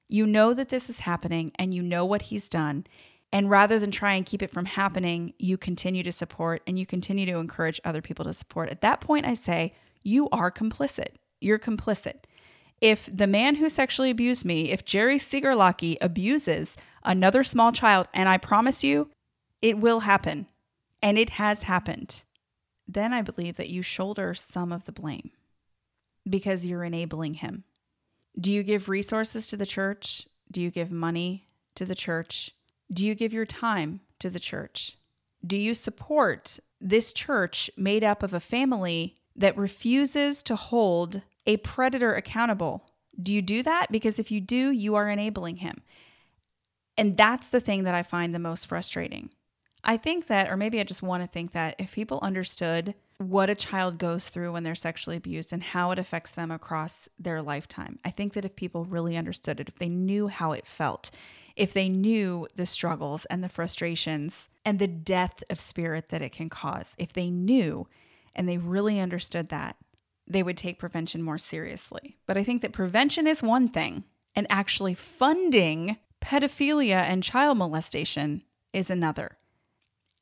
You 0.09 0.27
know 0.27 0.55
that 0.55 0.71
this 0.71 0.89
is 0.89 1.01
happening 1.01 1.53
and 1.57 1.75
you 1.75 1.83
know 1.83 2.05
what 2.07 2.23
he's 2.23 2.49
done 2.49 2.87
and 3.33 3.51
rather 3.51 3.79
than 3.79 3.91
try 3.91 4.15
and 4.15 4.25
keep 4.25 4.43
it 4.43 4.51
from 4.51 4.65
happening, 4.65 5.35
you 5.39 5.59
continue 5.59 6.03
to 6.03 6.13
support 6.13 6.63
and 6.67 6.79
you 6.79 6.87
continue 6.87 7.27
to 7.27 7.39
encourage 7.39 7.81
other 7.85 8.01
people 8.01 8.25
to 8.25 8.33
support. 8.33 8.71
At 8.71 8.81
that 8.81 9.01
point, 9.01 9.27
I 9.27 9.35
say, 9.35 9.75
you 10.03 10.29
are 10.31 10.51
complicit. 10.51 11.17
You're 11.41 11.59
complicit. 11.59 12.25
If 12.81 13.09
the 13.15 13.27
man 13.27 13.57
who 13.57 13.69
sexually 13.69 14.11
abused 14.11 14.45
me, 14.45 14.71
if 14.71 14.85
Jerry 14.85 15.17
Siegerlocke 15.17 15.97
abuses 16.01 16.77
another 17.05 17.45
small 17.45 17.73
child, 17.73 18.07
and 18.15 18.29
I 18.29 18.39
promise 18.39 18.85
you, 18.85 19.11
it 19.61 19.79
will 19.79 20.01
happen, 20.01 20.47
and 21.03 21.19
it 21.19 21.31
has 21.31 21.65
happened, 21.65 22.23
then 22.87 23.13
I 23.13 23.23
believe 23.23 23.57
that 23.57 23.69
you 23.69 23.83
shoulder 23.83 24.33
some 24.33 24.73
of 24.73 24.85
the 24.85 24.93
blame 24.93 25.31
because 26.29 26.67
you're 26.67 26.85
enabling 26.85 27.35
him. 27.35 27.65
Do 28.41 28.53
you 28.53 28.63
give 28.63 28.89
resources 28.89 29.49
to 29.49 29.57
the 29.57 29.67
church? 29.67 30.29
Do 30.51 30.63
you 30.63 30.71
give 30.71 30.93
money 30.93 31.49
to 31.75 31.85
the 31.85 31.97
church? 31.97 32.55
Do 32.93 33.07
you 33.07 33.15
give 33.15 33.33
your 33.33 33.47
time 33.47 34.01
to 34.19 34.31
the 34.31 34.41
church? 34.41 34.97
Do 35.47 35.57
you 35.57 35.75
support 35.75 36.59
this 36.81 37.13
church 37.13 37.71
made 37.77 38.05
up 38.05 38.23
of 38.23 38.33
a 38.33 38.41
family 38.41 39.17
that 39.37 39.57
refuses 39.57 40.43
to 40.45 40.57
hold 40.57 41.23
a 41.47 41.59
predator 41.59 42.15
accountable? 42.15 42.89
Do 43.21 43.33
you 43.33 43.43
do 43.43 43.63
that? 43.63 43.87
Because 43.91 44.19
if 44.19 44.31
you 44.31 44.41
do, 44.41 44.71
you 44.71 44.95
are 44.95 45.09
enabling 45.09 45.57
him. 45.57 45.83
And 46.97 47.17
that's 47.17 47.49
the 47.49 47.61
thing 47.61 47.85
that 47.85 47.95
I 47.95 48.03
find 48.03 48.35
the 48.35 48.41
most 48.41 48.67
frustrating. 48.67 49.31
I 49.85 49.97
think 49.97 50.27
that, 50.27 50.51
or 50.51 50.57
maybe 50.57 50.81
I 50.81 50.85
just 50.85 51.03
want 51.03 51.23
to 51.23 51.29
think 51.29 51.53
that 51.53 51.77
if 51.79 51.95
people 51.95 52.19
understood 52.23 52.95
what 53.19 53.51
a 53.51 53.55
child 53.55 53.99
goes 53.99 54.29
through 54.29 54.53
when 54.53 54.65
they're 54.65 54.75
sexually 54.75 55.17
abused 55.17 55.53
and 55.53 55.63
how 55.63 55.91
it 55.91 55.99
affects 55.99 56.33
them 56.33 56.51
across 56.51 57.09
their 57.19 57.41
lifetime, 57.43 57.99
I 58.05 58.11
think 58.11 58.33
that 58.33 58.45
if 58.45 58.57
people 58.57 58.85
really 58.85 59.17
understood 59.17 59.61
it, 59.61 59.69
if 59.69 59.79
they 59.79 59.89
knew 59.89 60.29
how 60.29 60.53
it 60.53 60.67
felt, 60.67 61.11
if 61.59 61.73
they 61.73 61.89
knew 61.89 62.47
the 62.55 62.67
struggles 62.67 63.25
and 63.27 63.43
the 63.43 63.49
frustrations 63.49 64.49
and 64.65 64.79
the 64.79 64.87
death 64.87 65.43
of 65.51 65.61
spirit 65.61 66.09
that 66.09 66.23
it 66.23 66.33
can 66.33 66.49
cause. 66.49 66.93
If 66.97 67.13
they 67.13 67.31
knew 67.31 67.89
and 68.35 68.49
they 68.49 68.59
really 68.59 69.01
understood 69.01 69.49
that, 69.49 69.77
they 70.27 70.43
would 70.43 70.57
take 70.57 70.79
prevention 70.79 71.23
more 71.23 71.39
seriously. 71.39 72.17
But 72.27 72.37
I 72.37 72.45
think 72.45 72.63
that 72.63 72.73
prevention 72.73 73.27
is 73.27 73.43
one 73.43 73.67
thing, 73.67 74.05
and 74.37 74.47
actually 74.51 74.95
funding 74.95 75.97
pedophilia 76.21 77.03
and 77.03 77.23
child 77.23 77.59
molestation 77.59 78.43
is 78.73 78.91
another. 78.91 79.39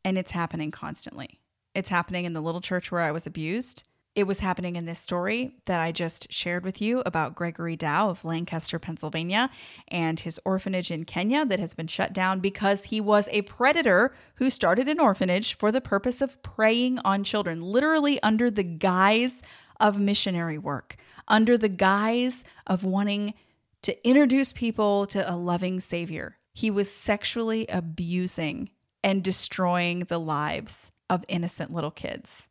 And 0.04 0.16
it's 0.16 0.30
happening 0.30 0.70
constantly. 0.70 1.40
It's 1.74 1.88
happening 1.88 2.24
in 2.24 2.32
the 2.32 2.40
little 2.40 2.60
church 2.60 2.90
where 2.90 3.02
I 3.02 3.12
was 3.12 3.26
abused. 3.26 3.84
It 4.16 4.26
was 4.26 4.40
happening 4.40 4.76
in 4.76 4.86
this 4.86 4.98
story 4.98 5.52
that 5.66 5.78
I 5.78 5.92
just 5.92 6.32
shared 6.32 6.64
with 6.64 6.80
you 6.80 7.02
about 7.04 7.34
Gregory 7.34 7.76
Dow 7.76 8.08
of 8.08 8.24
Lancaster, 8.24 8.78
Pennsylvania, 8.78 9.50
and 9.88 10.18
his 10.18 10.40
orphanage 10.42 10.90
in 10.90 11.04
Kenya 11.04 11.44
that 11.44 11.60
has 11.60 11.74
been 11.74 11.86
shut 11.86 12.14
down 12.14 12.40
because 12.40 12.86
he 12.86 12.98
was 12.98 13.28
a 13.30 13.42
predator 13.42 14.14
who 14.36 14.48
started 14.48 14.88
an 14.88 15.00
orphanage 15.00 15.52
for 15.52 15.70
the 15.70 15.82
purpose 15.82 16.22
of 16.22 16.42
preying 16.42 16.98
on 17.00 17.24
children, 17.24 17.60
literally 17.60 18.18
under 18.22 18.50
the 18.50 18.62
guise 18.62 19.42
of 19.78 19.98
missionary 19.98 20.56
work, 20.56 20.96
under 21.28 21.58
the 21.58 21.68
guise 21.68 22.42
of 22.66 22.84
wanting 22.84 23.34
to 23.82 24.08
introduce 24.08 24.50
people 24.54 25.06
to 25.08 25.30
a 25.30 25.36
loving 25.36 25.78
Savior. 25.78 26.38
He 26.54 26.70
was 26.70 26.90
sexually 26.90 27.66
abusing 27.68 28.70
and 29.04 29.22
destroying 29.22 30.00
the 30.00 30.18
lives 30.18 30.90
of 31.10 31.22
innocent 31.28 31.70
little 31.70 31.90
kids. 31.90 32.48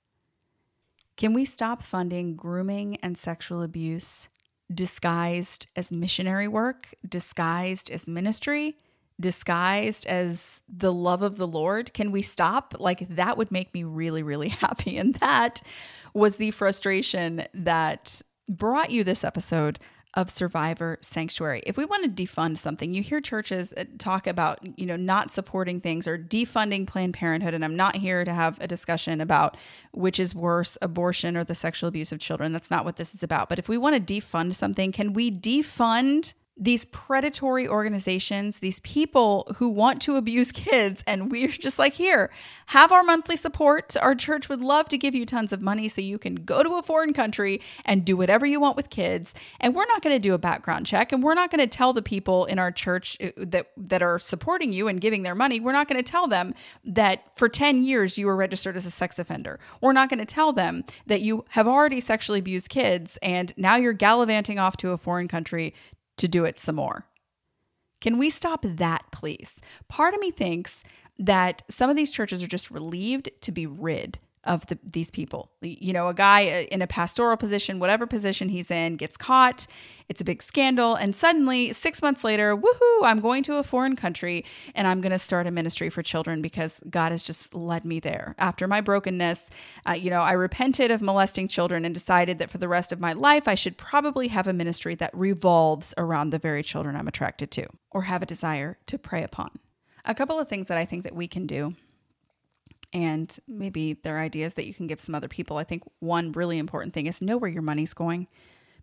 Can 1.18 1.34
we 1.34 1.46
stop 1.46 1.82
funding 1.82 2.36
grooming 2.36 2.98
and 2.98 3.18
sexual 3.18 3.62
abuse 3.62 4.30
disguised 4.74 5.68
as 5.76 5.92
missionary 5.92 6.48
work, 6.48 6.94
disguised 7.08 7.90
as 7.90 8.08
ministry, 8.08 8.78
disguised 9.20 10.06
as 10.08 10.62
the 10.68 10.92
love 10.92 11.22
of 11.22 11.38
the 11.38 11.48
Lord? 11.48 11.94
Can 11.94 12.12
we 12.12 12.22
stop? 12.22 12.76
Like, 12.80 13.08
that 13.16 13.38
would 13.38 13.52
make 13.52 13.74
me 13.74 13.84
really, 13.84 14.24
really 14.24 14.50
happy. 14.64 14.98
And 14.98 15.16
that 15.16 15.62
was 16.14 16.38
the 16.38 16.52
frustration 16.52 17.44
that 17.54 18.22
brought 18.50 18.92
you 18.92 19.04
this 19.04 19.24
episode 19.24 19.80
of 20.16 20.30
survivor 20.30 20.98
sanctuary. 21.02 21.62
If 21.66 21.78
we 21.78 21.86
want 21.86 22.04
to 22.04 22.24
defund 22.24 22.58
something, 22.58 22.94
you 22.94 23.04
hear 23.04 23.20
churches 23.20 23.74
uh, 23.76 23.84
talk 23.98 24.28
about, 24.28 24.60
you 24.80 24.86
know, 24.86 24.96
not 24.96 25.32
supporting 25.32 25.82
things 25.82 26.08
or 26.08 26.18
defunding 26.18 26.88
Planned 26.88 27.14
Parenthood 27.14 27.54
and 27.54 27.66
I'm 27.66 27.76
not 27.76 27.98
here 27.98 28.24
to 28.24 28.34
have 28.34 28.60
a 28.62 28.68
discussion 28.68 29.20
about 29.20 29.58
which 29.92 30.20
is 30.20 30.34
worse, 30.34 30.78
abortion 30.82 31.36
or 31.36 31.44
the 31.44 31.56
sexual 31.56 31.90
abuse 31.90 32.12
of 32.12 32.20
children. 32.20 32.52
That's 32.54 32.72
not 32.72 32.86
what 32.86 32.96
this 32.96 33.14
is 33.14 33.24
about. 33.24 33.50
But 33.50 33.60
if 33.60 33.68
we 33.68 33.78
want 33.78 33.96
to 33.96 34.14
defund 34.14 34.54
something, 34.54 34.92
can 34.92 35.14
we 35.14 35.32
defund 35.32 36.34
these 36.58 36.86
predatory 36.86 37.68
organizations, 37.68 38.60
these 38.60 38.80
people 38.80 39.52
who 39.58 39.70
want 39.70 40.02
to 40.02 40.16
abuse 40.16 40.52
kids. 40.54 41.04
And 41.06 41.32
we're 41.32 41.50
just 41.50 41.78
like, 41.78 41.94
here, 41.94 42.32
have 42.68 42.92
our 42.92 43.04
monthly 43.04 43.36
support. 43.36 43.96
Our 44.02 44.16
church 44.16 44.48
would 44.48 44.62
love 44.62 44.88
to 44.90 44.98
give 44.98 45.14
you 45.14 45.26
tons 45.26 45.52
of 45.52 45.62
money 45.62 45.88
so 45.88 46.02
you 46.02 46.18
can 46.18 46.36
go 46.36 46.64
to 46.64 46.76
a 46.76 46.82
foreign 46.82 47.14
country 47.14 47.62
and 47.84 48.06
do 48.06 48.16
whatever 48.16 48.46
you 48.46 48.60
want 48.60 48.78
with 48.78 48.90
kids. 48.90 49.34
And 49.60 49.76
we're 49.76 49.86
not 49.86 50.02
going 50.02 50.16
to 50.16 50.20
do 50.20 50.34
a 50.34 50.38
background 50.38 50.86
check. 50.86 51.12
And 51.12 51.22
we're 51.22 51.34
not 51.34 51.52
going 51.52 51.60
to 51.60 51.68
tell 51.68 51.92
the 51.92 52.02
people 52.02 52.46
in 52.46 52.58
our 52.58 52.72
church 52.72 53.18
uh, 53.22 53.32
that, 53.38 53.72
that 53.76 54.02
are 54.02 54.18
supporting 54.18 54.72
you 54.72 54.88
and 54.88 55.02
giving 55.02 55.24
their 55.24 55.36
money, 55.36 55.60
we're 55.60 55.74
not 55.74 55.88
going 55.88 56.02
to 56.02 56.10
tell 56.10 56.28
them 56.28 56.54
that 56.86 57.24
for 57.36 57.50
10 57.50 57.84
years 57.84 58.18
you 58.18 58.28
were 58.28 58.36
registered 58.36 58.76
as 58.76 58.86
a 58.86 58.92
sex 58.92 59.20
offender. 59.20 59.60
We're 59.82 59.94
not 59.94 60.10
going 60.10 60.20
to 60.20 60.26
tell 60.26 60.54
them 60.54 60.86
that 61.08 61.22
you 61.22 61.44
have 61.50 61.68
already 61.68 62.00
sexually 62.00 62.40
abused 62.40 62.70
kids 62.70 63.18
and 63.22 63.54
now 63.58 63.76
you're 63.76 63.94
gallivanting 63.94 64.60
off 64.60 64.78
to 64.78 64.92
a 64.92 64.98
foreign 64.98 65.28
country 65.28 65.74
to 66.18 66.28
do 66.28 66.46
it 66.46 66.60
some 66.60 66.76
more. 66.76 67.06
Can 68.02 68.18
we 68.18 68.30
stop 68.30 68.64
that, 68.64 69.06
please? 69.12 69.60
Part 69.88 70.14
of 70.14 70.20
me 70.20 70.32
thinks 70.32 70.84
that 71.18 71.64
some 71.70 71.90
of 71.90 71.96
these 71.96 72.12
churches 72.12 72.44
are 72.44 72.48
just 72.48 72.70
relieved 72.72 73.30
to 73.42 73.52
be 73.52 73.66
rid 73.66 74.20
of 74.46 74.66
the, 74.68 74.78
these 74.84 75.12
people. 75.12 75.52
You 75.62 75.94
know, 75.94 76.08
a 76.08 76.14
guy 76.14 76.48
uh, 76.48 76.66
in 76.72 76.82
a 76.82 76.88
pastoral 76.88 77.38
position, 77.38 77.80
whatever 77.80 78.06
position 78.06 78.50
he's 78.50 78.70
in, 78.70 78.96
gets 78.96 79.18
caught. 79.18 79.68
It's 80.08 80.22
a 80.22 80.24
big 80.24 80.44
scandal. 80.44 80.96
And 80.96 81.16
suddenly, 81.16 81.74
six 81.74 82.02
months 82.02 82.24
later, 82.24 82.56
woohoo, 82.56 83.02
I'm 83.04 83.20
going 83.20 83.42
to 83.44 83.56
a 83.56 83.64
foreign 83.64 83.96
country 83.96 84.46
and 84.76 84.88
I'm 84.88 85.02
going 85.02 85.12
to 85.12 85.20
start 85.20 85.48
a 85.48 85.52
ministry 85.52 85.90
for 85.90 86.04
children 86.04 86.44
because 86.44 86.80
God 86.90 87.12
has 87.12 87.24
just 87.24 87.56
led 87.56 87.86
me 87.86 88.00
there. 88.00 88.36
After 88.38 88.68
my 88.68 88.82
brokenness, 88.82 89.50
uh, 89.88 89.94
you 89.94 90.12
know, 90.12 90.22
I 90.22 90.34
repented 90.34 90.92
of 90.92 91.02
molesting 91.02 91.48
children 91.48 91.86
and 91.86 91.94
decided 91.94 92.38
that 92.38 92.52
for 92.52 92.60
the 92.60 92.68
rest 92.68 92.92
of 92.92 93.00
my 93.00 93.14
life, 93.14 93.48
I 93.48 93.56
should 93.56 93.78
probably 93.78 94.28
have 94.28 94.46
a 94.46 94.54
ministry 94.54 94.94
that 94.96 95.10
revolves 95.14 95.94
around 95.98 96.30
the 96.30 96.40
very 96.40 96.62
children 96.62 96.96
I'm 96.96 97.08
attracted 97.08 97.50
to 97.52 97.66
or 97.90 98.04
have 98.04 98.22
a 98.22 98.28
desire 98.28 98.78
to 98.86 99.00
prey 99.00 99.24
upon. 99.24 99.50
A 100.08 100.14
couple 100.14 100.40
of 100.40 100.48
things 100.48 100.68
that 100.68 100.78
I 100.78 100.86
think 100.86 101.04
that 101.04 101.16
we 101.16 101.28
can 101.28 101.48
do 101.48 101.76
and 102.96 103.38
maybe 103.46 103.98
there 104.04 104.16
are 104.16 104.22
ideas 104.22 104.54
that 104.54 104.66
you 104.66 104.74
can 104.74 104.88
give 104.88 105.02
some 105.02 105.14
other 105.14 105.28
people. 105.28 105.58
I 105.58 105.66
think 105.66 105.84
one 106.00 106.32
really 106.32 106.58
important 106.58 106.94
thing 106.94 107.08
is 107.08 107.22
know 107.22 107.36
where 107.36 107.52
your 107.52 107.62
money's 107.62 107.94
going. 107.94 108.28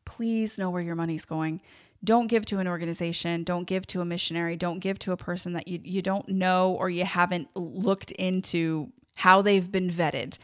Please 0.04 0.58
know 0.58 0.68
where 0.68 0.82
your 0.82 0.94
money's 0.94 1.24
going. 1.24 1.62
Don't 2.04 2.26
give 2.26 2.44
to 2.46 2.58
an 2.58 2.68
organization, 2.68 3.42
don't 3.42 3.66
give 3.66 3.86
to 3.86 4.02
a 4.02 4.04
missionary, 4.04 4.54
don't 4.54 4.80
give 4.80 4.98
to 4.98 5.12
a 5.12 5.16
person 5.16 5.54
that 5.54 5.66
you, 5.66 5.80
you 5.82 6.02
don't 6.02 6.28
know 6.28 6.72
or 6.72 6.90
you 6.90 7.06
haven't 7.06 7.48
looked 7.56 8.12
into 8.12 8.92
how 9.16 9.40
they've 9.40 9.72
been 9.72 9.88
vetted 9.88 10.36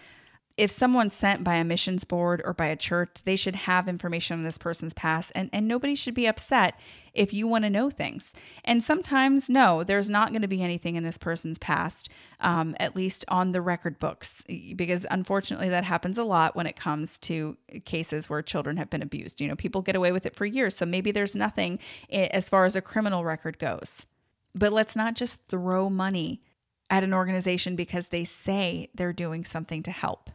if 0.58 0.72
someone's 0.72 1.14
sent 1.14 1.44
by 1.44 1.54
a 1.54 1.64
missions 1.64 2.02
board 2.02 2.42
or 2.44 2.52
by 2.52 2.66
a 2.66 2.76
church, 2.76 3.18
they 3.24 3.36
should 3.36 3.54
have 3.54 3.88
information 3.88 4.38
on 4.38 4.44
this 4.44 4.58
person's 4.58 4.92
past, 4.92 5.30
and, 5.36 5.48
and 5.52 5.68
nobody 5.68 5.94
should 5.94 6.14
be 6.14 6.26
upset 6.26 6.78
if 7.14 7.32
you 7.32 7.46
want 7.46 7.62
to 7.62 7.70
know 7.70 7.88
things. 7.88 8.32
And 8.64 8.82
sometimes, 8.82 9.48
no, 9.48 9.84
there's 9.84 10.10
not 10.10 10.30
going 10.30 10.42
to 10.42 10.48
be 10.48 10.60
anything 10.60 10.96
in 10.96 11.04
this 11.04 11.16
person's 11.16 11.58
past, 11.58 12.08
um, 12.40 12.74
at 12.80 12.96
least 12.96 13.24
on 13.28 13.52
the 13.52 13.60
record 13.60 14.00
books, 14.00 14.42
because 14.74 15.06
unfortunately, 15.12 15.68
that 15.68 15.84
happens 15.84 16.18
a 16.18 16.24
lot 16.24 16.56
when 16.56 16.66
it 16.66 16.74
comes 16.74 17.20
to 17.20 17.56
cases 17.84 18.28
where 18.28 18.42
children 18.42 18.78
have 18.78 18.90
been 18.90 19.02
abused. 19.02 19.40
You 19.40 19.46
know, 19.46 19.56
people 19.56 19.80
get 19.80 19.94
away 19.94 20.10
with 20.10 20.26
it 20.26 20.34
for 20.34 20.44
years, 20.44 20.76
so 20.76 20.84
maybe 20.84 21.12
there's 21.12 21.36
nothing 21.36 21.78
as 22.10 22.48
far 22.48 22.64
as 22.64 22.74
a 22.74 22.82
criminal 22.82 23.24
record 23.24 23.60
goes. 23.60 24.06
But 24.56 24.72
let's 24.72 24.96
not 24.96 25.14
just 25.14 25.46
throw 25.46 25.88
money 25.88 26.42
at 26.90 27.04
an 27.04 27.14
organization 27.14 27.76
because 27.76 28.08
they 28.08 28.24
say 28.24 28.88
they're 28.92 29.12
doing 29.12 29.44
something 29.44 29.84
to 29.84 29.92
help 29.92 30.30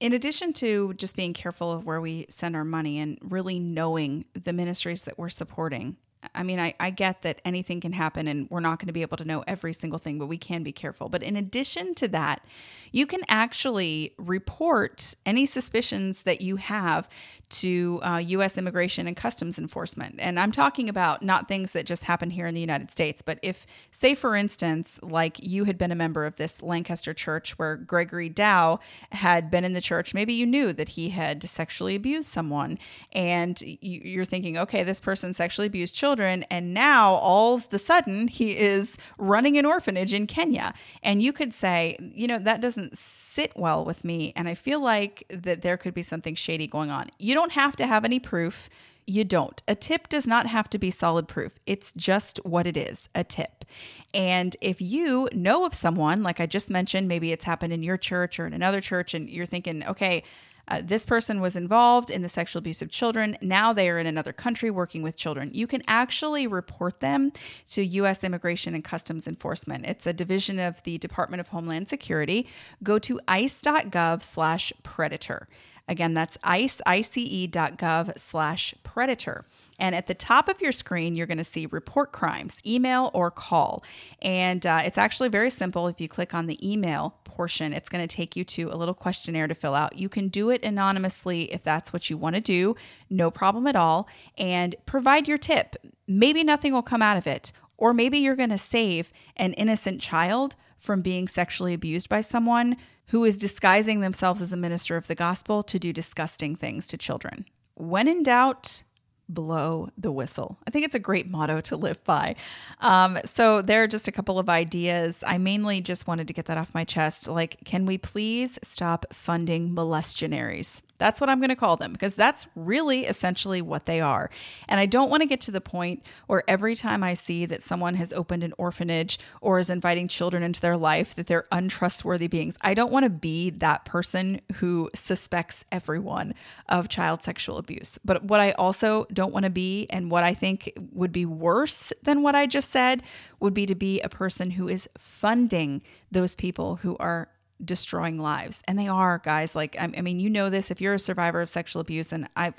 in 0.00 0.12
addition 0.12 0.52
to 0.54 0.94
just 0.94 1.16
being 1.16 1.32
careful 1.32 1.70
of 1.70 1.84
where 1.84 2.00
we 2.00 2.26
send 2.28 2.54
our 2.54 2.64
money 2.64 2.98
and 2.98 3.18
really 3.22 3.58
knowing 3.58 4.24
the 4.34 4.52
ministries 4.52 5.04
that 5.04 5.18
we're 5.18 5.28
supporting, 5.28 5.96
I 6.34 6.42
mean, 6.42 6.60
I, 6.60 6.74
I 6.78 6.90
get 6.90 7.22
that 7.22 7.40
anything 7.44 7.80
can 7.80 7.92
happen 7.92 8.28
and 8.28 8.48
we're 8.50 8.60
not 8.60 8.78
going 8.78 8.86
to 8.88 8.92
be 8.92 9.02
able 9.02 9.16
to 9.18 9.24
know 9.24 9.44
every 9.46 9.72
single 9.72 9.98
thing, 9.98 10.18
but 10.18 10.26
we 10.26 10.38
can 10.38 10.62
be 10.62 10.72
careful. 10.72 11.08
But 11.08 11.22
in 11.22 11.36
addition 11.36 11.94
to 11.96 12.08
that, 12.08 12.44
you 12.92 13.06
can 13.06 13.20
actually 13.28 14.14
report 14.18 15.14
any 15.24 15.46
suspicions 15.46 16.22
that 16.22 16.40
you 16.40 16.56
have 16.56 17.08
to 17.48 18.00
uh, 18.02 18.18
U.S. 18.18 18.58
Immigration 18.58 19.06
and 19.06 19.16
Customs 19.16 19.58
Enforcement. 19.58 20.16
And 20.18 20.40
I'm 20.40 20.50
talking 20.50 20.88
about 20.88 21.22
not 21.22 21.46
things 21.46 21.72
that 21.72 21.86
just 21.86 22.04
happen 22.04 22.30
here 22.30 22.46
in 22.46 22.54
the 22.54 22.60
United 22.60 22.90
States, 22.90 23.22
but 23.22 23.38
if, 23.42 23.66
say, 23.90 24.14
for 24.14 24.34
instance, 24.34 24.98
like 25.02 25.38
you 25.40 25.64
had 25.64 25.78
been 25.78 25.92
a 25.92 25.96
member 25.96 26.26
of 26.26 26.36
this 26.36 26.62
Lancaster 26.62 27.14
church 27.14 27.58
where 27.58 27.76
Gregory 27.76 28.28
Dow 28.28 28.80
had 29.12 29.50
been 29.50 29.64
in 29.64 29.74
the 29.74 29.80
church, 29.80 30.12
maybe 30.12 30.32
you 30.32 30.46
knew 30.46 30.72
that 30.72 30.90
he 30.90 31.10
had 31.10 31.44
sexually 31.44 31.94
abused 31.94 32.28
someone, 32.28 32.78
and 33.12 33.62
you're 33.62 34.24
thinking, 34.24 34.58
okay, 34.58 34.82
this 34.82 35.00
person 35.00 35.32
sexually 35.32 35.66
abused 35.66 35.94
children, 35.94 36.15
and 36.22 36.74
now 36.74 37.14
all 37.14 37.54
of 37.54 37.66
a 37.72 37.78
sudden 37.78 38.28
he 38.28 38.56
is 38.56 38.96
running 39.18 39.58
an 39.58 39.66
orphanage 39.66 40.14
in 40.14 40.26
Kenya. 40.26 40.74
And 41.02 41.22
you 41.22 41.32
could 41.32 41.52
say, 41.52 41.96
you 42.14 42.26
know, 42.26 42.38
that 42.38 42.60
doesn't 42.60 42.96
sit 42.98 43.52
well 43.56 43.84
with 43.84 44.04
me, 44.04 44.32
and 44.34 44.48
I 44.48 44.54
feel 44.54 44.80
like 44.80 45.24
that 45.28 45.62
there 45.62 45.76
could 45.76 45.94
be 45.94 46.02
something 46.02 46.34
shady 46.34 46.66
going 46.66 46.90
on. 46.90 47.10
You 47.18 47.34
don't 47.34 47.52
have 47.52 47.76
to 47.76 47.86
have 47.86 48.04
any 48.04 48.18
proof. 48.18 48.68
You 49.06 49.22
don't. 49.22 49.62
A 49.68 49.76
tip 49.76 50.08
does 50.08 50.26
not 50.26 50.46
have 50.46 50.68
to 50.70 50.78
be 50.78 50.90
solid 50.90 51.28
proof. 51.28 51.60
It's 51.64 51.92
just 51.92 52.38
what 52.44 52.66
it 52.66 52.76
is 52.76 53.08
a 53.14 53.22
tip. 53.22 53.64
And 54.12 54.56
if 54.60 54.80
you 54.80 55.28
know 55.32 55.64
of 55.64 55.74
someone, 55.74 56.24
like 56.24 56.40
I 56.40 56.46
just 56.46 56.70
mentioned, 56.70 57.06
maybe 57.06 57.30
it's 57.30 57.44
happened 57.44 57.72
in 57.72 57.84
your 57.84 57.98
church 57.98 58.40
or 58.40 58.46
in 58.46 58.52
another 58.52 58.80
church, 58.80 59.14
and 59.14 59.28
you're 59.28 59.46
thinking, 59.46 59.86
okay, 59.86 60.24
uh, 60.68 60.82
this 60.84 61.06
person 61.06 61.40
was 61.40 61.56
involved 61.56 62.10
in 62.10 62.22
the 62.22 62.28
sexual 62.28 62.58
abuse 62.58 62.82
of 62.82 62.90
children. 62.90 63.36
Now 63.40 63.72
they 63.72 63.88
are 63.88 63.98
in 63.98 64.06
another 64.06 64.32
country 64.32 64.70
working 64.70 65.02
with 65.02 65.16
children. 65.16 65.50
You 65.54 65.66
can 65.66 65.82
actually 65.86 66.46
report 66.46 67.00
them 67.00 67.32
to 67.68 67.84
U.S. 67.84 68.24
Immigration 68.24 68.74
and 68.74 68.82
Customs 68.82 69.28
Enforcement. 69.28 69.86
It's 69.86 70.06
a 70.06 70.12
division 70.12 70.58
of 70.58 70.82
the 70.82 70.98
Department 70.98 71.40
of 71.40 71.48
Homeland 71.48 71.88
Security. 71.88 72.48
Go 72.82 72.98
to 73.00 73.20
ice.gov 73.28 74.22
slash 74.22 74.72
predator. 74.82 75.48
Again, 75.88 76.14
that's 76.14 76.36
ice, 76.42 76.80
ice.gov 76.84 78.18
slash 78.18 78.74
predator. 78.82 79.44
And 79.78 79.94
at 79.94 80.06
the 80.06 80.14
top 80.14 80.48
of 80.48 80.60
your 80.60 80.72
screen, 80.72 81.14
you're 81.14 81.26
going 81.26 81.38
to 81.38 81.44
see 81.44 81.66
report 81.66 82.12
crimes, 82.12 82.60
email 82.66 83.10
or 83.12 83.30
call. 83.30 83.84
And 84.22 84.64
uh, 84.64 84.80
it's 84.84 84.98
actually 84.98 85.28
very 85.28 85.50
simple. 85.50 85.86
If 85.88 86.00
you 86.00 86.08
click 86.08 86.34
on 86.34 86.46
the 86.46 86.58
email 86.66 87.16
portion, 87.24 87.72
it's 87.72 87.88
going 87.88 88.06
to 88.06 88.16
take 88.16 88.36
you 88.36 88.44
to 88.44 88.70
a 88.70 88.76
little 88.76 88.94
questionnaire 88.94 89.46
to 89.46 89.54
fill 89.54 89.74
out. 89.74 89.98
You 89.98 90.08
can 90.08 90.28
do 90.28 90.50
it 90.50 90.64
anonymously 90.64 91.52
if 91.52 91.62
that's 91.62 91.92
what 91.92 92.08
you 92.08 92.16
want 92.16 92.36
to 92.36 92.40
do, 92.40 92.76
no 93.10 93.30
problem 93.30 93.66
at 93.66 93.76
all. 93.76 94.08
And 94.38 94.74
provide 94.86 95.28
your 95.28 95.38
tip. 95.38 95.76
Maybe 96.06 96.42
nothing 96.42 96.72
will 96.72 96.82
come 96.82 97.02
out 97.02 97.16
of 97.16 97.26
it, 97.26 97.52
or 97.76 97.92
maybe 97.92 98.18
you're 98.18 98.36
going 98.36 98.50
to 98.50 98.58
save 98.58 99.12
an 99.36 99.52
innocent 99.54 100.00
child 100.00 100.56
from 100.78 101.02
being 101.02 101.28
sexually 101.28 101.74
abused 101.74 102.08
by 102.08 102.20
someone 102.20 102.76
who 103.08 103.24
is 103.24 103.36
disguising 103.36 104.00
themselves 104.00 104.42
as 104.42 104.52
a 104.52 104.56
minister 104.56 104.96
of 104.96 105.06
the 105.06 105.14
gospel 105.14 105.62
to 105.62 105.78
do 105.78 105.92
disgusting 105.92 106.56
things 106.56 106.86
to 106.88 106.96
children. 106.96 107.44
When 107.74 108.08
in 108.08 108.22
doubt, 108.22 108.82
blow 109.28 109.88
the 109.98 110.12
whistle. 110.12 110.58
I 110.66 110.70
think 110.70 110.84
it's 110.84 110.94
a 110.94 111.00
great 111.00 111.28
motto 111.28 111.60
to 111.62 111.76
live 111.76 112.02
by. 112.04 112.36
Um, 112.80 113.18
so, 113.24 113.62
there 113.62 113.82
are 113.82 113.86
just 113.86 114.08
a 114.08 114.12
couple 114.12 114.38
of 114.38 114.48
ideas. 114.48 115.22
I 115.26 115.38
mainly 115.38 115.80
just 115.80 116.06
wanted 116.06 116.28
to 116.28 116.34
get 116.34 116.46
that 116.46 116.58
off 116.58 116.74
my 116.74 116.84
chest. 116.84 117.28
Like, 117.28 117.58
can 117.64 117.86
we 117.86 117.98
please 117.98 118.58
stop 118.62 119.06
funding 119.12 119.74
molestionaries? 119.74 120.82
That's 120.98 121.20
what 121.20 121.30
I'm 121.30 121.38
going 121.38 121.50
to 121.50 121.56
call 121.56 121.76
them 121.76 121.92
because 121.92 122.14
that's 122.14 122.46
really 122.54 123.06
essentially 123.06 123.62
what 123.62 123.86
they 123.86 124.00
are. 124.00 124.30
And 124.68 124.80
I 124.80 124.86
don't 124.86 125.10
want 125.10 125.22
to 125.22 125.26
get 125.26 125.40
to 125.42 125.50
the 125.50 125.60
point 125.60 126.04
where 126.26 126.42
every 126.48 126.74
time 126.74 127.02
I 127.02 127.14
see 127.14 127.46
that 127.46 127.62
someone 127.62 127.94
has 127.94 128.12
opened 128.12 128.42
an 128.42 128.54
orphanage 128.58 129.18
or 129.40 129.58
is 129.58 129.70
inviting 129.70 130.08
children 130.08 130.42
into 130.42 130.60
their 130.60 130.76
life 130.76 131.14
that 131.14 131.26
they're 131.26 131.46
untrustworthy 131.52 132.28
beings. 132.28 132.56
I 132.62 132.74
don't 132.74 132.92
want 132.92 133.04
to 133.04 133.10
be 133.10 133.50
that 133.50 133.84
person 133.84 134.40
who 134.56 134.90
suspects 134.94 135.64
everyone 135.70 136.34
of 136.68 136.88
child 136.88 137.22
sexual 137.22 137.58
abuse. 137.58 137.98
But 138.04 138.24
what 138.24 138.40
I 138.40 138.52
also 138.52 139.06
don't 139.12 139.32
want 139.32 139.44
to 139.44 139.50
be 139.50 139.86
and 139.90 140.10
what 140.10 140.24
I 140.24 140.34
think 140.34 140.72
would 140.92 141.12
be 141.12 141.26
worse 141.26 141.92
than 142.02 142.22
what 142.22 142.34
I 142.34 142.46
just 142.46 142.70
said 142.70 143.02
would 143.40 143.54
be 143.54 143.66
to 143.66 143.74
be 143.74 144.00
a 144.00 144.08
person 144.08 144.52
who 144.52 144.68
is 144.68 144.88
funding 144.96 145.82
those 146.10 146.34
people 146.34 146.76
who 146.76 146.96
are 146.98 147.28
destroying 147.64 148.18
lives. 148.18 148.62
And 148.68 148.78
they 148.78 148.88
are 148.88 149.18
guys. 149.18 149.54
Like 149.54 149.76
I, 149.78 149.86
mean 149.86 150.20
you 150.20 150.28
know 150.28 150.50
this. 150.50 150.70
If 150.70 150.80
you're 150.80 150.94
a 150.94 150.98
survivor 150.98 151.40
of 151.40 151.48
sexual 151.48 151.80
abuse 151.80 152.12
and 152.12 152.28
i 152.36 152.52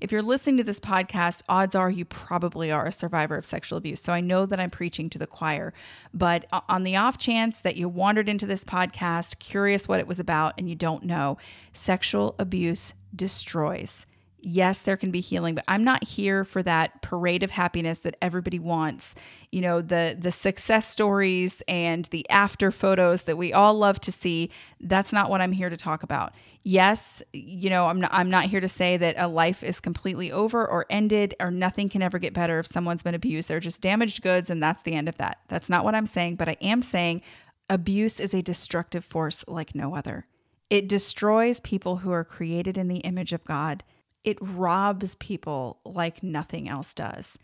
if 0.00 0.10
you're 0.10 0.22
listening 0.22 0.56
to 0.58 0.64
this 0.64 0.80
podcast 0.80 1.42
odds 1.48 1.74
are 1.74 1.90
you 1.90 2.04
probably 2.04 2.70
are 2.70 2.86
a 2.86 2.92
survivor 2.92 3.36
of 3.36 3.46
sexual 3.46 3.78
abuse. 3.78 4.00
So 4.00 4.12
i 4.12 4.20
know 4.20 4.46
that 4.46 4.60
i'm 4.60 4.70
preaching 4.70 5.08
to 5.10 5.18
the 5.18 5.26
choir. 5.26 5.72
But 6.12 6.46
on 6.68 6.84
the 6.84 6.96
off 6.96 7.18
chance 7.18 7.60
that 7.60 7.76
you 7.76 7.88
wandered 7.88 8.28
into 8.28 8.46
this 8.46 8.64
podcast 8.64 9.38
curious 9.38 9.88
what 9.88 10.00
it 10.00 10.06
was 10.06 10.20
about 10.20 10.54
and 10.58 10.68
you 10.68 10.74
don't 10.74 11.04
know 11.04 11.38
sexual 11.72 12.34
abuse 12.38 12.94
destroys 13.14 14.06
yes, 14.44 14.82
there 14.82 14.96
can 14.96 15.10
be 15.10 15.20
healing, 15.20 15.54
but 15.54 15.64
I'm 15.66 15.84
not 15.84 16.04
here 16.04 16.44
for 16.44 16.62
that 16.62 17.02
parade 17.02 17.42
of 17.42 17.50
happiness 17.50 18.00
that 18.00 18.16
everybody 18.20 18.58
wants. 18.58 19.14
You 19.50 19.60
know, 19.62 19.80
the 19.80 20.16
the 20.18 20.30
success 20.30 20.86
stories 20.88 21.62
and 21.66 22.04
the 22.06 22.28
after 22.30 22.70
photos 22.70 23.22
that 23.22 23.36
we 23.36 23.52
all 23.52 23.74
love 23.74 24.00
to 24.02 24.12
see. 24.12 24.50
That's 24.80 25.12
not 25.12 25.30
what 25.30 25.40
I'm 25.40 25.52
here 25.52 25.70
to 25.70 25.76
talk 25.76 26.02
about. 26.02 26.34
Yes, 26.62 27.22
you 27.32 27.70
know, 27.70 27.86
I'm 27.86 28.00
not 28.00 28.12
I'm 28.12 28.30
not 28.30 28.44
here 28.44 28.60
to 28.60 28.68
say 28.68 28.96
that 28.96 29.16
a 29.18 29.28
life 29.28 29.62
is 29.62 29.80
completely 29.80 30.30
over 30.30 30.66
or 30.66 30.86
ended 30.90 31.34
or 31.40 31.50
nothing 31.50 31.88
can 31.88 32.02
ever 32.02 32.18
get 32.18 32.34
better 32.34 32.58
if 32.58 32.66
someone's 32.66 33.02
been 33.02 33.14
abused. 33.14 33.48
They're 33.48 33.60
just 33.60 33.80
damaged 33.80 34.22
goods 34.22 34.50
and 34.50 34.62
that's 34.62 34.82
the 34.82 34.94
end 34.94 35.08
of 35.08 35.16
that. 35.16 35.38
That's 35.48 35.70
not 35.70 35.84
what 35.84 35.94
I'm 35.94 36.06
saying, 36.06 36.36
but 36.36 36.48
I 36.48 36.56
am 36.60 36.82
saying 36.82 37.22
abuse 37.70 38.20
is 38.20 38.34
a 38.34 38.42
destructive 38.42 39.04
force 39.04 39.44
like 39.48 39.74
no 39.74 39.94
other. 39.94 40.26
It 40.70 40.88
destroys 40.88 41.60
people 41.60 41.98
who 41.98 42.10
are 42.10 42.24
created 42.24 42.76
in 42.76 42.88
the 42.88 42.98
image 42.98 43.32
of 43.32 43.44
God 43.44 43.84
it 44.24 44.38
robs 44.40 45.14
people 45.16 45.80
like 45.84 46.22
nothing 46.22 46.68
else 46.68 46.94
does. 46.94 47.38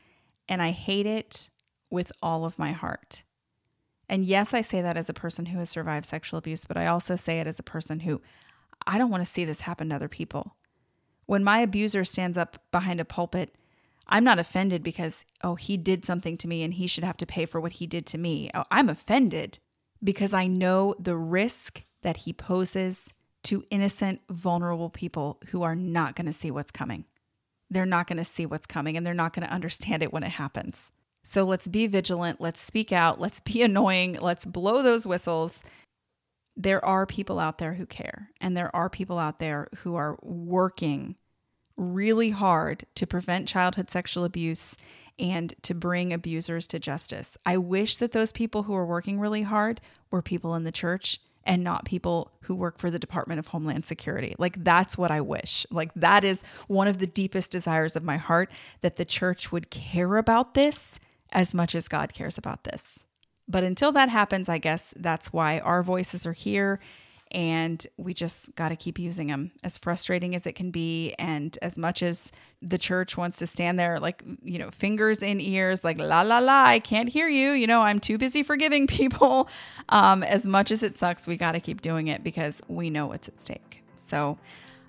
And 0.49 0.61
I 0.63 0.71
hate 0.71 1.07
it 1.07 1.51
with 1.91 2.11
all 2.23 2.45
of 2.45 2.59
my 2.59 2.73
heart. 2.73 3.23
And 4.09 4.25
yes, 4.25 4.53
I 4.53 4.63
say 4.63 4.83
that 4.83 4.97
as 4.97 5.09
a 5.09 5.15
person 5.15 5.47
who 5.47 5.59
has 5.59 5.71
survived 5.71 6.07
sexual 6.07 6.39
abuse, 6.39 6.65
but 6.65 6.77
I 6.77 6.87
also 6.87 7.15
say 7.15 7.39
it 7.39 7.47
as 7.47 7.59
a 7.59 7.65
person 7.65 8.01
who 8.01 8.21
I 8.87 8.99
don't 8.99 9.11
want 9.11 9.25
to 9.25 9.31
see 9.31 9.45
this 9.45 9.61
happen 9.61 9.91
to 9.91 9.95
other 9.95 10.09
people. 10.09 10.57
When 11.27 11.45
my 11.45 11.61
abuser 11.61 12.05
stands 12.05 12.37
up 12.37 12.59
behind 12.73 12.99
a 12.99 13.05
pulpit, 13.05 13.55
I'm 14.09 14.25
not 14.25 14.41
offended 14.41 14.83
because, 14.83 15.25
oh, 15.45 15.55
he 15.55 15.77
did 15.77 16.05
something 16.05 16.37
to 16.39 16.49
me 16.49 16.65
and 16.65 16.75
he 16.75 16.89
should 16.89 17.05
have 17.05 17.19
to 17.19 17.27
pay 17.27 17.45
for 17.45 17.61
what 17.61 17.75
he 17.75 17.87
did 17.87 18.07
to 18.07 18.19
me. 18.19 18.51
Oh, 18.53 18.65
I'm 18.71 18.89
offended 18.89 19.61
because 20.03 20.35
I 20.35 20.49
know 20.49 20.97
the 20.99 21.17
risk 21.17 21.85
that 22.03 22.19
he 22.19 22.33
poses 22.33 23.13
to 23.45 23.65
innocent, 23.71 24.21
vulnerable 24.29 24.91
people 24.91 25.39
who 25.49 25.63
are 25.63 25.75
not 25.75 26.15
going 26.17 26.27
to 26.27 26.33
see 26.33 26.51
what's 26.51 26.71
coming. 26.71 27.05
They're 27.71 27.87
not 27.87 28.07
going 28.07 28.19
to 28.19 28.25
see 28.25 28.47
what's 28.47 28.67
coming 28.67 28.97
and 28.97 29.07
they're 29.07 29.15
not 29.15 29.33
going 29.33 29.47
to 29.47 29.53
understand 29.53 30.03
it 30.03 30.13
when 30.13 30.23
it 30.23 30.33
happens. 30.33 30.91
So 31.23 31.45
let's 31.45 31.69
be 31.69 31.87
vigilant. 31.87 32.41
Let's 32.41 32.61
speak 32.61 32.93
out. 32.93 33.21
Let's 33.21 33.41
be 33.41 33.63
annoying. 33.65 34.19
Let's 34.21 34.45
blow 34.45 34.83
those 34.83 35.07
whistles. 35.07 35.63
There 36.57 36.85
are 36.85 37.07
people 37.07 37.39
out 37.39 37.59
there 37.59 37.75
who 37.75 37.87
care, 37.87 38.31
and 38.41 38.57
there 38.57 38.75
are 38.75 38.91
people 38.91 39.19
out 39.19 39.39
there 39.39 39.69
who 39.79 39.95
are 39.95 40.19
working 40.21 41.17
really 41.77 42.31
hard 42.31 42.85
to 42.97 43.07
prevent 43.07 43.49
childhood 43.49 43.89
sexual 43.89 44.25
abuse 44.25 44.77
and 45.19 45.55
to 45.63 45.75
bring 45.75 46.13
abusers 46.13 46.67
to 46.67 46.79
justice. 46.79 47.37
I 47.47 47.57
wish 47.57 47.99
that 47.99 48.13
those 48.13 48.33
people 48.33 48.65
who 48.65 48.75
are 48.75 48.85
working 48.85 49.21
really 49.21 49.43
hard 49.43 49.81
were 50.11 50.23
people 50.23 50.55
in 50.55 50.65
the 50.65 50.73
church 50.73 51.21
and 51.45 51.65
not 51.65 51.85
people 51.85 52.31
who 52.43 52.55
work 52.55 52.79
for 52.79 52.91
the 52.91 52.99
Department 52.99 53.39
of 53.39 53.49
Homeland 53.49 53.85
Security. 53.85 54.35
Like, 54.39 54.63
that's 54.63 54.99
what 54.99 55.11
I 55.11 55.21
wish. 55.21 55.67
Like, 55.71 55.93
that 55.95 56.25
is 56.25 56.43
one 56.69 56.87
of 56.89 56.99
the 56.99 57.07
deepest 57.07 57.51
desires 57.51 57.97
of 57.97 58.03
my 58.03 58.17
heart 58.17 58.51
that 58.83 58.97
the 58.97 59.05
church 59.05 59.51
would 59.51 59.71
care 59.71 60.17
about 60.17 60.55
this 60.55 61.01
as 61.33 61.55
much 61.55 61.75
as 61.75 61.89
God 61.89 62.13
cares 62.13 62.37
about 62.37 62.65
this. 62.65 63.01
But 63.49 63.65
until 63.65 63.91
that 63.93 64.09
happens, 64.09 64.49
I 64.49 64.59
guess 64.59 64.95
that's 64.97 65.33
why 65.33 65.59
our 65.61 65.83
voices 65.83 66.27
are 66.27 66.33
here 66.33 66.79
and 67.31 67.87
we 67.97 68.13
just 68.13 68.55
got 68.55 68.71
to 68.71 68.77
keep 68.77 68.99
using 68.99 69.29
them 69.29 69.53
as 69.63 69.79
frustrating 69.79 70.35
as 70.35 70.47
it 70.47 70.55
can 70.55 70.71
be 70.71 71.15
and 71.19 71.59
as 71.63 71.79
much 71.79 72.03
as 72.03 72.33
the 72.63 72.79
church 72.79 73.17
wants 73.17 73.39
to 73.39 73.47
stand 73.47 73.79
there 73.79 73.99
like 73.99 74.23
you 74.43 74.59
know 74.59 74.71
fingers 74.71 75.23
in 75.23 75.41
ears 75.41 75.83
like 75.83 75.99
la 75.99 76.23
la 76.23 76.39
la 76.39 76.65
i 76.65 76.79
can't 76.79 77.09
hear 77.09 77.29
you 77.29 77.53
you 77.53 77.67
know 77.67 77.81
i'm 77.81 77.99
too 77.99 78.19
busy 78.19 78.43
forgiving 78.43 78.87
people 78.87 79.49
um, 79.89 80.23
as 80.23 80.47
much 80.47 80.71
as 80.71 80.83
it 80.83 80.99
sucks 80.99 81.27
we 81.27 81.37
got 81.37 81.53
to 81.53 81.61
keep 81.61 81.81
doing 81.81 82.09
it 82.09 82.23
because 82.23 82.63
we 82.69 82.91
know 82.91 83.07
what's 83.07 83.29
at 83.29 83.41
stake. 83.41 83.83
So 83.97 84.39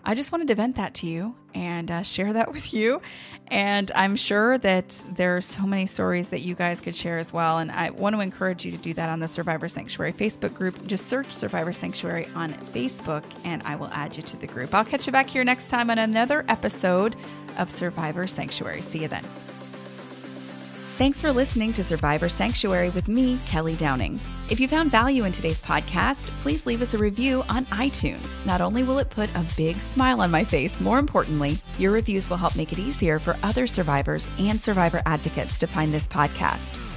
I 0.04 0.16
just 0.16 0.32
wanted 0.32 0.48
to 0.48 0.56
vent 0.56 0.76
that 0.78 0.94
to 0.96 1.08
you 1.08 1.36
and 1.54 1.92
uh, 1.92 2.02
share 2.04 2.34
that 2.34 2.52
with 2.54 2.74
you. 2.74 3.02
And 3.48 3.92
I'm 3.96 4.16
sure 4.16 4.58
that 4.60 5.06
there 5.16 5.36
are 5.36 5.42
so 5.42 5.64
many 5.64 5.86
stories 5.86 6.30
that 6.30 6.40
you 6.40 6.56
guys 6.56 6.80
could 6.80 6.96
share 6.96 7.20
as 7.20 7.34
well. 7.34 7.60
And 7.60 7.72
I 7.72 7.90
want 7.90 8.16
to 8.16 8.22
encourage 8.22 8.66
you 8.66 8.72
to 8.72 8.78
do 8.78 8.94
that 8.94 9.10
on 9.10 9.20
the 9.20 9.28
Survivor 9.28 9.68
Sanctuary 9.68 10.14
Facebook 10.14 10.54
group. 10.54 10.88
Just 10.88 11.08
search 11.08 11.32
Survivor 11.32 11.74
Sanctuary 11.74 12.28
on 12.36 12.54
Facebook 12.54 13.24
and 13.44 13.62
I 13.64 13.76
will 13.76 13.90
add 13.90 14.16
you 14.16 14.24
to 14.24 14.38
the 14.38 14.48
group. 14.48 14.74
I'll 14.74 14.86
catch 14.86 15.06
you 15.06 15.12
back 15.12 15.30
here 15.30 15.44
next 15.44 15.70
time 15.70 15.90
on 15.90 15.98
another 15.98 16.46
episode 16.48 17.16
of 17.58 17.70
Survivor 17.70 18.26
Sanctuary. 18.28 18.82
See 18.82 19.00
you 19.00 19.08
then. 19.08 19.26
Thanks 20.98 21.20
for 21.20 21.32
listening 21.32 21.74
to 21.74 21.84
Survivor 21.84 22.30
Sanctuary 22.30 22.92
with 22.92 23.08
me, 23.08 23.40
Kelly 23.48 23.76
Downing. 23.76 24.20
If 24.52 24.60
you 24.60 24.68
found 24.68 24.92
value 24.92 25.24
in 25.24 25.32
today's 25.32 25.62
podcast, 25.62 26.30
please 26.42 26.68
leave 26.68 26.82
us 26.82 26.94
a 26.94 26.98
review 26.98 27.44
on 27.50 27.66
iTunes. 27.68 28.46
Not 28.46 28.62
only 28.62 28.84
will 28.84 29.00
it 29.00 29.10
put 29.10 29.30
a 29.34 29.46
big 29.58 29.78
smile 29.78 30.22
on 30.22 30.30
my 30.30 30.44
face, 30.44 30.80
more 30.80 31.00
importantly, 31.00 31.58
your 31.80 31.92
reviews 31.92 32.30
will 32.30 32.38
help 32.38 32.56
make 32.56 32.72
it 32.72 32.78
easier 32.78 33.18
for 33.18 33.36
other 33.42 33.66
survivors 33.66 34.30
and 34.38 34.62
survivor 34.62 35.02
advocates 35.08 35.58
to 35.60 35.66
find 35.66 35.92
this 35.92 36.08
podcast. 36.08 36.91